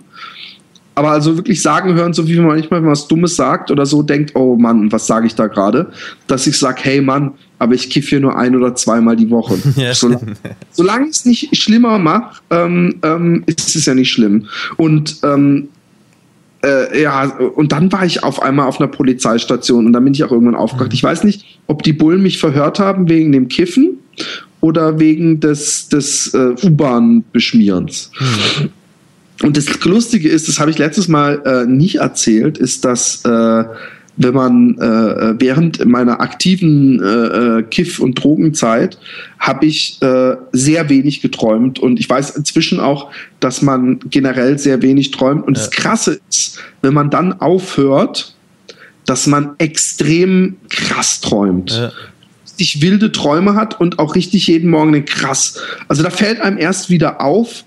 aber 0.95 1.12
also 1.12 1.38
wirklich 1.38 1.62
sagen 1.62 1.93
hören, 1.93 2.14
so 2.14 2.28
wie 2.28 2.36
man 2.38 2.47
manchmal 2.47 2.84
was 2.84 3.08
Dummes 3.08 3.36
sagt 3.36 3.70
oder 3.70 3.86
so 3.86 4.01
denkt, 4.01 4.36
oh 4.36 4.56
Mann, 4.56 4.91
was 4.91 5.06
sage 5.06 5.28
ich 5.28 5.36
da 5.36 5.45
gerade? 5.45 5.91
Dass 6.26 6.47
ich 6.47 6.58
sage, 6.58 6.80
hey 6.82 6.99
Mann, 6.99 7.34
aber 7.60 7.76
ich 7.76 7.91
kiffe 7.91 8.10
hier 8.10 8.20
nur 8.22 8.36
ein 8.36 8.56
oder 8.56 8.74
zweimal 8.74 9.16
die 9.16 9.30
Woche. 9.30 9.56
Ja. 9.76 9.93
Solange, 9.93 10.36
solange 10.72 11.06
ich 11.06 11.12
es 11.12 11.26
nicht 11.26 11.56
schlimmer 11.56 11.99
mache, 11.99 12.41
ähm, 12.49 12.95
ähm, 13.03 13.43
ist 13.45 13.76
es 13.76 13.86
ja 13.86 13.93
nicht 13.93 14.12
schlimm. 14.12 14.47
Und 14.78 15.18
ähm, 15.24 15.68
äh, 16.66 17.01
ja, 17.01 17.24
und 17.38 17.72
dann 17.72 17.91
war 17.91 18.05
ich 18.05 18.24
auf 18.24 18.41
einmal 18.41 18.68
auf 18.68 18.80
einer 18.80 18.88
Polizeistation 18.88 19.86
und 19.86 19.93
dann 19.93 20.03
bin 20.03 20.13
ich 20.13 20.24
auch 20.24 20.32
irgendwann 20.32 20.55
aufgewacht. 20.55 20.89
Mhm. 20.89 20.95
Ich 20.95 21.03
weiß 21.03 21.24
nicht, 21.24 21.59
ob 21.68 21.84
die 21.84 21.93
Bullen 21.93 22.22
mich 22.22 22.39
verhört 22.39 22.80
haben 22.80 23.09
wegen 23.09 23.32
dem 23.32 23.47
Kiffen 23.47 23.99
oder 24.61 24.99
wegen 24.99 25.39
des, 25.39 25.89
des 25.89 26.34
äh, 26.34 26.55
U-Bahn-Beschmierens. 26.63 28.11
Mhm. 28.20 28.70
Und 29.43 29.57
das 29.57 29.84
Lustige 29.84 30.30
ist, 30.30 30.47
das 30.47 30.59
habe 30.59 30.72
ich 30.72 30.78
letztes 30.78 31.07
Mal 31.07 31.41
äh, 31.45 31.70
nicht 31.70 31.95
erzählt, 31.95 32.57
ist, 32.57 32.86
dass 32.86 33.24
äh, 33.26 33.66
wenn 34.18 34.34
man 34.34 34.78
äh, 34.78 35.36
während 35.39 35.86
meiner 35.86 36.22
aktiven 36.22 37.01
äh, 37.01 37.05
äh, 37.59 37.63
Kiff- 37.63 37.99
und 37.99 38.16
Drogenzeit 38.16 38.97
habe 39.39 39.66
ich 39.66 40.01
äh, 40.01 40.36
sehr 40.51 40.89
wenig 40.89 41.22
geträumt 41.22 41.80
und 41.80 41.99
ich 41.99 42.09
weiß 42.09 42.32
inzwischen 42.32 42.80
auch, 42.80 43.11
dass 43.39 43.61
man 43.61 43.99
generell 44.09 44.57
sehr 44.57 44.82
wenig 44.82 45.11
träumt 45.11 45.45
und 45.45 45.57
ja. 45.57 45.63
das 45.63 45.72
Krasse 45.72 46.20
ist, 46.30 46.59
wenn 46.82 46.93
man 46.93 47.09
dann 47.09 47.41
aufhört, 47.41 48.36
dass 49.05 49.28
man 49.28 49.51
extrem 49.57 50.57
krass 50.70 51.22
träumt. 51.22 51.72
Ja. 51.72 51.91
Richtig 52.45 52.82
wilde 52.82 53.11
Träume 53.11 53.55
hat 53.55 53.80
und 53.80 53.99
auch 53.99 54.16
richtig 54.16 54.47
jeden 54.47 54.70
Morgen 54.70 54.93
den 54.93 55.05
krass. 55.05 55.59
Also 55.89 56.03
da 56.03 56.09
fällt 56.09 56.39
einem 56.39 56.57
erst 56.57 56.89
wieder 56.89 57.22
auf, 57.22 57.66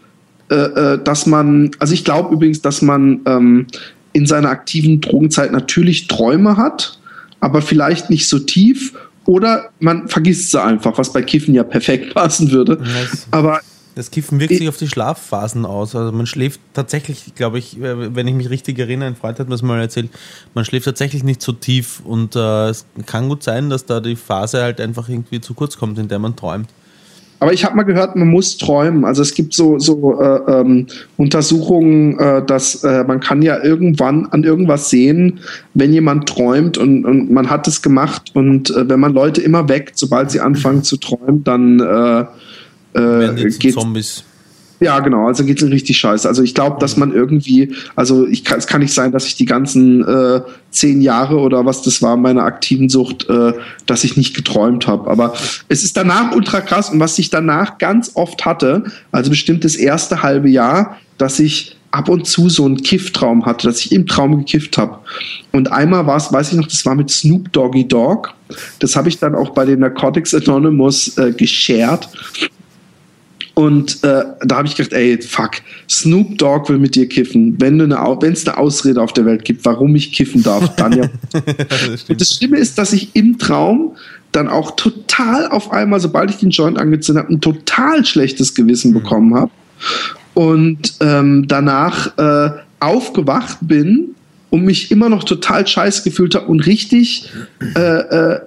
äh, 0.51 0.55
äh 0.55 0.99
dass 1.03 1.27
man, 1.27 1.71
also 1.79 1.93
ich 1.93 2.05
glaube 2.05 2.35
übrigens, 2.35 2.63
dass 2.63 2.81
man 2.81 3.21
ähm, 3.27 3.67
in 4.13 4.27
seiner 4.27 4.51
aktiven 4.51 5.01
Drogenzeit 5.01 5.53
natürlich 5.53 6.07
Träume 6.07 6.57
hat, 6.57 6.99
aber 7.41 7.63
vielleicht 7.63 8.11
nicht 8.11 8.29
so 8.29 8.39
tief 8.39 8.95
oder 9.27 9.71
man 9.79 10.09
vergisst 10.09 10.51
sie 10.51 10.63
einfach, 10.63 10.97
was 10.97 11.13
bei 11.13 11.23
Kiffen 11.23 11.55
ja 11.55 11.63
perfekt 11.63 12.15
passen 12.15 12.51
würde. 12.51 12.77
Das, 12.79 13.27
aber 13.31 13.61
das 13.95 14.11
Kiffen 14.11 14.39
wirkt 14.39 14.55
sich 14.55 14.69
auf 14.69 14.77
die 14.77 14.89
Schlafphasen 14.89 15.67
aus. 15.67 15.97
Also 15.97 16.13
man 16.13 16.25
schläft 16.25 16.61
tatsächlich, 16.73 17.35
glaube 17.35 17.59
ich, 17.59 17.81
äh, 17.81 18.15
wenn 18.15 18.29
ich 18.29 18.35
mich 18.35 18.49
richtig 18.49 18.79
erinnere, 18.79 19.09
ein 19.09 19.17
Freund 19.17 19.41
hat 19.41 19.49
mir 19.49 19.55
das 19.55 19.63
mal 19.63 19.81
erzählt, 19.81 20.09
man 20.55 20.65
schläft 20.65 20.85
tatsächlich 20.85 21.25
nicht 21.25 21.43
so 21.43 21.53
tief 21.53 22.01
und 22.05 22.37
äh, 22.37 22.69
es 22.69 22.87
kann 23.07 23.29
gut 23.29 23.43
sein, 23.43 23.71
dass 23.71 23.87
da 23.87 23.99
die 23.99 24.15
Phase 24.15 24.63
halt 24.63 24.81
einfach 24.81 25.09
irgendwie 25.09 25.41
zu 25.41 25.53
kurz 25.53 25.77
kommt, 25.77 25.99
in 25.99 26.07
der 26.07 26.21
man 26.21 26.37
träumt. 26.37 26.69
Aber 27.41 27.53
ich 27.53 27.65
habe 27.65 27.77
mal 27.77 27.85
gehört, 27.85 28.17
man 28.17 28.29
muss 28.29 28.59
träumen. 28.59 29.05
Also 29.05 29.23
es 29.23 29.35
gibt 29.35 29.55
so, 29.55 29.79
so 29.79 30.21
äh, 30.21 30.61
ähm, 30.61 30.87
Untersuchungen, 31.17 32.19
äh, 32.19 32.45
dass 32.45 32.83
äh, 32.83 33.05
man 33.05 33.21
kann 33.21 33.43
ja 33.43 33.63
irgendwann 33.63 34.27
an 34.27 34.43
irgendwas 34.43 34.91
sehen, 34.91 35.41
wenn 35.75 35.93
jemand 35.93 36.29
träumt 36.29 36.79
und, 36.79 37.05
und 37.05 37.31
man 37.31 37.49
hat 37.49 37.69
es 37.69 37.81
gemacht 37.83 38.33
und 38.35 38.71
äh, 38.71 38.89
wenn 38.89 38.99
man 38.99 39.13
Leute 39.13 39.41
immer 39.41 39.69
weckt, 39.69 39.99
sobald 39.99 40.31
sie 40.31 40.41
anfangen 40.41 40.83
zu 40.83 40.97
träumen, 40.97 41.45
dann 41.45 41.81
äh, 41.81 42.25
äh, 42.99 43.51
geht 43.59 43.75
Zombies. 43.75 44.25
Ja, 44.81 45.01
genau, 45.01 45.27
also 45.27 45.45
geht's 45.45 45.63
richtig 45.63 45.99
scheiße. 45.99 46.29
Also 46.29 46.43
ich 46.43 46.55
glaube, 46.55 46.77
dass 46.79 46.97
man 46.97 47.13
irgendwie, 47.13 47.75
also 47.97 48.27
ich 48.27 48.45
kann, 48.45 48.59
es 48.59 48.67
kann 48.67 48.81
nicht 48.81 48.95
sein, 48.95 49.11
dass 49.11 49.27
ich 49.27 49.35
die 49.35 49.45
ganzen 49.45 50.07
äh, 50.07 50.41
zehn 50.71 51.01
Jahre 51.01 51.39
oder 51.39 51.67
was 51.67 51.83
das 51.83 52.01
war 52.01 52.17
meiner 52.17 52.45
aktiven 52.45 52.89
Sucht, 52.89 53.29
äh, 53.29 53.55
dass 53.87 54.05
ich 54.05 54.17
nicht 54.17 54.37
geträumt 54.37 54.87
habe. 54.87 55.11
Aber 55.11 55.35
es 55.69 55.83
ist 55.83 55.97
danach 55.97 56.33
ultra 56.33 56.61
krass 56.61 56.91
und 56.91 57.01
was 57.01 57.19
ich 57.19 57.31
danach 57.31 57.79
ganz 57.79 58.13
oft 58.15 58.45
hatte, 58.45 58.85
also 59.11 59.31
bestimmt 59.31 59.65
das 59.65 59.75
erste 59.75 60.23
halbe 60.23 60.49
Jahr, 60.49 60.97
dass 61.19 61.41
ich 61.41 61.77
ab 61.91 62.09
und 62.09 62.27
zu 62.27 62.49
so 62.49 62.65
einen 62.65 62.83
Kifftraum 62.83 63.47
hatte, 63.47 63.67
dass 63.67 63.81
ich 63.81 63.93
im 63.93 64.07
Traum 64.07 64.39
gekifft 64.39 64.79
habe. 64.79 64.99
Und 65.53 65.73
einmal 65.73 66.07
war 66.07 66.17
es, 66.17 66.33
weiß 66.33 66.53
ich 66.53 66.59
noch, 66.59 66.67
das 66.67 66.85
war 66.85 66.95
mit 66.95 67.11
Snoop 67.11 67.53
Doggy 67.53 67.89
Dog. 67.89 68.35
Das 68.79 68.95
habe 68.95 69.09
ich 69.09 69.19
dann 69.19 69.35
auch 69.35 69.51
bei 69.51 69.65
den 69.65 69.81
Narcotics 69.81 70.35
Anonymous 70.35 71.17
äh, 71.19 71.33
geshared. 71.33 72.09
Und 73.59 74.05
äh, 74.05 74.23
da 74.45 74.59
habe 74.59 74.69
ich 74.69 74.77
gedacht, 74.77 74.93
ey, 74.93 75.21
fuck, 75.21 75.51
Snoop 75.91 76.39
Dogg 76.39 76.69
will 76.69 76.79
mit 76.79 76.95
dir 76.95 77.09
kiffen. 77.09 77.61
Wenn 77.61 77.81
es 77.81 77.97
eine, 77.97 77.99
eine 77.99 78.57
Ausrede 78.57 79.03
auf 79.03 79.13
der 79.13 79.27
Welt 79.27 79.45
gibt, 79.45 79.65
warum 79.65 79.97
ich 79.97 80.13
kiffen 80.13 80.45
darf, 80.45 80.77
dann 80.77 80.93
ja. 80.93 81.11
das 81.33 82.05
und 82.09 82.21
das 82.21 82.37
Schlimme 82.37 82.57
ist, 82.57 82.79
dass 82.79 82.93
ich 82.93 83.17
im 83.17 83.37
Traum 83.37 83.97
dann 84.31 84.47
auch 84.47 84.77
total 84.77 85.49
auf 85.49 85.73
einmal, 85.73 85.99
sobald 85.99 86.31
ich 86.31 86.37
den 86.37 86.51
Joint 86.51 86.79
angezündet 86.79 87.25
habe, 87.25 87.35
ein 87.35 87.41
total 87.41 88.05
schlechtes 88.05 88.55
Gewissen 88.55 88.93
mhm. 88.93 89.03
bekommen 89.03 89.35
habe. 89.35 89.51
Und 90.35 90.95
ähm, 91.01 91.49
danach 91.49 92.17
äh, 92.17 92.51
aufgewacht 92.79 93.59
bin 93.63 94.15
und 94.51 94.67
mich 94.67 94.93
immer 94.93 95.09
noch 95.09 95.25
total 95.25 95.67
scheiße 95.67 96.05
gefühlt 96.05 96.37
habe 96.37 96.47
und 96.47 96.61
richtig 96.61 97.29
äh, 97.75 97.81
äh, 97.81 98.41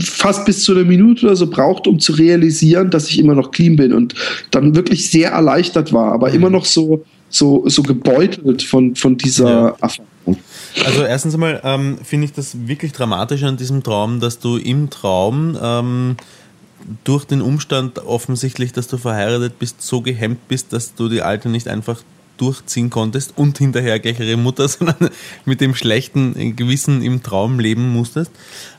fast 0.00 0.44
bis 0.44 0.64
zu 0.64 0.72
einer 0.72 0.84
Minute 0.84 1.26
oder 1.26 1.36
so 1.36 1.48
braucht, 1.48 1.86
um 1.86 1.98
zu 1.98 2.12
realisieren, 2.12 2.90
dass 2.90 3.08
ich 3.08 3.18
immer 3.18 3.34
noch 3.34 3.50
clean 3.50 3.76
bin 3.76 3.92
und 3.92 4.14
dann 4.50 4.74
wirklich 4.74 5.10
sehr 5.10 5.30
erleichtert 5.30 5.92
war, 5.92 6.12
aber 6.12 6.28
mhm. 6.28 6.34
immer 6.34 6.50
noch 6.50 6.64
so, 6.64 7.04
so, 7.28 7.64
so 7.68 7.82
gebeutelt 7.82 8.62
von, 8.62 8.94
von 8.96 9.16
dieser 9.16 9.50
ja. 9.50 9.76
Erfahrung. 9.80 10.38
Also 10.84 11.02
erstens 11.04 11.34
einmal 11.34 11.60
ähm, 11.64 11.98
finde 12.02 12.26
ich 12.26 12.32
das 12.32 12.66
wirklich 12.66 12.92
dramatisch 12.92 13.42
an 13.42 13.56
diesem 13.56 13.82
Traum, 13.82 14.20
dass 14.20 14.38
du 14.38 14.56
im 14.56 14.88
Traum 14.90 15.58
ähm, 15.60 16.16
durch 17.04 17.24
den 17.24 17.42
Umstand 17.42 17.98
offensichtlich, 17.98 18.72
dass 18.72 18.88
du 18.88 18.96
verheiratet 18.96 19.58
bist, 19.58 19.82
so 19.82 20.00
gehemmt 20.00 20.48
bist, 20.48 20.72
dass 20.72 20.94
du 20.94 21.08
die 21.08 21.22
Alte 21.22 21.48
nicht 21.48 21.68
einfach 21.68 22.02
durchziehen 22.36 22.90
konntest 22.90 23.34
und 23.36 23.58
hinterher 23.58 23.98
gleich 24.00 24.20
ihre 24.20 24.36
Mutter, 24.36 24.68
sondern 24.68 25.10
mit 25.44 25.60
dem 25.60 25.74
schlechten 25.74 26.56
Gewissen 26.56 27.02
im 27.02 27.22
Traum 27.22 27.60
leben 27.60 27.92
musstest. 27.92 28.30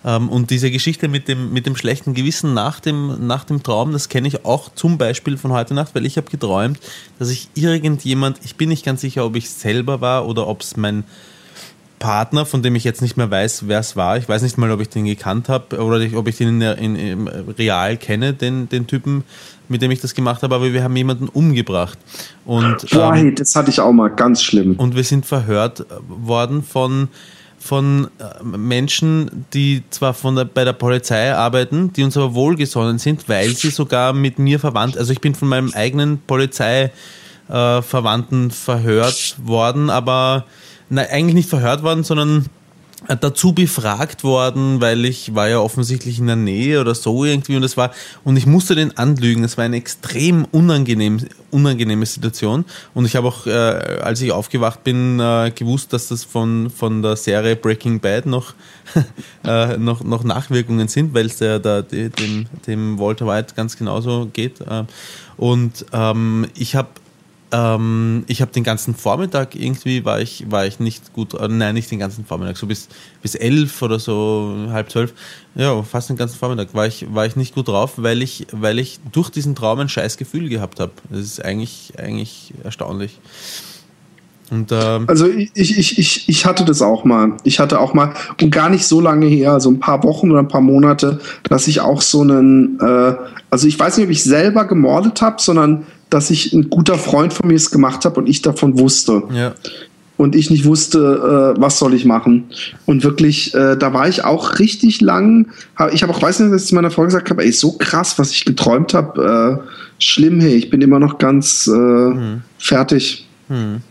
Ähm, 0.05 0.29
und 0.29 0.49
diese 0.49 0.71
Geschichte 0.71 1.07
mit 1.07 1.27
dem, 1.27 1.53
mit 1.53 1.65
dem 1.65 1.75
schlechten 1.75 2.13
Gewissen 2.13 2.53
nach 2.53 2.79
dem, 2.79 3.27
nach 3.27 3.43
dem 3.43 3.63
Traum, 3.63 3.91
das 3.91 4.09
kenne 4.09 4.27
ich 4.27 4.45
auch 4.45 4.73
zum 4.73 4.97
Beispiel 4.97 5.37
von 5.37 5.51
heute 5.51 5.73
Nacht, 5.73 5.95
weil 5.95 6.05
ich 6.05 6.17
habe 6.17 6.29
geträumt, 6.29 6.79
dass 7.19 7.29
ich 7.29 7.49
irgendjemand, 7.55 8.39
ich 8.43 8.55
bin 8.55 8.69
nicht 8.69 8.85
ganz 8.85 9.01
sicher, 9.01 9.25
ob 9.25 9.35
ich 9.35 9.49
selber 9.49 10.01
war 10.01 10.27
oder 10.27 10.47
ob 10.47 10.61
es 10.61 10.77
mein 10.77 11.03
Partner, 11.99 12.45
von 12.45 12.61
dem 12.61 12.75
ich 12.75 12.83
jetzt 12.83 13.01
nicht 13.01 13.15
mehr 13.15 13.31
weiß, 13.31 13.67
wer 13.67 13.79
es 13.79 13.95
war. 13.95 14.17
Ich 14.17 14.27
weiß 14.27 14.41
nicht 14.41 14.57
mal, 14.57 14.71
ob 14.71 14.81
ich 14.81 14.89
den 14.89 15.05
gekannt 15.05 15.47
habe 15.49 15.81
oder 15.81 16.05
ob 16.17 16.27
ich 16.27 16.37
den 16.37 16.61
in, 16.61 16.61
in, 16.61 16.95
in, 16.95 17.27
real 17.27 17.97
kenne, 17.97 18.33
den, 18.33 18.67
den 18.67 18.87
Typen, 18.87 19.23
mit 19.69 19.81
dem 19.81 19.91
ich 19.91 20.01
das 20.01 20.13
gemacht 20.13 20.43
habe, 20.43 20.55
aber 20.55 20.73
wir 20.73 20.83
haben 20.83 20.93
jemanden 20.95 21.29
umgebracht. 21.29 21.97
Und, 22.45 22.89
Boah, 22.91 23.15
ähm, 23.15 23.33
das 23.35 23.55
hatte 23.55 23.69
ich 23.69 23.79
auch 23.79 23.93
mal, 23.93 24.09
ganz 24.09 24.43
schlimm. 24.43 24.75
Und 24.75 24.95
wir 24.95 25.03
sind 25.03 25.25
verhört 25.25 25.85
worden 26.07 26.63
von, 26.63 27.07
von 27.57 28.09
äh, 28.19 28.43
Menschen, 28.43 29.45
die 29.53 29.83
zwar 29.89 30.13
von 30.13 30.35
der, 30.35 30.45
bei 30.45 30.65
der 30.65 30.73
Polizei 30.73 31.33
arbeiten, 31.33 31.93
die 31.93 32.03
uns 32.03 32.17
aber 32.17 32.33
wohlgesonnen 32.33 32.99
sind, 32.99 33.29
weil 33.29 33.51
sie 33.51 33.69
sogar 33.69 34.11
mit 34.11 34.39
mir 34.39 34.59
verwandt, 34.59 34.97
also 34.97 35.13
ich 35.13 35.21
bin 35.21 35.35
von 35.35 35.47
meinem 35.47 35.71
eigenen 35.73 36.19
Polizeiverwandten 36.27 38.49
äh, 38.49 38.51
verhört 38.51 39.37
worden, 39.41 39.89
aber 39.89 40.43
nein, 40.89 41.07
eigentlich 41.09 41.35
nicht 41.35 41.49
verhört 41.49 41.83
worden, 41.83 42.03
sondern 42.03 42.45
dazu 43.07 43.53
befragt 43.53 44.23
worden, 44.23 44.79
weil 44.79 45.03
ich 45.05 45.35
war 45.35 45.49
ja 45.49 45.59
offensichtlich 45.59 46.19
in 46.19 46.27
der 46.27 46.35
Nähe 46.35 46.79
oder 46.79 46.95
so 46.95 47.25
irgendwie 47.25 47.55
und 47.55 47.61
das 47.61 47.75
war 47.75 47.91
und 48.23 48.37
ich 48.37 48.45
musste 48.45 48.75
den 48.75 48.97
anlügen. 48.97 49.43
Es 49.43 49.57
war 49.57 49.65
eine 49.65 49.77
extrem 49.77 50.45
unangenehm, 50.45 51.19
unangenehme 51.51 52.05
Situation 52.05 52.65
und 52.93 53.05
ich 53.05 53.15
habe 53.15 53.27
auch, 53.27 53.45
äh, 53.45 53.51
als 53.51 54.21
ich 54.21 54.31
aufgewacht 54.31 54.83
bin, 54.83 55.19
äh, 55.19 55.51
gewusst, 55.53 55.91
dass 55.91 56.07
das 56.07 56.23
von 56.23 56.69
von 56.69 57.01
der 57.01 57.15
Serie 57.17 57.55
Breaking 57.55 57.99
Bad 57.99 58.25
noch 58.25 58.53
äh, 59.45 59.77
noch, 59.77 60.03
noch 60.03 60.23
Nachwirkungen 60.23 60.87
sind, 60.87 61.13
weil 61.13 61.25
es 61.25 61.39
ja 61.39 61.59
da 61.59 61.81
dem 61.81 62.45
dem 62.67 62.99
Walter 62.99 63.27
White 63.27 63.53
ganz 63.55 63.77
genauso 63.77 64.29
geht 64.31 64.61
äh, 64.61 64.83
und 65.35 65.85
ähm, 65.91 66.47
ich 66.55 66.75
habe 66.75 66.89
ähm, 67.53 68.23
ich 68.27 68.41
habe 68.41 68.51
den 68.51 68.63
ganzen 68.63 68.95
Vormittag 68.95 69.55
irgendwie 69.55 70.03
war 70.03 70.19
ich, 70.19 70.49
war 70.49 70.65
ich 70.65 70.79
nicht 70.79 71.13
gut, 71.13 71.35
äh, 71.35 71.47
nein, 71.47 71.75
nicht 71.75 71.91
den 71.91 71.99
ganzen 71.99 72.25
Vormittag, 72.25 72.57
so 72.57 72.65
bis, 72.65 72.89
bis 73.21 73.35
elf 73.35 73.79
oder 73.83 73.99
so, 73.99 74.55
halb 74.71 74.89
zwölf, 74.89 75.13
ja, 75.53 75.83
fast 75.83 76.09
den 76.09 76.17
ganzen 76.17 76.39
Vormittag 76.39 76.73
war 76.73 76.87
ich, 76.87 77.05
war 77.13 77.27
ich 77.27 77.35
nicht 77.35 77.53
gut 77.53 77.67
drauf, 77.67 77.93
weil 77.97 78.23
ich, 78.23 78.47
weil 78.51 78.79
ich 78.79 78.99
durch 79.11 79.29
diesen 79.29 79.53
Traum 79.53 79.79
ein 79.79 79.89
scheiß 79.89 80.17
Gefühl 80.17 80.49
gehabt 80.49 80.79
habe. 80.79 80.93
Das 81.11 81.19
ist 81.19 81.45
eigentlich, 81.45 81.93
eigentlich 81.97 82.55
erstaunlich. 82.63 83.19
Und, 84.49 84.71
ähm 84.71 85.05
also 85.07 85.27
ich, 85.27 85.51
ich, 85.55 85.97
ich, 85.99 86.29
ich 86.29 86.45
hatte 86.45 86.65
das 86.65 86.81
auch 86.81 87.05
mal. 87.05 87.37
Ich 87.43 87.59
hatte 87.59 87.79
auch 87.79 87.93
mal, 87.93 88.13
und 88.41 88.49
gar 88.51 88.69
nicht 88.69 88.85
so 88.85 88.99
lange 88.99 89.27
her, 89.27 89.59
so 89.59 89.69
ein 89.69 89.79
paar 89.79 90.03
Wochen 90.03 90.31
oder 90.31 90.39
ein 90.39 90.47
paar 90.47 90.61
Monate, 90.61 91.19
dass 91.43 91.67
ich 91.67 91.81
auch 91.81 92.01
so 92.01 92.21
einen, 92.21 92.79
äh, 92.79 93.15
also 93.49 93.67
ich 93.67 93.79
weiß 93.79 93.97
nicht, 93.97 94.05
ob 94.05 94.11
ich 94.11 94.23
selber 94.23 94.65
gemordet 94.65 95.21
habe, 95.21 95.41
sondern 95.41 95.85
dass 96.13 96.29
ich 96.29 96.53
ein 96.53 96.69
guter 96.69 96.97
Freund 96.97 97.33
von 97.33 97.47
mir 97.47 97.55
es 97.55 97.71
gemacht 97.71 98.05
habe 98.05 98.19
und 98.19 98.29
ich 98.29 98.43
davon 98.43 98.77
wusste. 98.77 99.23
Ja. 99.33 99.55
Und 100.15 100.35
ich 100.35 100.51
nicht 100.51 100.65
wusste, 100.65 101.55
äh, 101.57 101.59
was 101.59 101.79
soll 101.79 101.95
ich 101.95 102.05
machen. 102.05 102.45
Und 102.85 103.03
wirklich, 103.03 103.53
äh, 103.55 103.75
da 103.75 103.93
war 103.93 104.07
ich 104.07 104.23
auch 104.23 104.59
richtig 104.59 105.01
lang. 105.01 105.47
Ich 105.91 106.03
habe 106.03 106.13
auch, 106.13 106.21
weiß 106.21 106.39
nicht, 106.39 106.53
dass 106.53 106.65
ich 106.65 106.71
meiner 106.71 106.91
Frau 106.91 107.03
gesagt 107.03 107.31
habe, 107.31 107.43
ey, 107.43 107.51
so 107.51 107.71
krass, 107.79 108.19
was 108.19 108.31
ich 108.31 108.45
geträumt 108.45 108.93
habe. 108.93 109.63
Äh, 109.65 109.67
schlimm, 109.97 110.39
hey, 110.39 110.55
ich 110.55 110.69
bin 110.69 110.81
immer 110.81 110.99
noch 110.99 111.17
ganz 111.17 111.65
hm. 111.65 112.41
fertig. 112.59 113.27
Hm. 113.47 113.81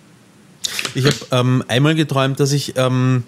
Ich 0.95 1.05
habe 1.07 1.16
ähm, 1.33 1.64
einmal 1.66 1.97
geträumt, 1.97 2.39
dass 2.39 2.53
ich 2.53 2.75
ähm, 2.77 3.25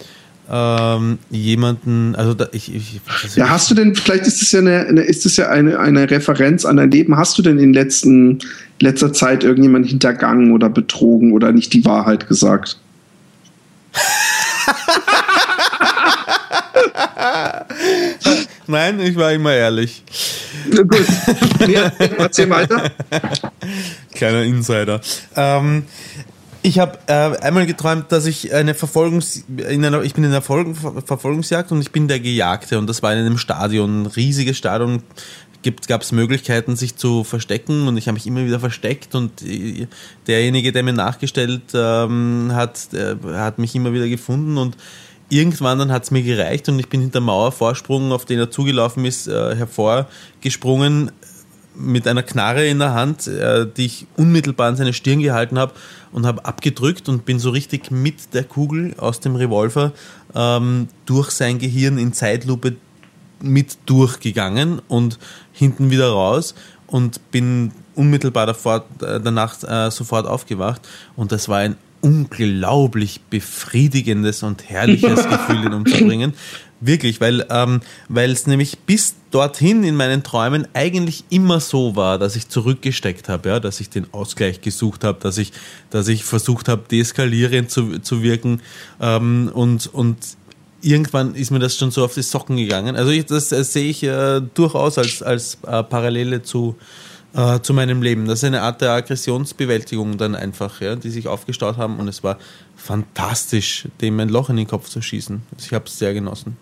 ähm, 0.50 1.18
jemanden, 1.30 2.14
also 2.16 2.34
da, 2.34 2.48
ich, 2.52 2.74
ich 2.74 3.00
Ja, 3.34 3.48
hast 3.48 3.70
du 3.70 3.74
denn, 3.74 3.94
vielleicht 3.94 4.26
ist 4.26 4.42
es 4.42 4.52
ja 4.52 4.60
eine, 4.60 4.86
eine, 4.86 5.02
ist 5.02 5.24
es 5.24 5.36
ja 5.36 5.48
eine, 5.48 5.78
eine 5.78 6.10
Referenz 6.10 6.64
an 6.64 6.76
dein 6.76 6.90
Leben, 6.90 7.16
hast 7.16 7.38
du 7.38 7.42
denn 7.42 7.58
in 7.58 7.72
letzten, 7.72 8.40
letzter 8.80 9.12
Zeit 9.12 9.42
irgendjemanden 9.42 9.88
hintergangen 9.88 10.52
oder 10.52 10.68
betrogen 10.68 11.32
oder 11.32 11.52
nicht 11.52 11.72
die 11.72 11.84
Wahrheit 11.84 12.28
gesagt? 12.28 12.78
Nein, 18.66 19.00
ich 19.00 19.16
war 19.16 19.32
immer 19.32 19.54
ehrlich. 19.54 20.02
Gut. 20.70 21.06
Ja, 21.68 21.90
erzähl 22.18 22.50
weiter. 22.50 22.90
Kleiner 24.14 24.42
Insider. 24.42 25.00
Ähm, 25.36 25.84
ich 26.64 26.78
habe 26.78 26.98
äh, 27.08 27.36
einmal 27.42 27.66
geträumt, 27.66 28.10
dass 28.10 28.24
ich 28.24 28.54
eine 28.54 28.72
Verfolgungs 28.72 29.44
in 29.48 29.84
einer, 29.84 30.02
ich 30.02 30.14
bin 30.14 30.24
in 30.24 30.30
einer 30.30 30.40
Verfolgung, 30.40 30.74
Verfolgungsjagd 30.74 31.70
und 31.72 31.82
ich 31.82 31.92
bin 31.92 32.08
der 32.08 32.20
Gejagte 32.20 32.78
und 32.78 32.88
das 32.88 33.02
war 33.02 33.12
in 33.12 33.18
einem 33.18 33.36
Stadion, 33.36 34.02
ein 34.02 34.06
riesiges 34.06 34.56
Stadion. 34.56 35.02
Gab 35.86 36.02
es 36.02 36.12
Möglichkeiten, 36.12 36.76
sich 36.76 36.96
zu 36.96 37.24
verstecken 37.24 37.86
und 37.86 37.96
ich 37.96 38.06
habe 38.06 38.14
mich 38.14 38.26
immer 38.26 38.44
wieder 38.44 38.60
versteckt 38.60 39.14
und 39.14 39.42
äh, 39.42 39.86
derjenige, 40.26 40.72
der 40.72 40.82
mir 40.82 40.94
nachgestellt 40.94 41.62
ähm, 41.74 42.50
hat, 42.54 42.88
äh, 42.94 43.16
hat 43.34 43.58
mich 43.58 43.74
immer 43.74 43.92
wieder 43.92 44.08
gefunden 44.08 44.56
und 44.56 44.78
irgendwann 45.28 45.78
dann 45.78 45.92
hat 45.92 46.04
es 46.04 46.10
mir 46.10 46.22
gereicht 46.22 46.68
und 46.70 46.78
ich 46.78 46.88
bin 46.88 47.02
hinter 47.02 47.20
Mauervorsprung, 47.20 48.12
auf 48.12 48.24
den 48.24 48.38
er 48.38 48.50
zugelaufen 48.50 49.04
ist, 49.04 49.26
äh, 49.26 49.54
hervorgesprungen 49.54 51.12
mit 51.76 52.06
einer 52.06 52.22
Knarre 52.22 52.66
in 52.66 52.78
der 52.78 52.94
Hand, 52.94 53.26
äh, 53.26 53.66
die 53.66 53.86
ich 53.86 54.06
unmittelbar 54.16 54.68
an 54.68 54.76
seine 54.76 54.92
Stirn 54.92 55.20
gehalten 55.20 55.58
habe 55.58 55.72
und 56.12 56.26
habe 56.26 56.44
abgedrückt 56.44 57.08
und 57.08 57.24
bin 57.24 57.38
so 57.38 57.50
richtig 57.50 57.90
mit 57.90 58.34
der 58.34 58.44
Kugel 58.44 58.94
aus 58.98 59.20
dem 59.20 59.36
Revolver 59.36 59.92
ähm, 60.34 60.88
durch 61.06 61.30
sein 61.30 61.58
Gehirn 61.58 61.98
in 61.98 62.12
Zeitlupe 62.12 62.76
mit 63.40 63.78
durchgegangen 63.86 64.80
und 64.88 65.18
hinten 65.52 65.90
wieder 65.90 66.10
raus 66.10 66.54
und 66.86 67.30
bin 67.30 67.72
unmittelbar 67.94 68.46
davor, 68.46 68.84
äh, 69.02 69.20
danach 69.20 69.62
äh, 69.62 69.90
sofort 69.90 70.26
aufgewacht 70.26 70.82
und 71.16 71.32
das 71.32 71.48
war 71.48 71.58
ein 71.58 71.76
unglaublich 72.04 73.22
befriedigendes 73.30 74.42
und 74.42 74.68
herrliches 74.68 75.26
Gefühl, 75.28 75.64
ihn 75.64 75.72
umzubringen. 75.72 76.34
Wirklich, 76.86 77.18
weil 77.22 77.46
ähm, 77.48 77.80
es 78.14 78.46
nämlich 78.46 78.78
bis 78.80 79.14
dorthin 79.30 79.84
in 79.84 79.96
meinen 79.96 80.22
Träumen 80.22 80.68
eigentlich 80.74 81.24
immer 81.30 81.58
so 81.58 81.96
war, 81.96 82.18
dass 82.18 82.36
ich 82.36 82.50
zurückgesteckt 82.50 83.30
habe, 83.30 83.48
ja, 83.48 83.58
dass 83.58 83.80
ich 83.80 83.88
den 83.88 84.12
Ausgleich 84.12 84.60
gesucht 84.60 85.02
habe, 85.02 85.18
dass 85.18 85.38
ich, 85.38 85.52
dass 85.88 86.08
ich 86.08 86.24
versucht 86.24 86.68
habe, 86.68 86.82
deeskalierend 86.90 87.70
zu, 87.70 88.00
zu 88.00 88.22
wirken 88.22 88.60
ähm, 89.00 89.50
und, 89.54 89.86
und 89.94 90.18
irgendwann 90.82 91.34
ist 91.34 91.50
mir 91.50 91.58
das 91.58 91.74
schon 91.74 91.90
so 91.90 92.04
auf 92.04 92.12
die 92.12 92.22
Socken 92.22 92.58
gegangen. 92.58 92.96
Also 92.96 93.12
ich, 93.12 93.24
das, 93.24 93.48
das 93.48 93.72
sehe 93.72 93.88
ich 93.88 94.02
äh, 94.02 94.42
durchaus 94.52 94.98
als, 94.98 95.22
als 95.22 95.56
äh, 95.66 95.82
Parallele 95.84 96.42
zu, 96.42 96.76
äh, 97.32 97.60
zu 97.60 97.72
meinem 97.72 98.02
Leben. 98.02 98.26
Das 98.26 98.40
ist 98.40 98.44
eine 98.44 98.60
Art 98.60 98.82
der 98.82 98.90
Aggressionsbewältigung 98.90 100.18
dann 100.18 100.34
einfach, 100.34 100.82
ja, 100.82 100.96
die 100.96 101.08
sich 101.08 101.28
aufgestaut 101.28 101.78
haben 101.78 101.98
und 101.98 102.08
es 102.08 102.22
war 102.22 102.36
fantastisch, 102.76 103.88
dem 104.02 104.20
ein 104.20 104.28
Loch 104.28 104.50
in 104.50 104.56
den 104.56 104.66
Kopf 104.66 104.90
zu 104.90 105.00
schießen. 105.00 105.40
Also 105.54 105.64
ich 105.64 105.72
habe 105.72 105.86
es 105.86 105.98
sehr 105.98 106.12
genossen. 106.12 106.58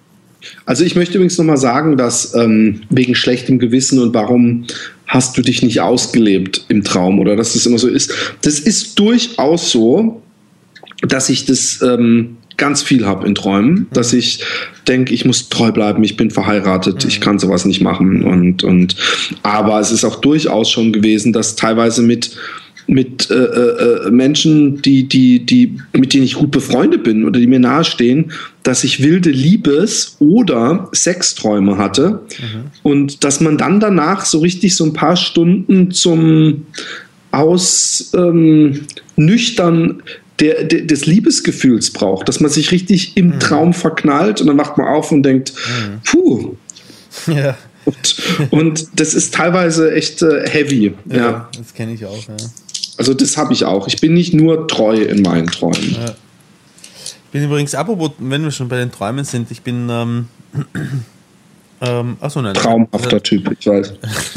Also 0.66 0.84
ich 0.84 0.97
möchte 0.97 1.14
übrigens 1.14 1.38
nochmal 1.38 1.57
sagen, 1.57 1.97
dass 1.97 2.34
ähm, 2.34 2.82
wegen 2.90 3.14
schlechtem 3.14 3.59
Gewissen 3.59 4.01
und 4.01 4.14
warum 4.14 4.66
hast 5.07 5.36
du 5.36 5.43
dich 5.43 5.62
nicht 5.62 5.80
ausgelebt 5.80 6.64
im 6.68 6.82
Traum 6.84 7.18
oder 7.18 7.36
dass 7.36 7.53
das 7.53 7.66
immer 7.66 7.78
so 7.78 7.88
ist. 7.88 8.12
Das 8.43 8.59
ist 8.59 8.99
durchaus 8.99 9.70
so, 9.70 10.22
dass 11.03 11.28
ich 11.28 11.45
das 11.45 11.82
ähm, 11.82 12.38
ganz 12.57 12.82
viel 12.82 13.07
habe 13.07 13.26
in 13.26 13.34
Träumen, 13.34 13.72
mhm. 13.72 13.86
dass 13.93 14.12
ich 14.12 14.40
denke, 14.88 15.12
ich 15.12 15.24
muss 15.24 15.49
treu 15.49 15.70
bleiben, 15.70 16.03
ich 16.03 16.16
bin 16.16 16.30
verheiratet, 16.30 17.05
mhm. 17.05 17.09
ich 17.09 17.20
kann 17.20 17.38
sowas 17.38 17.64
nicht 17.64 17.82
machen. 17.82 18.22
Und, 18.22 18.64
und 18.64 18.97
aber 19.43 19.80
es 19.80 19.93
ist 19.93 20.05
auch 20.05 20.20
durchaus 20.20 20.70
schon 20.70 20.93
gewesen, 20.93 21.32
dass 21.32 21.57
teilweise 21.57 22.03
mit 22.03 22.36
mit 22.87 23.30
äh, 23.30 23.35
äh, 23.35 24.11
Menschen, 24.11 24.83
die, 24.83 25.09
die, 25.09 25.45
die, 25.45 25.78
mit 25.93 26.14
denen 26.14 26.24
ich 26.24 26.35
gut 26.35 26.51
befreundet 26.51 27.05
bin 27.05 27.24
oder 27.24 27.39
die 27.39 27.47
mir 27.47 27.61
nahestehen, 27.61 28.33
dass 28.62 28.85
ich 28.85 29.03
wilde 29.03 29.30
Liebes- 29.30 30.16
oder 30.18 30.89
Sexträume 30.93 31.78
hatte 31.78 32.22
mhm. 32.39 32.70
und 32.83 33.24
dass 33.24 33.41
man 33.41 33.59
dann 33.59 33.80
danach 33.80 34.24
so 34.24 34.41
richtig 34.41 34.74
so 34.74 34.85
ein 34.85 34.93
paar 34.93 35.16
Stunden 35.16 35.91
zum 35.91 36.66
aus 37.30 38.12
ähm, 38.14 38.83
nüchtern 39.16 40.03
der, 40.39 40.64
der, 40.64 40.83
des 40.83 41.07
Liebesgefühls 41.07 41.93
braucht, 41.93 42.28
dass 42.28 42.41
man 42.41 42.51
sich 42.51 42.72
richtig 42.72 43.16
im 43.16 43.28
mhm. 43.28 43.41
Traum 43.41 43.72
verknallt 43.72 44.41
und 44.41 44.49
dann 44.49 44.59
wacht 44.59 44.76
man 44.76 44.89
auf 44.89 45.12
und 45.12 45.22
denkt, 45.22 45.53
mhm. 45.55 46.01
puh. 46.05 46.57
Ja. 47.26 47.57
Und, 47.85 48.16
und, 48.51 48.89
das 49.01 49.12
ist 49.12 49.35
teilweise 49.35 49.93
echt 49.93 50.22
äh, 50.22 50.49
heavy. 50.49 50.95
Ja, 51.11 51.16
ja. 51.16 51.49
das 51.59 51.74
kenne 51.74 51.93
ich 51.93 52.07
auch. 52.07 52.28
Ja. 52.28 52.37
Also 52.99 53.14
das 53.14 53.36
habe 53.36 53.53
ich 53.53 53.64
auch. 53.64 53.86
Ich 53.88 54.01
bin 54.01 54.14
nicht 54.14 54.34
nur 54.34 54.68
treu 54.68 54.97
in 54.97 55.22
meinen 55.22 55.47
Träumen. 55.47 55.95
Ja. 55.95 56.14
Ich 57.24 57.30
bin 57.32 57.45
übrigens, 57.45 57.74
apropos, 57.74 58.11
wenn 58.18 58.45
wir 58.45 58.51
schon 58.51 58.68
bei 58.68 58.76
den 58.76 58.93
Träumen 58.93 59.24
sind, 59.24 59.51
ich 59.51 59.62
bin 59.62 59.88
ähm, 59.88 60.28
ähm, 61.80 62.16
achso, 62.20 62.43
nein. 62.43 62.53
Traumhafter 62.53 63.16
hat, 63.16 63.24
Typ, 63.24 63.51
ich 63.59 63.66
weiß. 63.66 63.95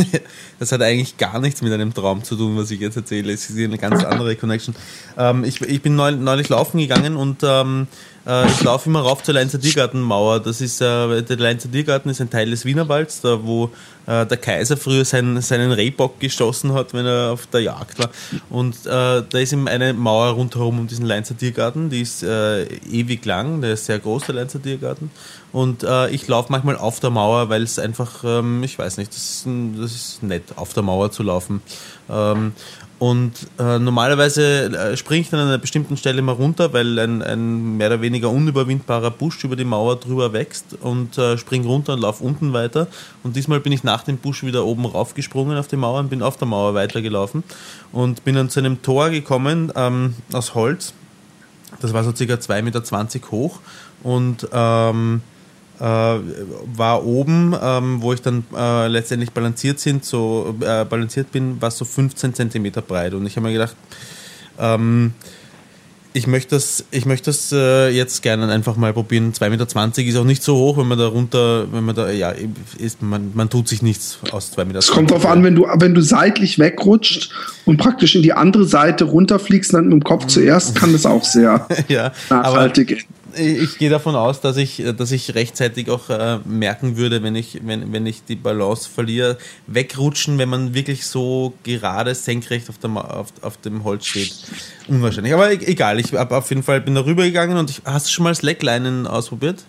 das 0.59 0.71
hat 0.71 0.81
eigentlich 0.81 1.17
gar 1.17 1.39
nichts 1.41 1.61
mit 1.61 1.73
einem 1.73 1.93
Traum 1.93 2.23
zu 2.23 2.37
tun, 2.37 2.55
was 2.55 2.71
ich 2.71 2.79
jetzt 2.79 2.95
erzähle. 2.95 3.33
Es 3.33 3.49
ist 3.49 3.57
eine 3.57 3.77
ganz 3.77 4.03
andere 4.05 4.37
Connection. 4.37 4.73
Ähm, 5.17 5.43
ich, 5.43 5.59
ich 5.61 5.81
bin 5.81 5.97
neulich, 5.97 6.21
neulich 6.21 6.47
laufen 6.47 6.79
gegangen 6.79 7.17
und 7.17 7.39
ähm, 7.43 7.87
äh, 8.25 8.47
ich 8.47 8.63
laufe 8.63 8.89
immer 8.89 9.01
rauf 9.01 9.23
zur 9.23 9.33
Leinzer 9.33 9.59
Tiergartenmauer. 9.59 10.39
Das 10.39 10.61
ist, 10.61 10.79
äh, 10.79 11.21
der 11.21 11.37
Leinzer 11.37 11.69
Tiergarten 11.69 12.09
ist 12.09 12.21
ein 12.21 12.29
Teil 12.29 12.49
des 12.49 12.63
Wienerwalds, 12.63 13.19
da 13.19 13.43
wo 13.43 13.71
äh, 14.07 14.25
der 14.25 14.37
Kaiser 14.37 14.77
früher 14.77 15.05
seinen, 15.05 15.41
seinen 15.41 15.71
Rehbock 15.71 16.19
geschossen 16.19 16.73
hat, 16.73 16.93
wenn 16.93 17.05
er 17.05 17.31
auf 17.31 17.47
der 17.47 17.61
Jagd 17.61 17.99
war. 17.99 18.09
Und 18.49 18.85
äh, 18.85 19.23
da 19.29 19.37
ist 19.37 19.53
eben 19.53 19.67
eine 19.67 19.93
Mauer 19.93 20.31
rundherum 20.31 20.79
um 20.79 20.87
diesen 20.87 21.05
Leinzer 21.05 21.37
Tiergarten, 21.37 21.89
die 21.89 22.01
ist 22.01 22.23
äh, 22.23 22.63
ewig 22.91 23.25
lang, 23.25 23.61
der 23.61 23.73
ist 23.73 23.85
sehr 23.85 23.99
groß, 23.99 24.25
der 24.25 24.35
Leinzer 24.35 24.61
Tiergarten. 24.61 25.11
Und 25.51 25.83
äh, 25.83 26.09
ich 26.09 26.27
laufe 26.27 26.51
manchmal 26.51 26.75
auf 26.75 26.99
der 26.99 27.11
Mauer, 27.11 27.49
weil 27.49 27.63
es 27.63 27.79
einfach, 27.79 28.23
ähm, 28.25 28.61
ich 28.63 28.77
weiß 28.77 28.97
nicht, 28.97 29.11
das 29.11 29.17
ist, 29.17 29.47
das 29.79 29.91
ist 29.93 30.23
nett, 30.23 30.43
auf 30.57 30.73
der 30.73 30.83
Mauer 30.83 31.11
zu 31.11 31.23
laufen. 31.23 31.61
Ähm, 32.09 32.51
und 32.97 33.33
äh, 33.59 33.77
normalerweise 33.77 34.65
äh, 34.65 34.97
springe 34.97 35.21
ich 35.21 35.29
dann 35.29 35.41
an 35.41 35.47
einer 35.47 35.57
bestimmten 35.57 35.95
Stelle 35.95 36.21
mal 36.21 36.31
runter, 36.31 36.73
weil 36.73 36.97
ein, 36.97 37.21
ein 37.21 37.77
mehr 37.77 37.87
oder 37.87 38.01
weniger 38.01 38.29
unüberwindbarer 38.29 39.11
Busch 39.11 39.43
über 39.43 39.55
die 39.55 39.63
Mauer 39.63 39.97
drüber 39.97 40.33
wächst 40.33 40.77
und 40.81 41.17
äh, 41.17 41.37
springe 41.37 41.67
runter 41.67 41.93
und 41.93 42.01
laufe 42.01 42.23
unten 42.23 42.51
weiter. 42.51 42.87
Und 43.23 43.35
diesmal 43.35 43.59
bin 43.59 43.71
ich 43.71 43.83
nach 43.83 43.94
dem 44.03 44.17
Busch 44.17 44.43
wieder 44.43 44.65
oben 44.65 44.85
raufgesprungen 44.85 45.57
auf 45.57 45.67
die 45.67 45.75
Mauer 45.75 45.99
und 45.99 46.09
bin 46.09 46.21
auf 46.21 46.37
der 46.37 46.47
Mauer 46.47 46.73
weitergelaufen 46.73 47.43
und 47.91 48.23
bin 48.23 48.35
dann 48.35 48.49
zu 48.49 48.59
einem 48.59 48.81
Tor 48.81 49.09
gekommen 49.09 49.71
ähm, 49.75 50.15
aus 50.33 50.55
Holz. 50.55 50.93
Das 51.81 51.93
war 51.93 52.03
so 52.03 52.15
circa 52.15 52.35
2,20 52.35 52.61
Meter 52.61 53.31
hoch 53.31 53.59
und 54.03 54.47
ähm, 54.51 55.21
äh, 55.79 55.83
war 55.83 57.05
oben, 57.05 57.55
ähm, 57.61 58.01
wo 58.01 58.13
ich 58.13 58.21
dann 58.21 58.45
äh, 58.55 58.87
letztendlich 58.87 59.31
balanciert 59.31 59.79
sind, 59.79 60.05
so 60.05 60.55
äh, 60.61 60.85
balanciert 60.85 61.31
bin, 61.31 61.61
war 61.61 61.71
so 61.71 61.85
15 61.85 62.33
Zentimeter 62.33 62.81
breit. 62.81 63.13
Und 63.13 63.25
ich 63.25 63.35
habe 63.35 63.47
mir 63.47 63.53
gedacht, 63.53 63.75
ähm, 64.57 65.13
ich 66.15 66.27
möchte 66.27 66.55
das, 66.55 66.85
ich 66.91 67.05
möchte 67.05 67.25
das 67.25 67.51
äh, 67.51 67.89
jetzt 67.89 68.23
gerne 68.23 68.47
einfach 68.47 68.77
mal 68.77 68.93
probieren. 68.93 69.33
2,20 69.33 69.49
Meter 69.49 70.09
ist 70.09 70.15
auch 70.15 70.23
nicht 70.23 70.43
so 70.43 70.55
hoch, 70.55 70.77
wenn 70.77 70.87
man 70.87 70.97
da 70.97 71.07
runter, 71.07 71.67
wenn 71.73 71.83
man 71.83 71.93
da, 71.93 72.09
ja, 72.09 72.33
ist, 72.77 73.01
man, 73.01 73.31
man 73.33 73.49
tut 73.49 73.67
sich 73.67 73.81
nichts 73.81 74.19
aus 74.31 74.53
2,20 74.53 74.65
Meter. 74.65 74.79
Es 74.79 74.91
kommt 74.91 75.11
darauf 75.11 75.25
an, 75.25 75.43
wenn 75.43 75.55
du, 75.55 75.67
wenn 75.75 75.93
du 75.93 75.99
seitlich 75.99 76.57
wegrutscht 76.57 77.31
und 77.65 77.75
praktisch 77.75 78.15
in 78.15 78.21
die 78.21 78.31
andere 78.31 78.63
Seite 78.63 79.03
runterfliegst, 79.03 79.73
dann 79.73 79.85
mit 79.85 79.93
dem 79.93 80.03
Kopf 80.05 80.27
zuerst, 80.27 80.75
kann 80.75 80.93
das 80.93 81.05
auch 81.05 81.25
sehr 81.25 81.67
ja, 81.89 82.13
nachhaltig 82.29 82.91
aber, 82.91 83.15
ich 83.37 83.77
gehe 83.77 83.89
davon 83.89 84.15
aus, 84.15 84.41
dass 84.41 84.57
ich, 84.57 84.83
dass 84.97 85.11
ich 85.11 85.35
rechtzeitig 85.35 85.89
auch 85.89 86.09
äh, 86.09 86.39
merken 86.45 86.97
würde, 86.97 87.23
wenn 87.23 87.35
ich, 87.35 87.59
wenn, 87.63 87.91
wenn 87.93 88.05
ich 88.05 88.23
die 88.23 88.35
Balance 88.35 88.89
verliere, 88.89 89.37
wegrutschen, 89.67 90.37
wenn 90.37 90.49
man 90.49 90.73
wirklich 90.73 91.05
so 91.05 91.53
gerade 91.63 92.15
senkrecht 92.15 92.69
auf, 92.69 92.77
der, 92.77 92.89
auf, 92.91 93.27
auf 93.41 93.57
dem 93.57 93.83
Holz 93.83 94.05
steht. 94.05 94.33
Unwahrscheinlich. 94.87 95.33
Aber 95.33 95.51
e-, 95.51 95.65
egal, 95.65 95.99
ich 95.99 96.13
habe 96.13 96.35
auf 96.35 96.49
jeden 96.49 96.63
Fall 96.63 96.81
bin 96.81 96.95
da 96.95 97.05
rübergegangen 97.05 97.57
und 97.57 97.69
ich, 97.69 97.81
hast 97.85 98.07
du 98.07 98.11
schon 98.11 98.23
mal 98.23 98.35
Slacklinen 98.35 99.07
ausprobiert? 99.07 99.63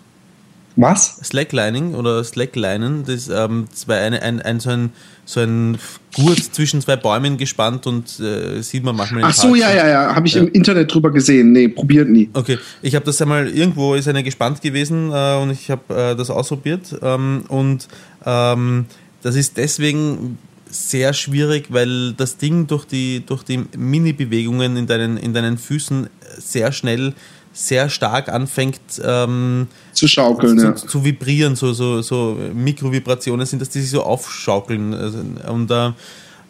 Was? 0.77 1.19
Slacklining 1.23 1.95
oder 1.95 2.23
Slacklinen, 2.23 3.03
das, 3.03 3.29
ähm, 3.29 3.67
das 3.71 3.87
war 3.87 3.97
eine, 3.97 4.21
ein, 4.21 4.41
ein, 4.43 4.59
so 4.59 4.69
ein 4.69 4.91
so 5.27 5.41
ein 5.41 5.77
Gurt 6.15 6.39
zwischen 6.39 6.81
zwei 6.81 6.95
Bäumen 6.95 7.37
gespannt 7.37 7.85
und 7.85 8.19
äh, 8.19 8.61
sieht 8.61 8.83
man 8.83 8.95
manchmal. 8.95 9.23
Ach 9.25 9.33
so, 9.33 9.55
ja, 9.55 9.71
ja, 9.73 9.87
ja, 9.87 10.15
habe 10.15 10.25
ich 10.25 10.35
ja. 10.35 10.41
im 10.41 10.47
Internet 10.47 10.91
drüber 10.91 11.11
gesehen. 11.11 11.51
Nee, 11.51 11.67
probiert 11.67 12.09
nie. 12.09 12.29
Okay, 12.33 12.57
ich 12.81 12.95
habe 12.95 13.05
das 13.05 13.21
einmal 13.21 13.49
irgendwo 13.49 13.93
ist 13.93 14.07
eine 14.07 14.23
gespannt 14.23 14.61
gewesen 14.61 15.11
äh, 15.11 15.35
und 15.35 15.51
ich 15.51 15.69
habe 15.69 15.93
äh, 15.93 16.15
das 16.15 16.29
ausprobiert 16.29 16.95
ähm, 17.01 17.43
und 17.49 17.89
ähm, 18.25 18.85
das 19.21 19.35
ist 19.35 19.57
deswegen 19.57 20.37
sehr 20.69 21.13
schwierig, 21.13 21.65
weil 21.69 22.13
das 22.13 22.37
Ding 22.37 22.67
durch 22.67 22.85
die 22.85 23.23
durch 23.25 23.43
die 23.43 23.65
Mini-Bewegungen 23.75 24.77
in 24.77 24.87
deinen 24.87 25.17
in 25.17 25.33
deinen 25.33 25.57
Füßen 25.57 26.07
sehr 26.37 26.71
schnell 26.71 27.13
sehr 27.57 27.89
stark 27.89 28.29
anfängt 28.29 28.79
ähm, 29.03 29.67
zu 29.93 30.07
schaukeln, 30.07 30.59
zu, 30.59 30.65
ja. 30.65 30.75
zu, 30.75 31.03
vibrieren, 31.03 31.55
so, 31.55 31.73
so, 31.73 32.01
so 32.01 32.37
Mikrovibrationen 32.53 33.45
sind, 33.45 33.61
dass 33.61 33.69
die 33.69 33.81
sich 33.81 33.89
so 33.89 34.03
aufschaukeln. 34.03 34.93
Also, 34.93 35.19
und 35.47 35.71
äh, 35.71 35.91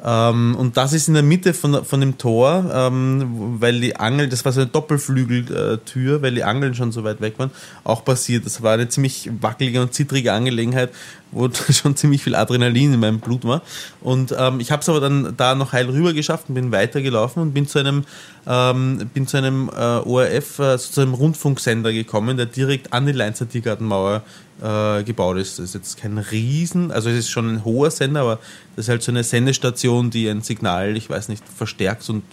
ähm, 0.05 0.55
und 0.55 0.77
das 0.77 0.93
ist 0.93 1.07
in 1.07 1.15
der 1.15 1.23
Mitte 1.23 1.53
von, 1.53 1.83
von 1.83 1.99
dem 1.99 2.17
Tor, 2.17 2.69
ähm, 2.71 3.57
weil 3.59 3.81
die 3.81 3.95
Angel, 3.95 4.29
das 4.29 4.45
war 4.45 4.51
so 4.51 4.61
eine 4.61 4.69
Doppelflügeltür, 4.69 6.21
weil 6.21 6.35
die 6.35 6.43
Angeln 6.43 6.75
schon 6.75 6.91
so 6.91 7.03
weit 7.03 7.19
weg 7.19 7.39
waren, 7.39 7.51
auch 7.83 8.05
passiert. 8.05 8.45
Das 8.45 8.61
war 8.61 8.73
eine 8.73 8.89
ziemlich 8.89 9.29
wackelige 9.41 9.81
und 9.81 9.93
zittrige 9.93 10.33
Angelegenheit, 10.33 10.91
wo 11.31 11.49
schon 11.71 11.95
ziemlich 11.95 12.23
viel 12.23 12.35
Adrenalin 12.35 12.93
in 12.93 12.99
meinem 12.99 13.19
Blut 13.19 13.43
war. 13.45 13.61
Und 14.01 14.35
ähm, 14.37 14.59
ich 14.59 14.71
habe 14.71 14.81
es 14.81 14.89
aber 14.89 14.99
dann 14.99 15.35
da 15.37 15.55
noch 15.55 15.73
heil 15.73 15.89
rüber 15.89 16.13
geschafft 16.13 16.45
und 16.49 16.55
bin 16.55 16.71
weitergelaufen 16.71 17.41
und 17.41 17.53
bin 17.53 17.67
zu 17.67 17.79
einem, 17.79 18.05
ähm, 18.47 19.09
bin 19.13 19.27
zu 19.27 19.37
einem 19.37 19.69
äh, 19.69 19.73
ORF, 19.73 20.59
äh, 20.59 20.77
zu 20.77 21.01
einem 21.01 21.13
Rundfunksender 21.13 21.93
gekommen, 21.93 22.37
der 22.37 22.45
direkt 22.45 22.93
an 22.93 23.05
die 23.05 23.11
Leinzer 23.11 23.47
Tiergartenmauer 23.47 24.23
äh, 24.61 25.03
gebaut 25.03 25.37
ist. 25.37 25.59
Das 25.59 25.65
ist 25.65 25.73
jetzt 25.75 25.97
kein 25.97 26.17
Riesen, 26.17 26.91
also 26.91 27.09
es 27.09 27.17
ist 27.19 27.29
schon 27.29 27.55
ein 27.55 27.65
hoher 27.65 27.91
Sender, 27.91 28.21
aber 28.21 28.39
das 28.75 28.85
ist 28.85 28.89
halt 28.89 29.03
so 29.03 29.11
eine 29.11 29.23
Sendestation, 29.23 30.09
die 30.09 30.27
ein 30.27 30.41
Signal, 30.41 30.97
ich 30.97 31.09
weiß 31.09 31.29
nicht, 31.29 31.43
verstärkt 31.47 32.09
und 32.09 32.23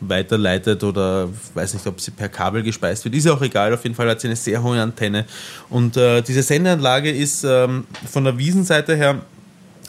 weiterleitet 0.00 0.82
oder 0.82 1.28
weiß 1.54 1.74
nicht, 1.74 1.86
ob 1.86 2.00
sie 2.00 2.10
per 2.10 2.28
Kabel 2.28 2.62
gespeist 2.62 3.04
wird. 3.04 3.14
Ist 3.14 3.26
ja 3.26 3.32
auch 3.32 3.42
egal, 3.42 3.72
auf 3.74 3.82
jeden 3.84 3.94
Fall 3.94 4.08
hat 4.08 4.20
sie 4.20 4.28
eine 4.28 4.36
sehr 4.36 4.62
hohe 4.62 4.80
Antenne. 4.80 5.26
Und 5.68 5.96
äh, 5.96 6.22
diese 6.22 6.42
Sendeanlage 6.42 7.10
ist 7.10 7.44
ähm, 7.44 7.84
von 8.10 8.24
der 8.24 8.38
Wiesenseite 8.38 8.96
her 8.96 9.20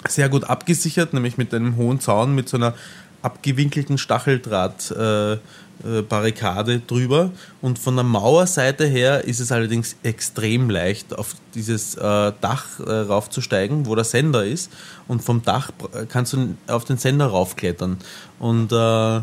sehr 0.07 0.30
gut 0.30 0.43
abgesichert, 0.43 1.14
nämlich 1.14 1.38
mit 1.38 1.53
einem 1.53 1.76
hohen 1.76 1.99
Zaun, 1.99 2.36
mit 2.36 2.49
so 2.49 2.57
einer 2.57 2.74
abgewinkelten 3.22 3.97
Stacheldraht. 3.97 4.91
Äh, 4.91 5.38
äh, 5.84 6.01
Barrikade 6.03 6.80
drüber 6.80 7.32
und 7.62 7.80
von 7.80 7.95
der 7.95 8.03
Mauerseite 8.03 8.86
her 8.86 9.24
ist 9.24 9.39
es 9.39 9.51
allerdings 9.51 9.95
extrem 10.03 10.70
leicht, 10.70 11.18
auf 11.18 11.34
dieses 11.55 11.95
äh, 11.95 12.32
Dach 12.39 12.80
äh, 12.80 12.91
raufzusteigen, 12.91 13.88
wo 13.88 13.95
der 13.95 14.03
Sender 14.03 14.45
ist 14.45 14.72
und 15.07 15.24
vom 15.24 15.41
Dach 15.43 15.72
kannst 16.09 16.34
du 16.34 16.55
auf 16.68 16.86
den 16.86 16.97
Sender 16.97 17.28
raufklettern 17.28 17.97
und 18.38 18.72
äh, 18.72 19.22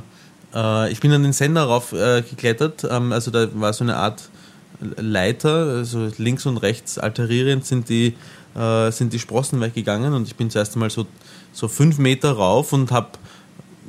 äh 0.54 0.90
ich 0.92 1.00
bin 1.00 1.12
an 1.12 1.22
den 1.22 1.32
Sender 1.32 1.64
raufgeklettert, 1.64 2.84
äh, 2.84 2.88
ähm, 2.88 3.12
also 3.12 3.30
da 3.30 3.48
war 3.54 3.72
so 3.72 3.84
eine 3.84 3.96
Art 3.96 4.28
Leiter, 4.96 5.78
also 5.78 6.08
links 6.18 6.46
und 6.46 6.58
rechts 6.58 6.98
alterierend 6.98 7.66
sind 7.66 7.88
die, 7.88 8.14
sind 8.90 9.12
die 9.12 9.18
Sprossen 9.18 9.60
weggegangen 9.60 10.14
und 10.14 10.28
ich 10.28 10.36
bin 10.36 10.50
zuerst 10.50 10.74
einmal 10.74 10.90
so, 10.90 11.04
so 11.52 11.66
fünf 11.66 11.98
Meter 11.98 12.30
rauf 12.30 12.72
und 12.72 12.92
habe 12.92 13.08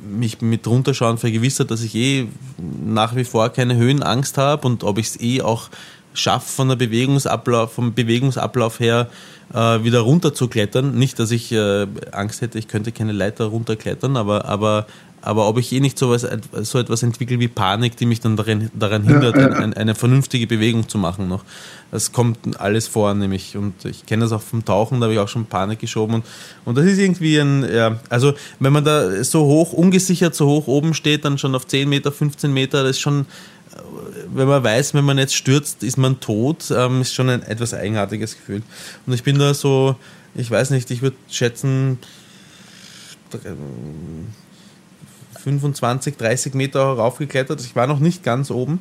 mich 0.02 0.40
mit 0.40 0.66
runterschauen 0.66 1.18
vergewissert, 1.18 1.70
dass 1.70 1.82
ich 1.82 1.94
eh 1.94 2.26
nach 2.58 3.14
wie 3.14 3.24
vor 3.24 3.50
keine 3.50 3.76
Höhenangst 3.76 4.38
habe 4.38 4.66
und 4.66 4.84
ob 4.84 4.98
ich 4.98 5.06
es 5.06 5.20
eh 5.20 5.42
auch 5.42 5.70
schaffe, 6.12 6.52
von 6.52 6.68
der 6.68 6.76
Bewegungsablauf, 6.76 7.72
vom 7.72 7.94
Bewegungsablauf 7.94 8.80
her 8.80 9.08
äh, 9.52 9.84
wieder 9.84 10.00
runter 10.00 10.34
zu 10.34 10.48
klettern. 10.48 10.94
Nicht, 10.96 11.18
dass 11.18 11.30
ich 11.30 11.52
äh, 11.52 11.86
Angst 12.12 12.40
hätte, 12.40 12.58
ich 12.58 12.68
könnte 12.68 12.92
keine 12.92 13.12
Leiter 13.12 13.46
runterklettern, 13.46 14.16
aber, 14.16 14.44
aber 14.46 14.86
Aber 15.22 15.48
ob 15.48 15.58
ich 15.58 15.70
eh 15.72 15.80
nicht 15.80 15.98
sowas, 15.98 16.26
so 16.62 16.78
etwas 16.78 17.02
entwickle 17.02 17.38
wie 17.40 17.48
Panik, 17.48 17.96
die 17.96 18.06
mich 18.06 18.20
dann 18.20 18.36
daran, 18.36 18.70
daran 18.74 19.02
hindert, 19.02 19.36
ja, 19.36 19.50
ja. 19.50 19.56
Eine, 19.56 19.76
eine, 19.76 19.94
vernünftige 19.94 20.46
Bewegung 20.46 20.88
zu 20.88 20.96
machen 20.96 21.28
noch. 21.28 21.44
Das 21.90 22.12
kommt 22.12 22.58
alles 22.58 22.88
vor, 22.88 23.12
nämlich. 23.14 23.56
Und 23.56 23.84
ich 23.84 24.06
kenne 24.06 24.22
das 24.22 24.32
auch 24.32 24.40
vom 24.40 24.64
Tauchen, 24.64 25.00
da 25.00 25.04
habe 25.04 25.14
ich 25.14 25.20
auch 25.20 25.28
schon 25.28 25.44
Panik 25.44 25.78
geschoben. 25.78 26.16
Und, 26.16 26.24
und 26.64 26.78
das 26.78 26.86
ist 26.86 26.98
irgendwie 26.98 27.38
ein, 27.38 27.70
ja, 27.70 28.00
also 28.08 28.32
wenn 28.60 28.72
man 28.72 28.84
da 28.84 29.22
so 29.22 29.44
hoch, 29.44 29.74
ungesichert 29.74 30.34
so 30.34 30.46
hoch 30.46 30.66
oben 30.68 30.94
steht, 30.94 31.24
dann 31.24 31.36
schon 31.36 31.54
auf 31.54 31.66
10 31.66 31.88
Meter, 31.88 32.12
15 32.12 32.52
Meter, 32.52 32.82
das 32.82 32.92
ist 32.92 33.00
schon, 33.00 33.26
wenn 34.32 34.48
man 34.48 34.64
weiß, 34.64 34.94
wenn 34.94 35.04
man 35.04 35.18
jetzt 35.18 35.34
stürzt, 35.34 35.82
ist 35.82 35.98
man 35.98 36.20
tot, 36.20 36.72
ähm, 36.74 37.02
ist 37.02 37.14
schon 37.14 37.28
ein 37.28 37.42
etwas 37.42 37.74
eigenartiges 37.74 38.36
Gefühl. 38.36 38.62
Und 39.06 39.12
ich 39.12 39.22
bin 39.22 39.38
da 39.38 39.52
so, 39.52 39.96
ich 40.34 40.50
weiß 40.50 40.70
nicht, 40.70 40.90
ich 40.90 41.02
würde 41.02 41.16
schätzen, 41.28 41.98
25, 45.40 46.16
30 46.16 46.54
Meter 46.54 46.80
raufgeklettert. 46.82 47.60
Ich 47.60 47.76
war 47.76 47.86
noch 47.86 47.98
nicht 47.98 48.22
ganz 48.22 48.50
oben 48.50 48.80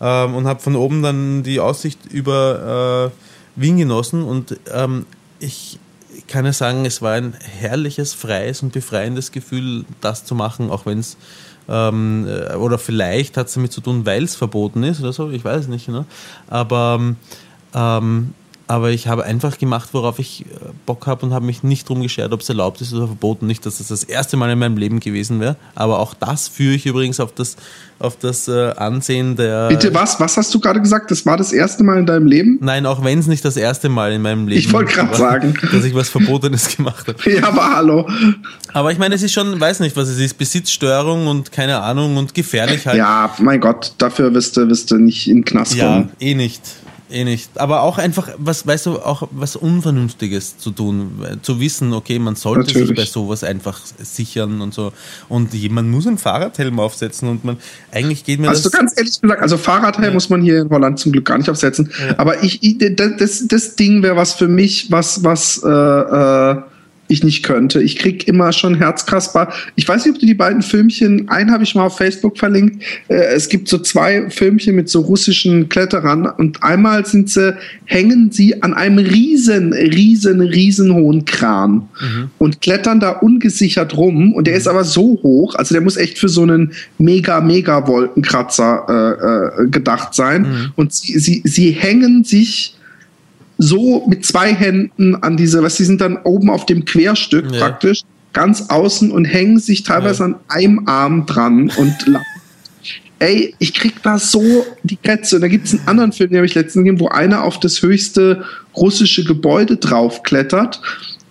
ähm, 0.00 0.34
und 0.34 0.46
habe 0.46 0.60
von 0.60 0.76
oben 0.76 1.02
dann 1.02 1.42
die 1.42 1.60
Aussicht 1.60 2.06
über 2.10 3.12
äh, 3.56 3.60
Wien 3.60 3.78
genossen. 3.78 4.24
Und 4.24 4.58
ähm, 4.72 5.06
ich 5.38 5.78
kann 6.28 6.44
ja 6.44 6.52
sagen, 6.52 6.84
es 6.84 7.02
war 7.02 7.12
ein 7.12 7.34
herrliches, 7.34 8.14
freies 8.14 8.62
und 8.62 8.72
befreiendes 8.72 9.32
Gefühl, 9.32 9.84
das 10.00 10.24
zu 10.24 10.34
machen, 10.34 10.70
auch 10.70 10.86
wenn 10.86 10.98
es 10.98 11.16
ähm, 11.68 12.26
äh, 12.28 12.54
oder 12.56 12.78
vielleicht 12.78 13.36
hat 13.36 13.46
es 13.46 13.54
damit 13.54 13.72
zu 13.72 13.80
tun, 13.80 14.04
weil 14.04 14.24
es 14.24 14.34
verboten 14.34 14.82
ist 14.82 15.00
oder 15.00 15.12
so, 15.12 15.30
ich 15.30 15.44
weiß 15.44 15.68
nicht. 15.68 15.88
Ne? 15.88 16.04
Aber 16.48 17.14
ähm, 17.74 18.34
aber 18.70 18.90
ich 18.92 19.08
habe 19.08 19.24
einfach 19.24 19.58
gemacht, 19.58 19.88
worauf 19.94 20.20
ich 20.20 20.42
äh, 20.42 20.44
Bock 20.86 21.08
habe 21.08 21.26
und 21.26 21.34
habe 21.34 21.44
mich 21.44 21.64
nicht 21.64 21.88
drum 21.88 22.02
geschert, 22.02 22.32
ob 22.32 22.40
es 22.40 22.48
erlaubt 22.48 22.80
ist 22.80 22.94
oder 22.94 23.08
verboten. 23.08 23.48
Nicht, 23.48 23.66
dass 23.66 23.78
das 23.78 23.88
das 23.88 24.04
erste 24.04 24.36
Mal 24.36 24.48
in 24.48 24.60
meinem 24.60 24.76
Leben 24.76 25.00
gewesen 25.00 25.40
wäre, 25.40 25.56
aber 25.74 25.98
auch 25.98 26.14
das 26.14 26.46
führe 26.46 26.76
ich 26.76 26.86
übrigens 26.86 27.18
auf 27.18 27.34
das, 27.34 27.56
auf 27.98 28.16
das 28.16 28.46
äh, 28.46 28.70
Ansehen 28.76 29.34
der. 29.34 29.66
Bitte 29.70 29.92
was? 29.92 30.20
Was 30.20 30.36
hast 30.36 30.54
du 30.54 30.60
gerade 30.60 30.80
gesagt? 30.80 31.10
Das 31.10 31.26
war 31.26 31.36
das 31.36 31.52
erste 31.52 31.82
Mal 31.82 31.98
in 31.98 32.06
deinem 32.06 32.28
Leben? 32.28 32.58
Nein, 32.60 32.86
auch 32.86 33.02
wenn 33.02 33.18
es 33.18 33.26
nicht 33.26 33.44
das 33.44 33.56
erste 33.56 33.88
Mal 33.88 34.12
in 34.12 34.22
meinem 34.22 34.46
Leben 34.46 34.60
Ich 34.60 34.72
wollte 34.72 34.94
gerade 34.94 35.16
sagen, 35.16 35.58
dass 35.72 35.84
ich 35.84 35.92
was 35.96 36.08
Verbotenes 36.08 36.76
gemacht 36.76 37.08
habe. 37.08 37.28
Ja, 37.28 37.48
aber 37.48 37.74
hallo. 37.74 38.08
Aber 38.72 38.92
ich 38.92 38.98
meine, 38.98 39.16
es 39.16 39.22
ist 39.24 39.32
schon, 39.32 39.58
weiß 39.58 39.80
nicht, 39.80 39.96
was 39.96 40.08
es 40.08 40.20
ist, 40.20 40.38
Besitzstörung 40.38 41.26
und 41.26 41.50
keine 41.50 41.80
Ahnung 41.80 42.16
und 42.18 42.34
gefährlich 42.34 42.86
halt. 42.86 42.98
Ja, 42.98 43.34
mein 43.40 43.58
Gott, 43.58 43.94
dafür 43.98 44.32
wirst 44.32 44.56
du, 44.56 44.68
wirst 44.68 44.92
du 44.92 44.96
nicht 44.98 45.26
in 45.26 45.38
den 45.38 45.44
Knast 45.44 45.76
kommen. 45.76 46.10
Ja, 46.20 46.28
eh 46.28 46.34
nicht. 46.36 46.62
Eh 47.10 47.24
nicht. 47.24 47.50
Aber 47.58 47.82
auch 47.82 47.98
einfach, 47.98 48.28
was, 48.38 48.66
weißt 48.66 48.86
du, 48.86 48.98
auch 49.00 49.28
was 49.32 49.56
Unvernünftiges 49.56 50.58
zu 50.58 50.70
tun, 50.70 51.26
zu 51.42 51.60
wissen, 51.60 51.92
okay, 51.92 52.18
man 52.18 52.36
sollte 52.36 52.66
Natürlich. 52.66 52.88
sich 52.88 52.96
bei 52.96 53.04
sowas 53.04 53.44
einfach 53.44 53.80
sichern 53.98 54.60
und 54.60 54.72
so. 54.72 54.92
Und 55.28 55.52
jemand 55.54 55.90
muss 55.90 56.06
einen 56.06 56.18
Fahrradhelm 56.18 56.78
aufsetzen 56.78 57.28
und 57.28 57.44
man, 57.44 57.56
eigentlich 57.92 58.24
geht 58.24 58.40
mir 58.40 58.48
also 58.48 58.62
das. 58.62 58.72
Also 58.72 58.78
ganz 58.78 58.96
ehrlich 58.96 59.20
gesagt, 59.20 59.42
also 59.42 59.56
Fahrradhelm 59.56 60.08
ja. 60.08 60.14
muss 60.14 60.30
man 60.30 60.42
hier 60.42 60.60
in 60.60 60.70
Holland 60.70 60.98
zum 60.98 61.12
Glück 61.12 61.24
gar 61.24 61.38
nicht 61.38 61.50
aufsetzen. 61.50 61.90
Ja. 62.00 62.18
Aber 62.18 62.42
ich, 62.42 62.62
ich, 62.62 62.78
das, 62.96 63.46
das 63.46 63.76
Ding 63.76 64.02
wäre 64.02 64.16
was 64.16 64.34
für 64.34 64.48
mich, 64.48 64.90
was, 64.90 65.24
was, 65.24 65.62
äh, 65.64 65.68
äh, 65.68 66.62
ich 67.10 67.24
nicht 67.24 67.42
könnte. 67.42 67.82
Ich 67.82 67.96
krieg 67.96 68.28
immer 68.28 68.52
schon 68.52 68.76
Herzkasper. 68.76 69.52
Ich 69.76 69.86
weiß 69.88 70.04
nicht, 70.04 70.14
ob 70.14 70.20
du 70.20 70.26
die 70.26 70.34
beiden 70.34 70.62
Filmchen, 70.62 71.28
einen 71.28 71.50
habe 71.50 71.64
ich 71.64 71.74
mal 71.74 71.86
auf 71.86 71.96
Facebook 71.96 72.38
verlinkt. 72.38 72.82
Äh, 73.08 73.34
es 73.34 73.48
gibt 73.48 73.68
so 73.68 73.78
zwei 73.78 74.30
Filmchen 74.30 74.76
mit 74.76 74.88
so 74.88 75.00
russischen 75.00 75.68
Kletterern 75.68 76.26
und 76.26 76.62
einmal 76.62 77.04
sind 77.06 77.30
sie, 77.30 77.54
hängen 77.84 78.30
sie 78.30 78.62
an 78.62 78.74
einem 78.74 78.98
riesen, 78.98 79.72
riesen, 79.72 80.40
riesen 80.40 80.94
hohen 80.94 81.24
Kran 81.24 81.88
mhm. 82.00 82.30
und 82.38 82.60
klettern 82.60 83.00
da 83.00 83.10
ungesichert 83.10 83.96
rum 83.96 84.32
und 84.32 84.46
der 84.46 84.54
ist 84.54 84.68
aber 84.68 84.84
so 84.84 85.18
hoch, 85.22 85.54
also 85.56 85.74
der 85.74 85.82
muss 85.82 85.96
echt 85.96 86.18
für 86.18 86.28
so 86.28 86.42
einen 86.42 86.72
mega, 86.98 87.40
mega 87.40 87.86
Wolkenkratzer 87.86 88.86
äh, 88.88 89.64
äh, 89.64 89.68
gedacht 89.68 90.14
sein 90.14 90.42
mhm. 90.42 90.72
und 90.76 90.92
sie, 90.92 91.18
sie, 91.18 91.42
sie 91.44 91.70
hängen 91.70 92.24
sich 92.24 92.76
so 93.60 94.06
mit 94.06 94.24
zwei 94.24 94.54
Händen 94.54 95.14
an 95.16 95.36
diese, 95.36 95.62
was 95.62 95.76
sie 95.76 95.84
sind 95.84 96.00
dann 96.00 96.16
oben 96.24 96.50
auf 96.50 96.66
dem 96.66 96.84
Querstück 96.86 97.52
ja. 97.52 97.60
praktisch, 97.60 98.02
ganz 98.32 98.70
außen 98.70 99.10
und 99.12 99.26
hängen 99.26 99.58
sich 99.58 99.82
teilweise 99.82 100.20
ja. 100.20 100.24
an 100.26 100.36
einem 100.48 100.86
Arm 100.86 101.26
dran 101.26 101.70
und 101.76 101.94
ey, 103.18 103.54
ich 103.58 103.74
krieg 103.74 104.02
da 104.02 104.18
so 104.18 104.64
die 104.82 104.96
Krätze. 104.96 105.36
Und 105.36 105.42
da 105.42 105.48
gibt 105.48 105.66
es 105.66 105.74
einen 105.74 105.86
anderen 105.86 106.12
Film, 106.12 106.30
den 106.30 106.38
habe 106.38 106.46
ich 106.46 106.54
letztens 106.54 106.84
gesehen, 106.84 107.00
wo 107.00 107.08
einer 107.08 107.44
auf 107.44 107.60
das 107.60 107.82
höchste 107.82 108.44
russische 108.74 109.24
Gebäude 109.24 109.76
draufklettert 109.76 110.80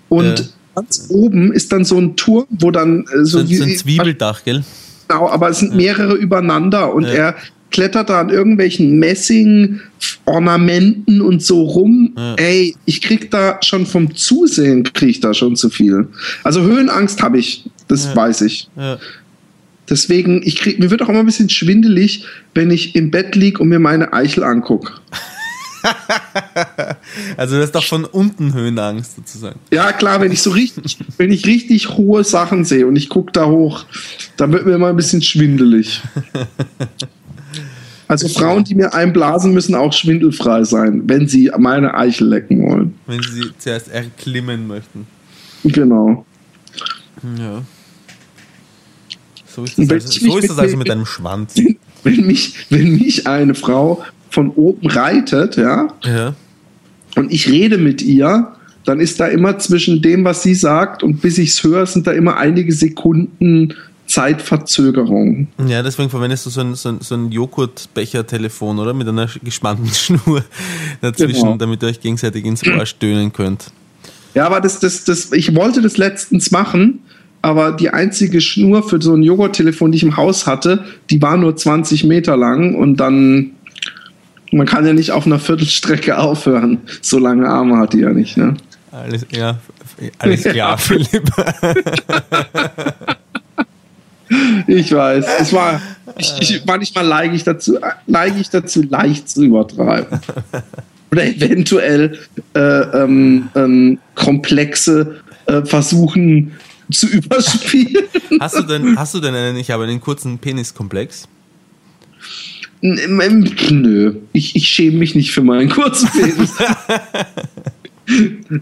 und 0.08 0.40
ja. 0.40 0.46
ganz 0.76 1.08
oben 1.10 1.52
ist 1.52 1.72
dann 1.72 1.84
so 1.84 1.98
ein 1.98 2.16
Turm, 2.16 2.46
wo 2.50 2.70
dann 2.70 3.06
äh, 3.06 3.26
so, 3.26 3.40
so, 3.40 3.50
wie, 3.50 3.56
so 3.56 3.64
ein 3.64 3.76
Zwiebeldach, 3.76 4.44
gell? 4.44 4.64
Genau, 5.08 5.28
aber 5.28 5.50
es 5.50 5.60
sind 5.60 5.76
mehrere 5.76 6.14
übereinander 6.14 6.94
und 6.94 7.06
er 7.06 7.36
klettert 7.72 8.10
da 8.10 8.22
an 8.22 8.30
irgendwelchen 8.30 9.00
Messing-Ornamenten 9.00 11.22
und 11.22 11.44
so 11.44 11.64
rum. 11.64 12.14
Ja. 12.18 12.36
Ey, 12.36 12.76
ich 12.86 13.02
krieg 13.02 13.32
da 13.32 13.60
schon 13.62 13.86
vom 13.86 14.16
Zusehen, 14.16 14.84
krieg 14.84 15.10
ich 15.10 15.20
da 15.20 15.34
schon 15.34 15.56
zu 15.56 15.70
viel. 15.70 16.08
Also 16.44 16.62
Höhenangst 16.62 17.22
habe 17.22 17.38
ich, 17.38 17.66
das 17.88 18.06
ja. 18.06 18.16
weiß 18.16 18.42
ich. 18.42 18.70
Ja. 18.76 18.98
Deswegen, 19.90 20.42
ich 20.44 20.58
krieg, 20.58 20.80
mir 20.80 20.92
wird 20.92 21.02
auch 21.02 21.10
immer 21.10 21.20
ein 21.20 21.26
bisschen 21.26 21.50
schwindelig, 21.50 22.26
wenn 22.54 22.70
ich 22.70 22.96
im 22.96 23.12
Bett 23.12 23.36
liege 23.36 23.60
und 23.60 23.70
mir 23.70 23.80
meine 23.80 24.14
Eichel 24.14 24.44
angucke. 24.44 24.94
also 27.38 27.56
das 27.56 27.66
ist 27.66 27.76
doch 27.76 27.84
von 27.84 28.06
unten 28.06 28.54
Höhenangst 28.54 29.16
sozusagen. 29.16 29.60
Ja 29.72 29.92
klar, 29.92 30.22
wenn 30.22 30.32
ich 30.32 30.42
so 30.42 30.52
richtig, 30.52 30.98
wenn 31.18 31.32
ich 31.32 31.46
richtig 31.46 31.90
hohe 31.90 32.24
Sachen 32.24 32.66
sehe 32.66 32.86
und 32.86 32.96
ich 32.96 33.10
gucke 33.10 33.32
da 33.32 33.48
hoch, 33.48 33.86
dann 34.38 34.52
wird 34.52 34.66
mir 34.66 34.76
immer 34.76 34.88
ein 34.88 34.96
bisschen 34.96 35.22
schwindelig. 35.22 36.02
Also 38.10 38.28
Frauen, 38.28 38.64
die 38.64 38.74
mir 38.74 38.96
einblasen, 38.96 39.54
müssen 39.54 39.76
auch 39.76 39.94
schwindelfrei 39.94 40.64
sein, 40.64 41.04
wenn 41.06 41.28
sie 41.28 41.52
meine 41.60 41.94
Eichel 41.94 42.28
lecken 42.28 42.68
wollen. 42.68 42.96
Wenn 43.06 43.22
sie 43.22 43.52
zuerst 43.60 43.90
erklimmen 43.90 44.66
möchten. 44.66 45.06
Genau. 45.64 46.26
Ja. 47.38 47.62
So 49.46 49.64
ist 49.64 49.78
das, 49.78 49.92
also, 49.92 50.08
so 50.08 50.38
ist 50.40 50.50
das 50.50 50.58
also 50.58 50.76
mit 50.76 50.90
deinem 50.90 51.06
Schwanz. 51.06 51.54
Wenn 52.04 52.26
mich, 52.26 52.54
wenn 52.70 52.96
mich 52.96 53.28
eine 53.28 53.54
Frau 53.56 54.06
von 54.30 54.52
oben 54.52 54.90
reitet, 54.90 55.58
ja, 55.58 55.90
ja, 56.06 56.34
und 57.18 57.30
ich 57.34 57.50
rede 57.50 57.78
mit 57.78 58.02
ihr, 58.02 58.54
dann 58.86 59.02
ist 59.02 59.20
da 59.20 59.28
immer 59.28 59.60
zwischen 59.60 60.02
dem, 60.02 60.24
was 60.24 60.42
sie 60.42 60.56
sagt 60.56 61.04
und 61.04 61.22
bis 61.22 61.38
ich 61.38 61.50
es 61.50 61.64
höre, 61.64 61.86
sind 61.86 62.08
da 62.08 62.14
immer 62.14 62.38
einige 62.38 62.72
Sekunden 62.72 63.76
Zeitverzögerung. 64.10 65.48
Ja, 65.68 65.84
deswegen 65.84 66.10
verwendest 66.10 66.44
du 66.48 66.50
so 66.50 66.62
ein, 66.62 66.74
so 66.74 66.90
ein, 66.90 66.98
so 67.00 67.14
ein 67.14 67.32
Joghurtbecher-Telefon, 67.32 68.80
oder? 68.80 68.94
Mit 68.96 69.08
einer 69.08 69.28
gespannten 69.44 69.88
Schnur 69.94 70.44
dazwischen, 71.00 71.44
genau. 71.44 71.58
damit 71.58 71.84
ihr 71.84 71.90
euch 71.90 72.00
gegenseitig 72.00 72.44
ins 72.44 72.66
Ohr 72.66 72.88
stöhnen 72.88 73.32
könnt. 73.32 73.72
Ja, 74.34 74.48
aber 74.48 74.62
das, 74.62 74.80
das, 74.80 75.04
das, 75.04 75.32
ich 75.32 75.56
wollte 75.56 75.84
das 75.84 75.98
letztens 75.98 76.50
machen, 76.50 77.04
aber 77.44 77.72
die 77.72 77.92
einzige 77.92 78.42
Schnur 78.42 78.82
für 78.82 79.00
so 79.00 79.14
ein 79.14 79.22
Joghurttelefon, 79.22 79.92
die 79.92 79.98
ich 79.98 80.04
im 80.04 80.18
Haus 80.18 80.48
hatte, 80.48 80.84
die 81.12 81.22
war 81.22 81.38
nur 81.38 81.56
20 81.56 82.04
Meter 82.06 82.36
lang 82.36 82.74
und 82.74 82.98
dann, 82.98 83.52
man 84.52 84.66
kann 84.66 84.88
ja 84.88 84.94
nicht 84.94 85.12
auf 85.12 85.28
einer 85.28 85.40
Viertelstrecke 85.40 86.18
aufhören. 86.18 86.80
So 87.02 87.20
lange 87.20 87.48
Arme 87.48 87.78
hat 87.78 87.94
die 87.94 88.00
ja 88.00 88.10
nicht, 88.10 88.38
ne? 88.38 88.56
Alles, 88.92 89.28
ja, 89.30 89.60
alles 90.18 90.42
klar, 90.42 90.56
ja. 90.56 90.78
Philipp. 90.78 91.32
Ich 94.68 94.94
weiß. 94.94 95.26
Es 95.40 95.54
war, 95.54 95.82
ich, 96.18 96.34
ich, 96.40 96.66
manchmal 96.66 97.08
neige 97.08 97.36
ich 97.36 97.44
dazu, 97.44 97.80
neige 98.06 98.40
ich 98.40 98.50
dazu, 98.50 98.84
leicht 98.84 99.30
zu 99.30 99.44
übertreiben. 99.44 100.20
Oder 101.12 101.26
eventuell 101.26 102.20
äh, 102.54 102.60
ähm, 102.60 103.50
ähm, 103.56 104.00
komplexe 104.14 105.22
äh, 105.48 105.64
versuchen 105.66 106.52
zu 106.92 107.08
überspielen. 107.12 108.06
Hast 108.40 108.58
du 108.58 108.64
denn, 108.64 108.98
hast 108.98 109.14
du 109.14 109.20
denn 109.20 109.34
einen, 109.34 109.58
ich 109.58 109.72
habe 109.72 109.84
einen 109.84 110.02
kurzen 110.02 110.38
Peniskomplex? 110.38 111.28
Nö, 112.82 114.16
ich, 114.32 114.56
ich 114.56 114.68
schäme 114.68 114.98
mich 114.98 115.14
nicht 115.14 115.32
für 115.32 115.42
meinen 115.42 115.70
kurzen 115.70 116.10
Penis. 116.14 116.54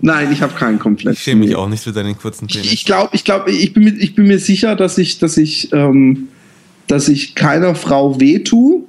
Nein, 0.01 0.31
ich 0.31 0.41
habe 0.41 0.53
keinen 0.53 0.79
komplett. 0.79 1.15
Ich 1.15 1.23
schäme 1.23 1.45
mich 1.45 1.55
auch 1.55 1.69
nicht 1.69 1.83
für 1.83 1.91
deinen 1.91 2.17
kurzen 2.17 2.47
Penis. 2.47 2.71
Ich 2.71 2.85
glaube, 2.85 3.09
ich, 3.13 3.23
glaub, 3.23 3.47
ich, 3.47 3.73
bin, 3.73 3.83
mir, 3.83 3.91
ich 3.91 4.15
bin 4.15 4.27
mir 4.27 4.39
sicher, 4.39 4.75
dass 4.75 4.97
ich, 4.97 5.19
dass 5.19 5.37
ich, 5.37 5.71
ähm, 5.73 6.27
dass 6.87 7.07
ich 7.07 7.35
keiner 7.35 7.75
Frau 7.75 8.19
wehtue. 8.19 8.83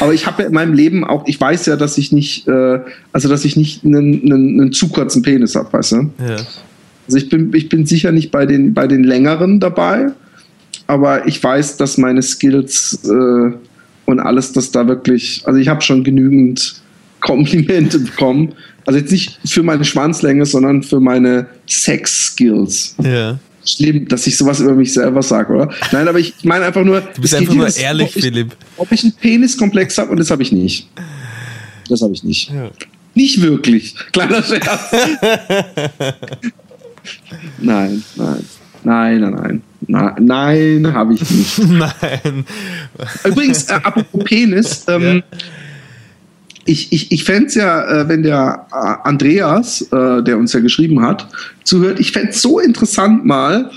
Aber 0.00 0.14
ich 0.14 0.26
habe 0.26 0.42
ja 0.42 0.48
in 0.48 0.54
meinem 0.54 0.74
Leben 0.74 1.04
auch, 1.04 1.26
ich 1.26 1.40
weiß 1.40 1.66
ja, 1.66 1.76
dass 1.76 1.98
ich 1.98 2.12
nicht, 2.12 2.48
äh, 2.48 2.80
also 3.12 3.28
dass 3.28 3.44
ich 3.44 3.56
nicht 3.56 3.84
einen, 3.84 4.22
einen, 4.22 4.60
einen 4.60 4.72
zu 4.72 4.88
kurzen 4.88 5.22
Penis 5.22 5.54
habe, 5.54 5.72
weißt 5.72 5.92
du? 5.92 5.96
Ja. 6.26 6.36
Also 7.06 7.18
ich 7.18 7.28
bin, 7.28 7.52
ich 7.52 7.68
bin 7.68 7.84
sicher 7.84 8.12
nicht 8.12 8.30
bei 8.30 8.46
den, 8.46 8.74
bei 8.74 8.86
den 8.86 9.04
längeren 9.04 9.60
dabei, 9.60 10.12
aber 10.86 11.26
ich 11.26 11.42
weiß, 11.42 11.76
dass 11.76 11.98
meine 11.98 12.22
Skills 12.22 13.00
äh, 13.04 13.52
und 14.06 14.20
alles, 14.20 14.52
dass 14.52 14.70
da 14.70 14.86
wirklich, 14.86 15.42
also 15.44 15.58
ich 15.58 15.68
habe 15.68 15.82
schon 15.82 16.04
genügend 16.04 16.80
Komplimente 17.20 17.98
bekommen 17.98 18.54
also 18.86 18.98
jetzt 18.98 19.12
nicht 19.12 19.38
für 19.46 19.62
meine 19.62 19.84
Schwanzlänge, 19.84 20.46
sondern 20.46 20.82
für 20.82 21.00
meine 21.00 21.46
Sex-Skills. 21.66 22.96
Ja. 23.02 23.38
schlimm, 23.64 24.08
dass 24.08 24.26
ich 24.26 24.36
sowas 24.36 24.60
über 24.60 24.74
mich 24.74 24.92
selber 24.92 25.22
sage, 25.22 25.52
oder? 25.52 25.72
Nein, 25.92 26.08
aber 26.08 26.18
ich 26.18 26.34
meine 26.42 26.64
einfach 26.64 26.84
nur. 26.84 27.00
Du 27.00 27.20
bist 27.20 27.34
einfach 27.34 27.54
nur 27.54 27.76
ehrlich, 27.76 28.10
ob 28.10 28.16
ich, 28.16 28.22
Philipp. 28.22 28.56
Ob 28.76 28.92
ich 28.92 29.04
einen 29.04 29.12
Peniskomplex 29.12 29.98
habe 29.98 30.10
und 30.10 30.18
das 30.18 30.30
habe 30.30 30.42
ich 30.42 30.52
nicht. 30.52 30.88
Das 31.88 32.02
habe 32.02 32.12
ich 32.12 32.24
nicht. 32.24 32.50
Ja. 32.50 32.70
Nicht 33.14 33.40
wirklich. 33.42 33.94
Kleiner 34.12 34.42
Scherz. 34.42 34.90
nein, 37.58 38.02
nein. 38.16 38.44
Nein, 38.84 39.20
nein, 39.20 39.34
nein. 39.34 39.62
Na, 39.86 40.16
nein, 40.18 40.92
habe 40.92 41.14
ich 41.14 41.30
nicht. 41.30 41.58
nein. 41.68 42.44
Übrigens, 43.24 43.64
äh, 43.64 43.74
apropos 43.74 44.24
Penis, 44.24 44.84
ähm, 44.88 45.22
ja. 45.32 45.38
Ich, 46.64 46.92
ich, 46.92 47.12
ich 47.12 47.24
fände 47.24 47.46
es 47.46 47.54
ja, 47.54 48.02
äh, 48.02 48.08
wenn 48.08 48.22
der 48.22 48.66
äh, 48.70 49.08
Andreas, 49.08 49.82
äh, 49.92 50.22
der 50.22 50.38
uns 50.38 50.52
ja 50.52 50.60
geschrieben 50.60 51.02
hat, 51.02 51.28
zuhört, 51.64 51.98
ich 52.00 52.12
fände 52.12 52.30
es 52.30 52.42
so 52.42 52.60
interessant 52.60 53.24
mal, 53.24 53.70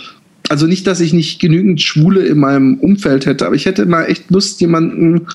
also 0.50 0.68
nicht, 0.68 0.86
dass 0.86 1.00
ich 1.00 1.14
nicht 1.14 1.40
genügend 1.40 1.82
Schwule 1.82 2.22
in 2.22 2.38
meinem 2.38 2.76
Umfeld 2.76 3.26
hätte, 3.26 3.48
aber 3.48 3.56
ich 3.56 3.66
hätte 3.66 3.86
mal 3.86 4.04
echt 4.04 4.30
Lust, 4.30 4.62
jemanden 4.62 5.28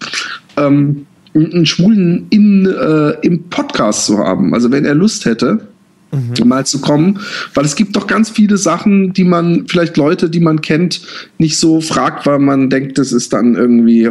ähm, 0.57 1.07
einen 1.35 1.67
Schwulen 1.67 2.27
in, 2.31 2.67
äh, 2.67 3.11
im 3.23 3.45
Podcast 3.45 4.07
zu 4.07 4.19
haben. 4.19 4.55
Also 4.55 4.71
wenn 4.71 4.85
er 4.85 4.95
Lust 4.95 5.25
hätte, 5.25 5.69
mhm. 6.13 6.49
mal 6.49 6.67
zu 6.67 6.81
kommen, 6.81 7.21
weil 7.55 7.65
es 7.65 7.77
gibt 7.77 7.97
doch 7.97 8.07
ganz 8.07 8.31
viele 8.31 8.57
Sachen, 8.57 9.13
die 9.13 9.25
man 9.25 9.67
vielleicht 9.67 9.97
Leute, 9.97 10.31
die 10.31 10.41
man 10.41 10.61
kennt, 10.61 11.01
nicht 11.39 11.59
so 11.59 11.81
fragt, 11.81 12.27
weil 12.27 12.39
man 12.39 12.71
denkt, 12.71 12.99
das 12.99 13.13
ist 13.13 13.33
dann 13.33 13.55
irgendwie 13.55 14.11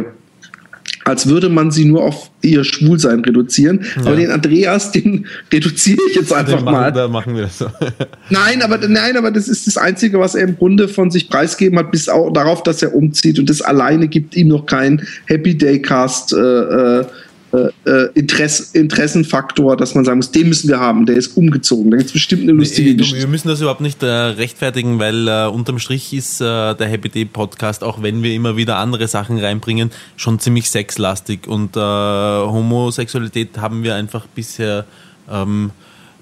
als 1.04 1.28
würde 1.28 1.48
man 1.48 1.70
sie 1.70 1.84
nur 1.84 2.02
auf 2.02 2.30
ihr 2.42 2.64
Schwulsein 2.64 3.20
reduzieren. 3.20 3.84
Ja. 3.96 4.06
Aber 4.06 4.16
den 4.16 4.30
Andreas, 4.30 4.92
den 4.92 5.26
reduziere 5.52 5.98
ich 6.10 6.16
jetzt 6.16 6.32
einfach 6.32 6.62
machen, 6.62 6.72
mal. 6.72 6.92
Da 6.92 7.08
machen 7.08 7.34
wir 7.34 7.42
das 7.42 7.58
so. 7.58 7.66
nein, 8.30 8.62
aber, 8.62 8.78
nein, 8.88 9.16
aber 9.16 9.30
das 9.30 9.48
ist 9.48 9.66
das 9.66 9.76
Einzige, 9.76 10.18
was 10.18 10.34
er 10.34 10.44
im 10.44 10.56
Grunde 10.56 10.88
von 10.88 11.10
sich 11.10 11.28
preisgeben 11.28 11.78
hat, 11.78 11.90
bis 11.90 12.08
auch 12.08 12.32
darauf, 12.32 12.62
dass 12.62 12.82
er 12.82 12.94
umzieht. 12.94 13.38
Und 13.38 13.48
das 13.48 13.62
alleine 13.62 14.08
gibt 14.08 14.36
ihm 14.36 14.48
noch 14.48 14.66
kein 14.66 15.06
Happy 15.26 15.56
Day 15.56 15.80
Cast. 15.80 16.32
Äh, 16.32 17.04
äh, 17.52 17.70
äh, 17.84 18.10
Interess 18.14 18.70
Interessenfaktor, 18.74 19.76
dass 19.76 19.94
man 19.94 20.04
sagen 20.04 20.18
muss, 20.18 20.30
den 20.30 20.48
müssen 20.48 20.68
wir 20.68 20.78
haben, 20.78 21.06
der 21.06 21.16
ist 21.16 21.36
umgezogen. 21.36 21.90
Da 21.90 21.96
gibt 21.96 22.08
es 22.08 22.12
bestimmt 22.12 22.42
eine 22.42 22.52
lustige 22.52 22.94
Geschichte. 22.94 23.18
Wir 23.18 23.26
müssen 23.26 23.48
das 23.48 23.60
überhaupt 23.60 23.80
nicht 23.80 24.02
äh, 24.04 24.06
rechtfertigen, 24.06 25.00
weil 25.00 25.26
äh, 25.26 25.46
unterm 25.46 25.80
Strich 25.80 26.12
ist 26.12 26.40
äh, 26.40 26.44
der 26.44 26.86
Happy 26.86 27.08
Day 27.08 27.24
Podcast, 27.24 27.82
auch 27.82 28.02
wenn 28.02 28.22
wir 28.22 28.34
immer 28.34 28.56
wieder 28.56 28.76
andere 28.76 29.08
Sachen 29.08 29.38
reinbringen, 29.38 29.90
schon 30.16 30.38
ziemlich 30.38 30.70
sexlastig. 30.70 31.48
Und 31.48 31.74
Homosexualität 31.76 33.58
haben 33.58 33.82
wir 33.82 33.94
einfach 33.96 34.26
bisher 34.26 34.84
ähm, 35.30 35.72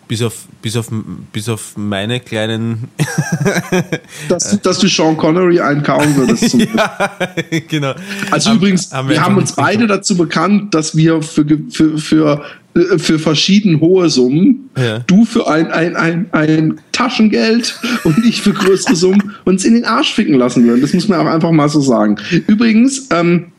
bis 0.09 0.23
auf, 0.23 0.47
bis 0.63 0.75
auf, 0.77 0.89
bis 1.33 1.49
auf 1.49 1.77
meine 1.77 2.19
kleinen. 2.19 2.89
dass, 4.29 4.61
dass, 4.63 4.79
du 4.79 4.89
Sean 4.89 5.17
Connery 5.17 5.61
einkauen 5.61 6.17
würdest. 6.17 6.55
ja, 6.55 7.19
genau. 7.69 7.95
Also 8.31 8.51
haben, 8.51 8.57
übrigens, 8.57 8.91
haben 8.93 9.09
wir, 9.09 9.17
wir 9.17 9.25
haben 9.25 9.37
uns 9.37 9.53
beide 9.53 9.83
gut. 9.83 9.91
dazu 9.91 10.17
bekannt, 10.17 10.75
dass 10.75 10.97
wir 10.97 11.21
für, 11.21 11.45
für, 11.71 11.99
für, 11.99 12.43
äh, 12.75 12.99
für 12.99 13.19
verschieden 13.19 13.81
hohe 13.81 14.09
Summen, 14.09 14.71
ja. 14.77 15.01
du 15.01 15.27
für 15.27 15.47
ein, 15.47 15.71
ein, 15.71 15.95
ein, 15.95 16.27
ein 16.33 16.81
Taschengeld 16.93 17.79
und 18.05 18.25
ich 18.25 18.41
für 18.41 18.55
größere 18.55 18.97
Summen 18.97 19.35
uns 19.45 19.65
in 19.65 19.75
den 19.75 19.85
Arsch 19.85 20.15
ficken 20.15 20.35
lassen 20.35 20.65
würden. 20.67 20.81
Das 20.81 20.95
muss 20.95 21.07
man 21.09 21.21
auch 21.21 21.31
einfach 21.31 21.53
mal 21.53 21.69
so 21.69 21.81
sagen. 21.81 22.17
Übrigens, 22.47 23.09
ähm, 23.11 23.53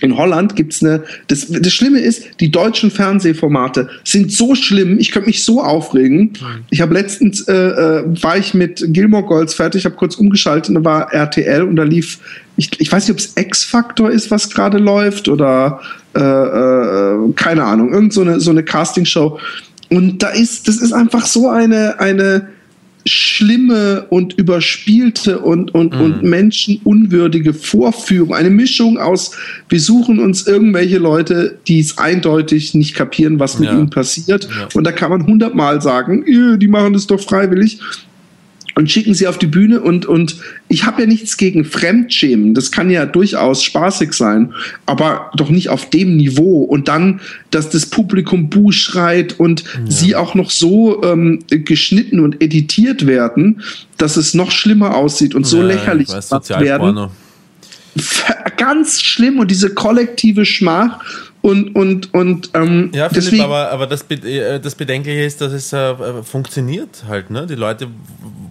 in 0.00 0.16
Holland 0.16 0.56
gibt's 0.56 0.82
eine. 0.82 1.04
Das, 1.28 1.46
das 1.48 1.72
Schlimme 1.72 2.00
ist, 2.00 2.40
die 2.40 2.50
deutschen 2.50 2.90
Fernsehformate 2.90 3.88
sind 4.04 4.32
so 4.32 4.54
schlimm. 4.54 4.98
Ich 4.98 5.10
könnte 5.10 5.28
mich 5.28 5.44
so 5.44 5.62
aufregen. 5.62 6.32
Ich 6.70 6.80
habe 6.80 6.94
letztens 6.94 7.42
äh, 7.48 7.54
äh, 7.54 8.22
war 8.22 8.36
ich 8.36 8.52
mit 8.54 8.84
Gilmore 8.88 9.24
Golds 9.24 9.54
fertig, 9.54 9.84
habe 9.84 9.96
kurz 9.96 10.16
umgeschaltet, 10.16 10.68
und 10.68 10.74
da 10.76 10.84
war 10.84 11.12
RTL 11.12 11.62
und 11.62 11.76
da 11.76 11.82
lief. 11.82 12.18
Ich, 12.58 12.70
ich 12.78 12.90
weiß 12.90 13.06
nicht, 13.06 13.12
ob 13.12 13.18
es 13.18 13.36
X-Factor 13.36 14.10
ist, 14.10 14.30
was 14.30 14.50
gerade 14.50 14.78
läuft 14.78 15.28
oder 15.28 15.80
äh, 16.14 16.20
äh, 16.20 17.32
keine 17.34 17.64
Ahnung, 17.64 17.92
irgend 17.92 18.12
so 18.12 18.22
eine 18.22 18.40
so 18.40 18.50
eine 18.50 18.62
Castingshow. 18.62 19.38
Und 19.90 20.22
da 20.22 20.30
ist, 20.30 20.66
das 20.66 20.78
ist 20.78 20.92
einfach 20.92 21.26
so 21.26 21.48
eine 21.48 22.00
eine 22.00 22.48
schlimme 23.06 24.06
und 24.10 24.34
überspielte 24.34 25.38
und, 25.38 25.74
und, 25.74 25.94
mhm. 25.94 26.00
und 26.00 26.22
menschenunwürdige 26.22 27.54
Vorführung. 27.54 28.34
Eine 28.34 28.50
Mischung 28.50 28.98
aus, 28.98 29.32
wir 29.68 29.80
suchen 29.80 30.18
uns 30.18 30.46
irgendwelche 30.46 30.98
Leute, 30.98 31.58
die 31.68 31.80
es 31.80 31.98
eindeutig 31.98 32.74
nicht 32.74 32.94
kapieren, 32.94 33.38
was 33.38 33.58
mit 33.58 33.68
ja. 33.68 33.76
ihnen 33.76 33.90
passiert. 33.90 34.44
Ja. 34.44 34.68
Und 34.74 34.84
da 34.84 34.92
kann 34.92 35.10
man 35.10 35.26
hundertmal 35.26 35.80
sagen, 35.80 36.24
die 36.26 36.68
machen 36.68 36.92
das 36.92 37.06
doch 37.06 37.20
freiwillig 37.20 37.80
und 38.76 38.90
schicken 38.90 39.14
sie 39.14 39.26
auf 39.26 39.38
die 39.38 39.46
Bühne 39.46 39.80
und, 39.80 40.04
und 40.04 40.36
ich 40.68 40.84
habe 40.84 41.00
ja 41.00 41.08
nichts 41.08 41.38
gegen 41.38 41.64
Fremdschämen. 41.64 42.52
Das 42.52 42.70
kann 42.70 42.90
ja 42.90 43.06
durchaus 43.06 43.64
spaßig 43.64 44.12
sein, 44.12 44.52
aber 44.84 45.30
doch 45.34 45.48
nicht 45.48 45.70
auf 45.70 45.88
dem 45.88 46.18
Niveau. 46.18 46.62
Und 46.62 46.86
dann, 46.86 47.20
dass 47.50 47.70
das 47.70 47.86
Publikum 47.86 48.50
Buh 48.50 48.72
schreit 48.72 49.40
und 49.40 49.64
ja. 49.64 49.80
sie 49.88 50.14
auch 50.14 50.34
noch 50.34 50.50
so 50.50 51.02
ähm, 51.02 51.38
geschnitten 51.48 52.20
und 52.20 52.42
editiert 52.42 53.06
werden, 53.06 53.62
dass 53.96 54.18
es 54.18 54.34
noch 54.34 54.50
schlimmer 54.50 54.94
aussieht 54.94 55.34
und 55.34 55.46
so 55.46 55.58
ja, 55.62 55.68
lächerlich 55.68 56.08
werden. 56.08 57.08
Ganz 58.58 59.00
schlimm 59.00 59.38
und 59.38 59.50
diese 59.50 59.72
kollektive 59.72 60.44
Schmach 60.44 61.02
und 61.42 61.76
und 61.76 62.12
und 62.12 62.50
ähm, 62.54 62.90
ja, 62.92 63.08
Philipp, 63.08 63.24
deswegen, 63.24 63.42
aber 63.42 63.70
aber 63.70 63.86
das, 63.86 64.04
äh, 64.10 64.58
das 64.58 64.74
Bedenkliche 64.74 65.22
ist, 65.22 65.40
dass 65.40 65.52
es 65.52 65.72
äh, 65.72 66.22
funktioniert 66.22 67.04
halt, 67.06 67.30
ne? 67.30 67.46
Die 67.46 67.54
Leute 67.54 67.88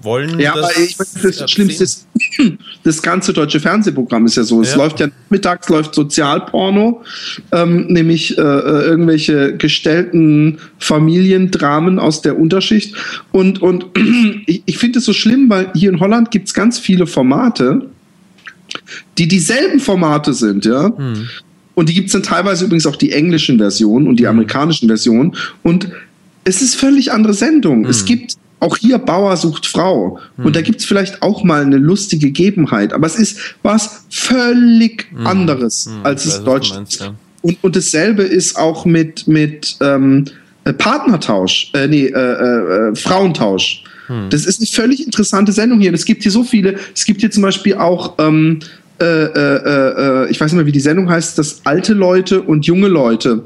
wollen 0.05 0.39
ja, 0.39 0.53
das. 0.53 0.63
Aber 0.63 0.79
ich 0.79 0.97
meine, 0.97 1.36
das 1.36 1.51
Schlimmste 1.51 1.83
ist, 1.83 2.07
das 2.83 3.01
ganze 3.01 3.33
deutsche 3.33 3.59
Fernsehprogramm 3.59 4.25
ist 4.25 4.38
ja 4.38 4.43
so. 4.43 4.61
Es 4.61 4.71
ja. 4.71 4.77
läuft 4.77 5.01
ja 5.01 5.07
mittags 5.29 5.67
läuft 5.67 5.93
Sozialporno, 5.93 7.01
ähm, 7.51 7.88
nämlich 7.88 8.38
äh, 8.38 8.41
äh, 8.41 8.86
irgendwelche 8.86 9.57
gestellten 9.57 10.59
Familiendramen 10.79 11.99
aus 11.99 12.21
der 12.21 12.39
Unterschicht. 12.39 12.95
Und, 13.33 13.61
und 13.61 13.88
ich, 14.45 14.63
ich 14.65 14.77
finde 14.77 14.99
es 14.99 15.05
so 15.05 15.13
schlimm, 15.13 15.49
weil 15.49 15.71
hier 15.75 15.89
in 15.89 15.99
Holland 15.99 16.31
gibt 16.31 16.47
es 16.47 16.53
ganz 16.53 16.79
viele 16.79 17.07
Formate, 17.07 17.88
die 19.17 19.27
dieselben 19.27 19.79
Formate 19.79 20.33
sind, 20.33 20.65
ja. 20.65 20.95
Hm. 20.95 21.27
Und 21.76 21.89
die 21.89 21.93
gibt 21.93 22.07
es 22.07 22.13
dann 22.13 22.23
teilweise 22.23 22.65
übrigens 22.65 22.88
auch 22.88 22.95
die 22.95 23.11
englischen 23.11 23.57
Versionen 23.57 24.07
und 24.07 24.19
die 24.19 24.23
hm. 24.23 24.32
amerikanischen 24.32 24.88
Versionen. 24.88 25.36
Und 25.61 25.89
es 26.43 26.61
ist 26.61 26.76
völlig 26.76 27.11
andere 27.11 27.34
Sendung. 27.34 27.84
Hm. 27.84 27.89
Es 27.89 28.05
gibt 28.05 28.36
auch 28.59 28.78
hier 28.78 28.97
Bauer 28.97 29.36
sucht 29.38 29.65
Frau. 29.65 30.19
Hm. 30.38 30.45
Und 30.45 30.55
da 30.55 30.61
gibt 30.61 30.80
es 30.80 30.86
vielleicht 30.86 31.21
auch 31.21 31.43
mal 31.43 31.61
eine 31.61 31.78
lustige 31.78 32.28
Gegebenheit. 32.28 32.93
Aber 32.93 33.05
es 33.05 33.15
ist 33.15 33.38
was 33.61 34.05
völlig 34.09 35.07
hm. 35.11 35.28
anderes, 35.28 35.86
hm. 35.86 36.05
als 36.05 36.26
es 36.26 36.43
Deutschland 36.43 36.89
ist. 36.89 37.01
Ja. 37.01 37.13
Und, 37.41 37.57
und 37.61 37.76
dasselbe 37.76 38.23
ist 38.23 38.57
auch 38.57 38.86
mit, 38.86 39.28
mit 39.28 39.78
ähm, 39.82 40.26
äh, 40.63 40.73
Partnertausch, 40.73 41.71
äh, 41.73 41.88
nee, 41.88 42.07
äh, 42.07 42.09
äh, 42.09 42.89
äh, 42.89 42.95
Frauentausch. 42.95 43.84
Hm. 44.07 44.30
Das 44.30 44.45
ist 44.45 44.59
eine 44.59 44.67
völlig 44.67 45.05
interessante 45.05 45.51
Sendung 45.51 45.80
hier. 45.80 45.89
Und 45.89 45.95
es 45.95 46.05
gibt 46.05 46.23
hier 46.23 46.32
so 46.32 46.43
viele. 46.43 46.76
Es 46.93 47.05
gibt 47.05 47.21
hier 47.21 47.32
zum 47.32 47.43
Beispiel 47.43 47.76
auch 47.76 48.15
ähm, 48.19 48.59
äh, 48.99 49.05
äh, 49.05 50.23
äh, 50.25 50.31
ich 50.31 50.39
weiß 50.39 50.51
nicht 50.51 50.57
mehr, 50.57 50.65
wie 50.65 50.71
die 50.71 50.79
Sendung 50.79 51.09
heißt, 51.09 51.37
dass 51.37 51.65
alte 51.65 51.93
Leute 51.93 52.41
und 52.41 52.65
junge 52.65 52.87
Leute. 52.87 53.43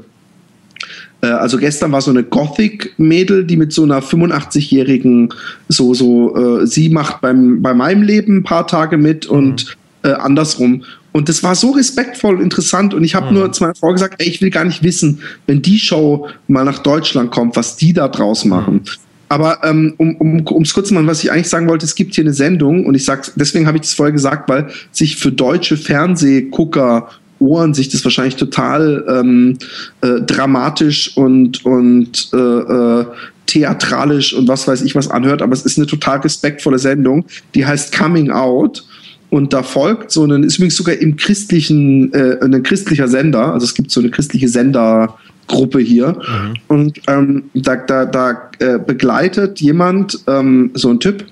Äh, 1.22 1.26
also 1.26 1.58
gestern 1.58 1.92
war 1.92 2.00
so 2.00 2.10
eine 2.10 2.22
Gothic-Mädel, 2.22 3.44
die 3.44 3.56
mit 3.56 3.72
so 3.72 3.82
einer 3.82 4.00
85-jährigen, 4.00 5.34
so, 5.68 5.94
so, 5.94 6.60
äh, 6.60 6.66
sie 6.66 6.88
macht 6.88 7.20
beim, 7.20 7.62
bei 7.62 7.74
meinem 7.74 8.02
Leben 8.02 8.38
ein 8.38 8.42
paar 8.44 8.66
Tage 8.66 8.96
mit 8.96 9.30
mhm. 9.30 9.36
und 9.36 9.76
äh, 10.02 10.12
andersrum. 10.12 10.84
Und 11.12 11.28
das 11.28 11.42
war 11.42 11.56
so 11.56 11.72
respektvoll 11.72 12.36
und 12.36 12.42
interessant. 12.42 12.94
Und 12.94 13.02
ich 13.02 13.14
habe 13.14 13.26
mhm. 13.26 13.34
nur 13.34 13.52
zu 13.52 13.64
meiner 13.64 13.74
Frau 13.74 13.92
gesagt, 13.92 14.22
ey, 14.22 14.28
ich 14.28 14.40
will 14.40 14.50
gar 14.50 14.64
nicht 14.64 14.82
wissen, 14.82 15.20
wenn 15.46 15.60
die 15.62 15.78
Show 15.78 16.28
mal 16.46 16.64
nach 16.64 16.78
Deutschland 16.78 17.30
kommt, 17.32 17.56
was 17.56 17.76
die 17.76 17.92
da 17.92 18.08
draus 18.08 18.44
machen. 18.44 18.74
Mhm. 18.74 19.09
Aber 19.30 19.60
ähm, 19.62 19.94
um 19.96 20.16
um 20.16 20.40
um, 20.40 20.64
kurz 20.64 20.90
machen, 20.90 21.06
was 21.06 21.22
ich 21.22 21.30
eigentlich 21.30 21.48
sagen 21.48 21.68
wollte, 21.68 21.86
es 21.86 21.94
gibt 21.94 22.16
hier 22.16 22.24
eine 22.24 22.32
Sendung 22.32 22.84
und 22.84 22.96
ich 22.96 23.04
sag's, 23.04 23.32
deswegen 23.36 23.68
habe 23.68 23.76
ich 23.76 23.82
das 23.82 23.94
vorher 23.94 24.12
gesagt, 24.12 24.48
weil 24.48 24.70
sich 24.90 25.16
für 25.16 25.30
deutsche 25.30 25.76
Fernsehgucker 25.76 27.08
Ohren 27.38 27.72
sich 27.72 27.88
das 27.88 28.04
wahrscheinlich 28.04 28.34
total 28.34 29.04
ähm, 29.08 29.56
äh, 30.00 30.20
dramatisch 30.20 31.16
und 31.16 31.64
und 31.64 32.28
äh, 32.32 32.36
äh, 32.36 33.06
theatralisch 33.46 34.34
und 34.34 34.48
was 34.48 34.66
weiß 34.66 34.82
ich 34.82 34.96
was 34.96 35.08
anhört, 35.08 35.42
aber 35.42 35.52
es 35.52 35.64
ist 35.64 35.78
eine 35.78 35.86
total 35.86 36.18
respektvolle 36.18 36.80
Sendung, 36.80 37.24
die 37.54 37.64
heißt 37.64 37.96
Coming 37.96 38.32
Out 38.32 38.84
und 39.30 39.52
da 39.52 39.62
folgt 39.62 40.10
so 40.10 40.24
ein 40.24 40.42
ist 40.42 40.56
übrigens 40.56 40.76
sogar 40.76 40.96
im 40.96 41.14
christlichen 41.14 42.12
äh, 42.12 42.38
ein 42.42 42.64
christlicher 42.64 43.06
Sender, 43.06 43.54
also 43.54 43.64
es 43.64 43.74
gibt 43.74 43.92
so 43.92 44.00
eine 44.00 44.10
christliche 44.10 44.48
Sender 44.48 45.16
Gruppe 45.50 45.80
hier. 45.80 46.12
Mhm. 46.12 46.54
Und 46.68 47.00
ähm, 47.08 47.44
da, 47.54 47.76
da, 47.76 48.04
da 48.06 48.50
äh, 48.58 48.78
begleitet 48.78 49.60
jemand, 49.60 50.20
ähm, 50.26 50.70
so 50.74 50.88
ein 50.90 51.00
Typ, 51.00 51.26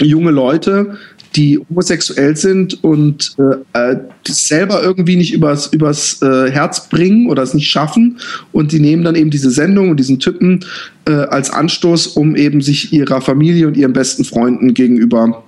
junge 0.00 0.30
Leute, 0.30 0.98
die 1.34 1.58
homosexuell 1.58 2.36
sind 2.36 2.84
und 2.84 3.34
äh, 3.38 3.92
äh 3.92 3.96
selber 4.26 4.82
irgendwie 4.82 5.16
nicht 5.16 5.32
übers, 5.32 5.68
übers 5.68 6.20
äh, 6.20 6.50
Herz 6.50 6.88
bringen 6.88 7.28
oder 7.30 7.42
es 7.42 7.54
nicht 7.54 7.70
schaffen. 7.70 8.18
Und 8.52 8.72
die 8.72 8.80
nehmen 8.80 9.02
dann 9.02 9.14
eben 9.14 9.30
diese 9.30 9.50
Sendung 9.50 9.90
und 9.90 9.98
diesen 9.98 10.18
Typen 10.18 10.60
äh, 11.06 11.12
als 11.12 11.50
Anstoß, 11.50 12.08
um 12.08 12.36
eben 12.36 12.60
sich 12.60 12.92
ihrer 12.92 13.20
Familie 13.20 13.66
und 13.66 13.76
ihren 13.76 13.94
besten 13.94 14.24
Freunden 14.24 14.74
gegenüber 14.74 15.42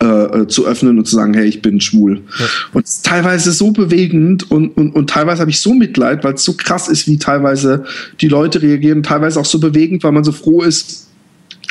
äh, 0.00 0.46
zu 0.46 0.66
öffnen 0.66 0.98
und 0.98 1.06
zu 1.06 1.16
sagen, 1.16 1.34
hey, 1.34 1.46
ich 1.46 1.62
bin 1.62 1.80
schwul. 1.80 2.22
Ja. 2.38 2.46
Und 2.72 2.84
es 2.84 2.96
ist 2.96 3.06
teilweise 3.06 3.52
so 3.52 3.72
bewegend 3.72 4.50
und, 4.50 4.76
und, 4.76 4.94
und 4.94 5.10
teilweise 5.10 5.40
habe 5.40 5.50
ich 5.50 5.60
so 5.60 5.74
Mitleid, 5.74 6.24
weil 6.24 6.34
es 6.34 6.44
so 6.44 6.54
krass 6.54 6.88
ist, 6.88 7.06
wie 7.08 7.18
teilweise 7.18 7.84
die 8.20 8.28
Leute 8.28 8.62
reagieren, 8.62 9.02
teilweise 9.02 9.40
auch 9.40 9.44
so 9.44 9.58
bewegend, 9.58 10.04
weil 10.04 10.12
man 10.12 10.24
so 10.24 10.32
froh 10.32 10.62
ist, 10.62 11.08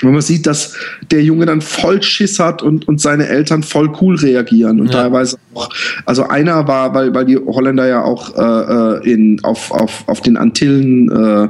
wenn 0.02 0.12
man 0.12 0.22
sieht, 0.22 0.46
dass 0.46 0.76
der 1.10 1.24
Junge 1.24 1.46
dann 1.46 1.62
voll 1.62 2.04
Schiss 2.04 2.40
hat 2.40 2.62
und, 2.62 2.88
und 2.88 3.02
seine 3.02 3.28
Eltern 3.28 3.64
voll 3.64 3.92
cool 4.00 4.16
reagieren 4.16 4.80
und 4.80 4.88
ja. 4.88 5.04
teilweise 5.04 5.38
auch, 5.54 5.70
also 6.06 6.28
einer 6.28 6.68
war, 6.68 6.94
weil, 6.94 7.14
weil 7.16 7.26
die 7.26 7.38
Holländer 7.38 7.88
ja 7.88 8.04
auch 8.04 8.36
äh, 8.36 9.02
äh 9.02 9.12
in, 9.12 9.44
auf, 9.44 9.72
auf, 9.72 10.04
auf 10.08 10.22
den 10.22 10.38
Antillen 10.38 11.10
äh, 11.10 11.48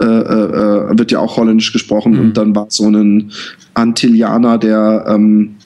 äh, 0.00 0.04
äh, 0.04 0.98
wird 0.98 1.12
ja 1.12 1.20
auch 1.20 1.36
holländisch 1.36 1.72
gesprochen 1.72 2.14
mhm. 2.14 2.20
und 2.20 2.36
dann 2.36 2.54
war 2.54 2.66
so 2.68 2.88
ein 2.88 3.32
Antillianer, 3.74 4.58
der 4.58 5.04
ähm, 5.08 5.56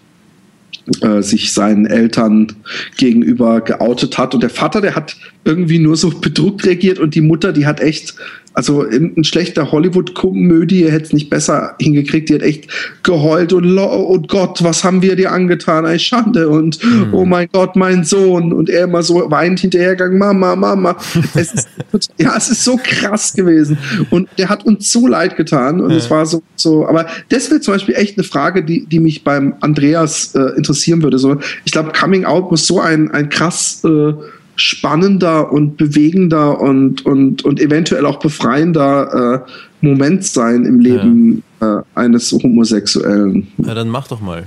äh, 1.01 1.23
sich 1.23 1.53
seinen 1.53 1.87
Eltern 1.87 2.53
gegenüber 2.97 3.61
geoutet 3.61 4.19
hat. 4.19 4.35
Und 4.35 4.43
der 4.43 4.51
Vater, 4.51 4.81
der 4.81 4.95
hat 4.95 5.17
irgendwie 5.45 5.79
nur 5.79 5.97
so 5.97 6.11
bedrückt 6.11 6.67
reagiert 6.67 6.99
und 6.99 7.15
die 7.15 7.21
Mutter, 7.21 7.53
die 7.53 7.67
hat 7.67 7.81
echt 7.81 8.15
also 8.55 8.83
ein 8.83 9.25
schlechter 9.25 9.73
Hollywood-Komödie 9.73 10.91
hätte 10.91 11.07
es 11.07 11.13
nicht 11.13 11.29
besser 11.29 11.75
hingekriegt. 11.81 12.29
Die 12.29 12.35
hat 12.35 12.43
echt 12.43 12.69
geheult 13.03 13.53
und 13.53 13.77
oh 13.77 14.19
Gott, 14.27 14.63
was 14.63 14.85
haben 14.85 15.03
wir 15.03 15.17
dir 15.17 15.33
angetan? 15.33 15.85
Ey, 15.85 15.99
Schande 15.99 16.49
und 16.49 16.83
mhm. 16.83 17.13
oh 17.13 17.25
mein 17.25 17.49
Gott, 17.53 17.75
mein 17.75 18.05
Sohn. 18.05 18.53
Und 18.53 18.71
er 18.71 18.85
immer 18.85 19.03
so 19.03 19.29
weint 19.31 19.59
hinterhergegangen, 19.59 20.19
Mama, 20.19 20.55
Mama. 20.55 20.97
es 21.35 21.53
ist, 21.53 21.69
ja, 22.19 22.37
es 22.37 22.49
ist 22.49 22.65
so 22.65 22.79
krass 22.81 23.33
gewesen. 23.33 23.77
Und 24.11 24.29
der 24.39 24.49
hat 24.49 24.65
uns 24.65 24.93
so 24.93 25.09
leid 25.09 25.37
getan. 25.37 25.81
Und 25.81 25.91
es 25.91 26.09
war 26.09 26.25
so, 26.25 26.43
so, 26.55 26.87
aber 26.87 27.07
das 27.31 27.51
wäre 27.51 27.61
zum 27.61 27.75
Beispiel 27.75 27.97
echt 27.97 28.17
eine 28.17 28.25
Frage, 28.25 28.65
die, 28.65 28.87
die 28.87 29.01
mich 29.01 29.25
beim 29.25 29.55
Andreas 29.61 30.33
äh, 30.37 30.57
interessieren 30.57 31.03
würde. 31.03 31.19
So, 31.19 31.39
ich 31.65 31.73
glaube, 31.73 31.91
Coming 31.93 32.25
Out 32.25 32.53
muss 32.53 32.69
so 32.69 32.81
ein, 32.81 33.11
ein 33.11 33.29
krass 33.31 33.83
äh, 33.85 34.13
spannender 34.57 35.53
und 35.53 35.77
bewegender 35.77 36.61
und, 36.61 37.05
und, 37.05 37.45
und 37.45 37.61
eventuell 37.61 38.07
auch 38.07 38.19
befreiender 38.19 39.45
äh, 39.45 39.51
Moment 39.81 40.25
sein 40.25 40.65
im 40.65 40.81
Leben 40.81 41.43
ja. 41.61 41.81
äh, 41.81 41.83
eines 41.95 42.33
Homosexuellen. 42.33 43.49
Ja, 43.59 43.75
dann 43.75 43.89
mach 43.89 44.09
doch 44.09 44.21
mal. 44.21 44.47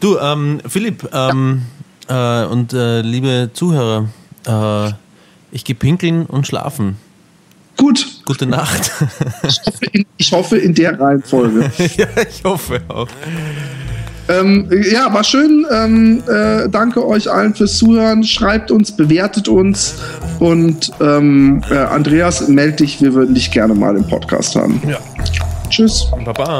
Du, 0.00 0.18
ähm, 0.18 0.60
Philipp 0.66 1.08
ähm, 1.12 1.62
ja. 2.08 2.44
äh, 2.44 2.46
und 2.46 2.72
äh, 2.72 3.00
liebe 3.02 3.50
Zuhörer, 3.52 4.08
äh, 4.46 4.92
ich 5.52 5.64
gehe 5.64 5.76
pinkeln 5.76 6.26
und 6.26 6.46
schlafen. 6.46 6.96
Gut. 7.76 8.06
Gute 8.26 8.46
Nacht. 8.46 8.90
ich, 9.42 9.58
hoffe 9.66 9.86
in, 9.92 10.06
ich 10.18 10.32
hoffe 10.32 10.58
in 10.58 10.74
der 10.74 11.00
Reihenfolge. 11.00 11.70
ja, 11.96 12.06
ich 12.28 12.44
hoffe 12.44 12.82
auch. 12.88 13.08
Ähm, 14.30 14.68
ja, 14.92 15.12
war 15.12 15.24
schön. 15.24 15.66
Ähm, 15.70 16.22
äh, 16.28 16.68
danke 16.68 17.06
euch 17.06 17.30
allen 17.30 17.54
fürs 17.54 17.76
Zuhören. 17.76 18.24
Schreibt 18.24 18.70
uns, 18.70 18.92
bewertet 18.92 19.48
uns. 19.48 19.94
Und 20.38 20.90
ähm, 21.00 21.62
äh, 21.70 21.76
Andreas, 21.76 22.48
melde 22.48 22.76
dich. 22.78 23.00
Wir 23.00 23.14
würden 23.14 23.34
dich 23.34 23.50
gerne 23.50 23.74
mal 23.74 23.96
im 23.96 24.06
Podcast 24.06 24.54
haben. 24.56 24.80
Ja. 24.86 24.98
Tschüss. 25.68 26.06
Baba. 26.24 26.58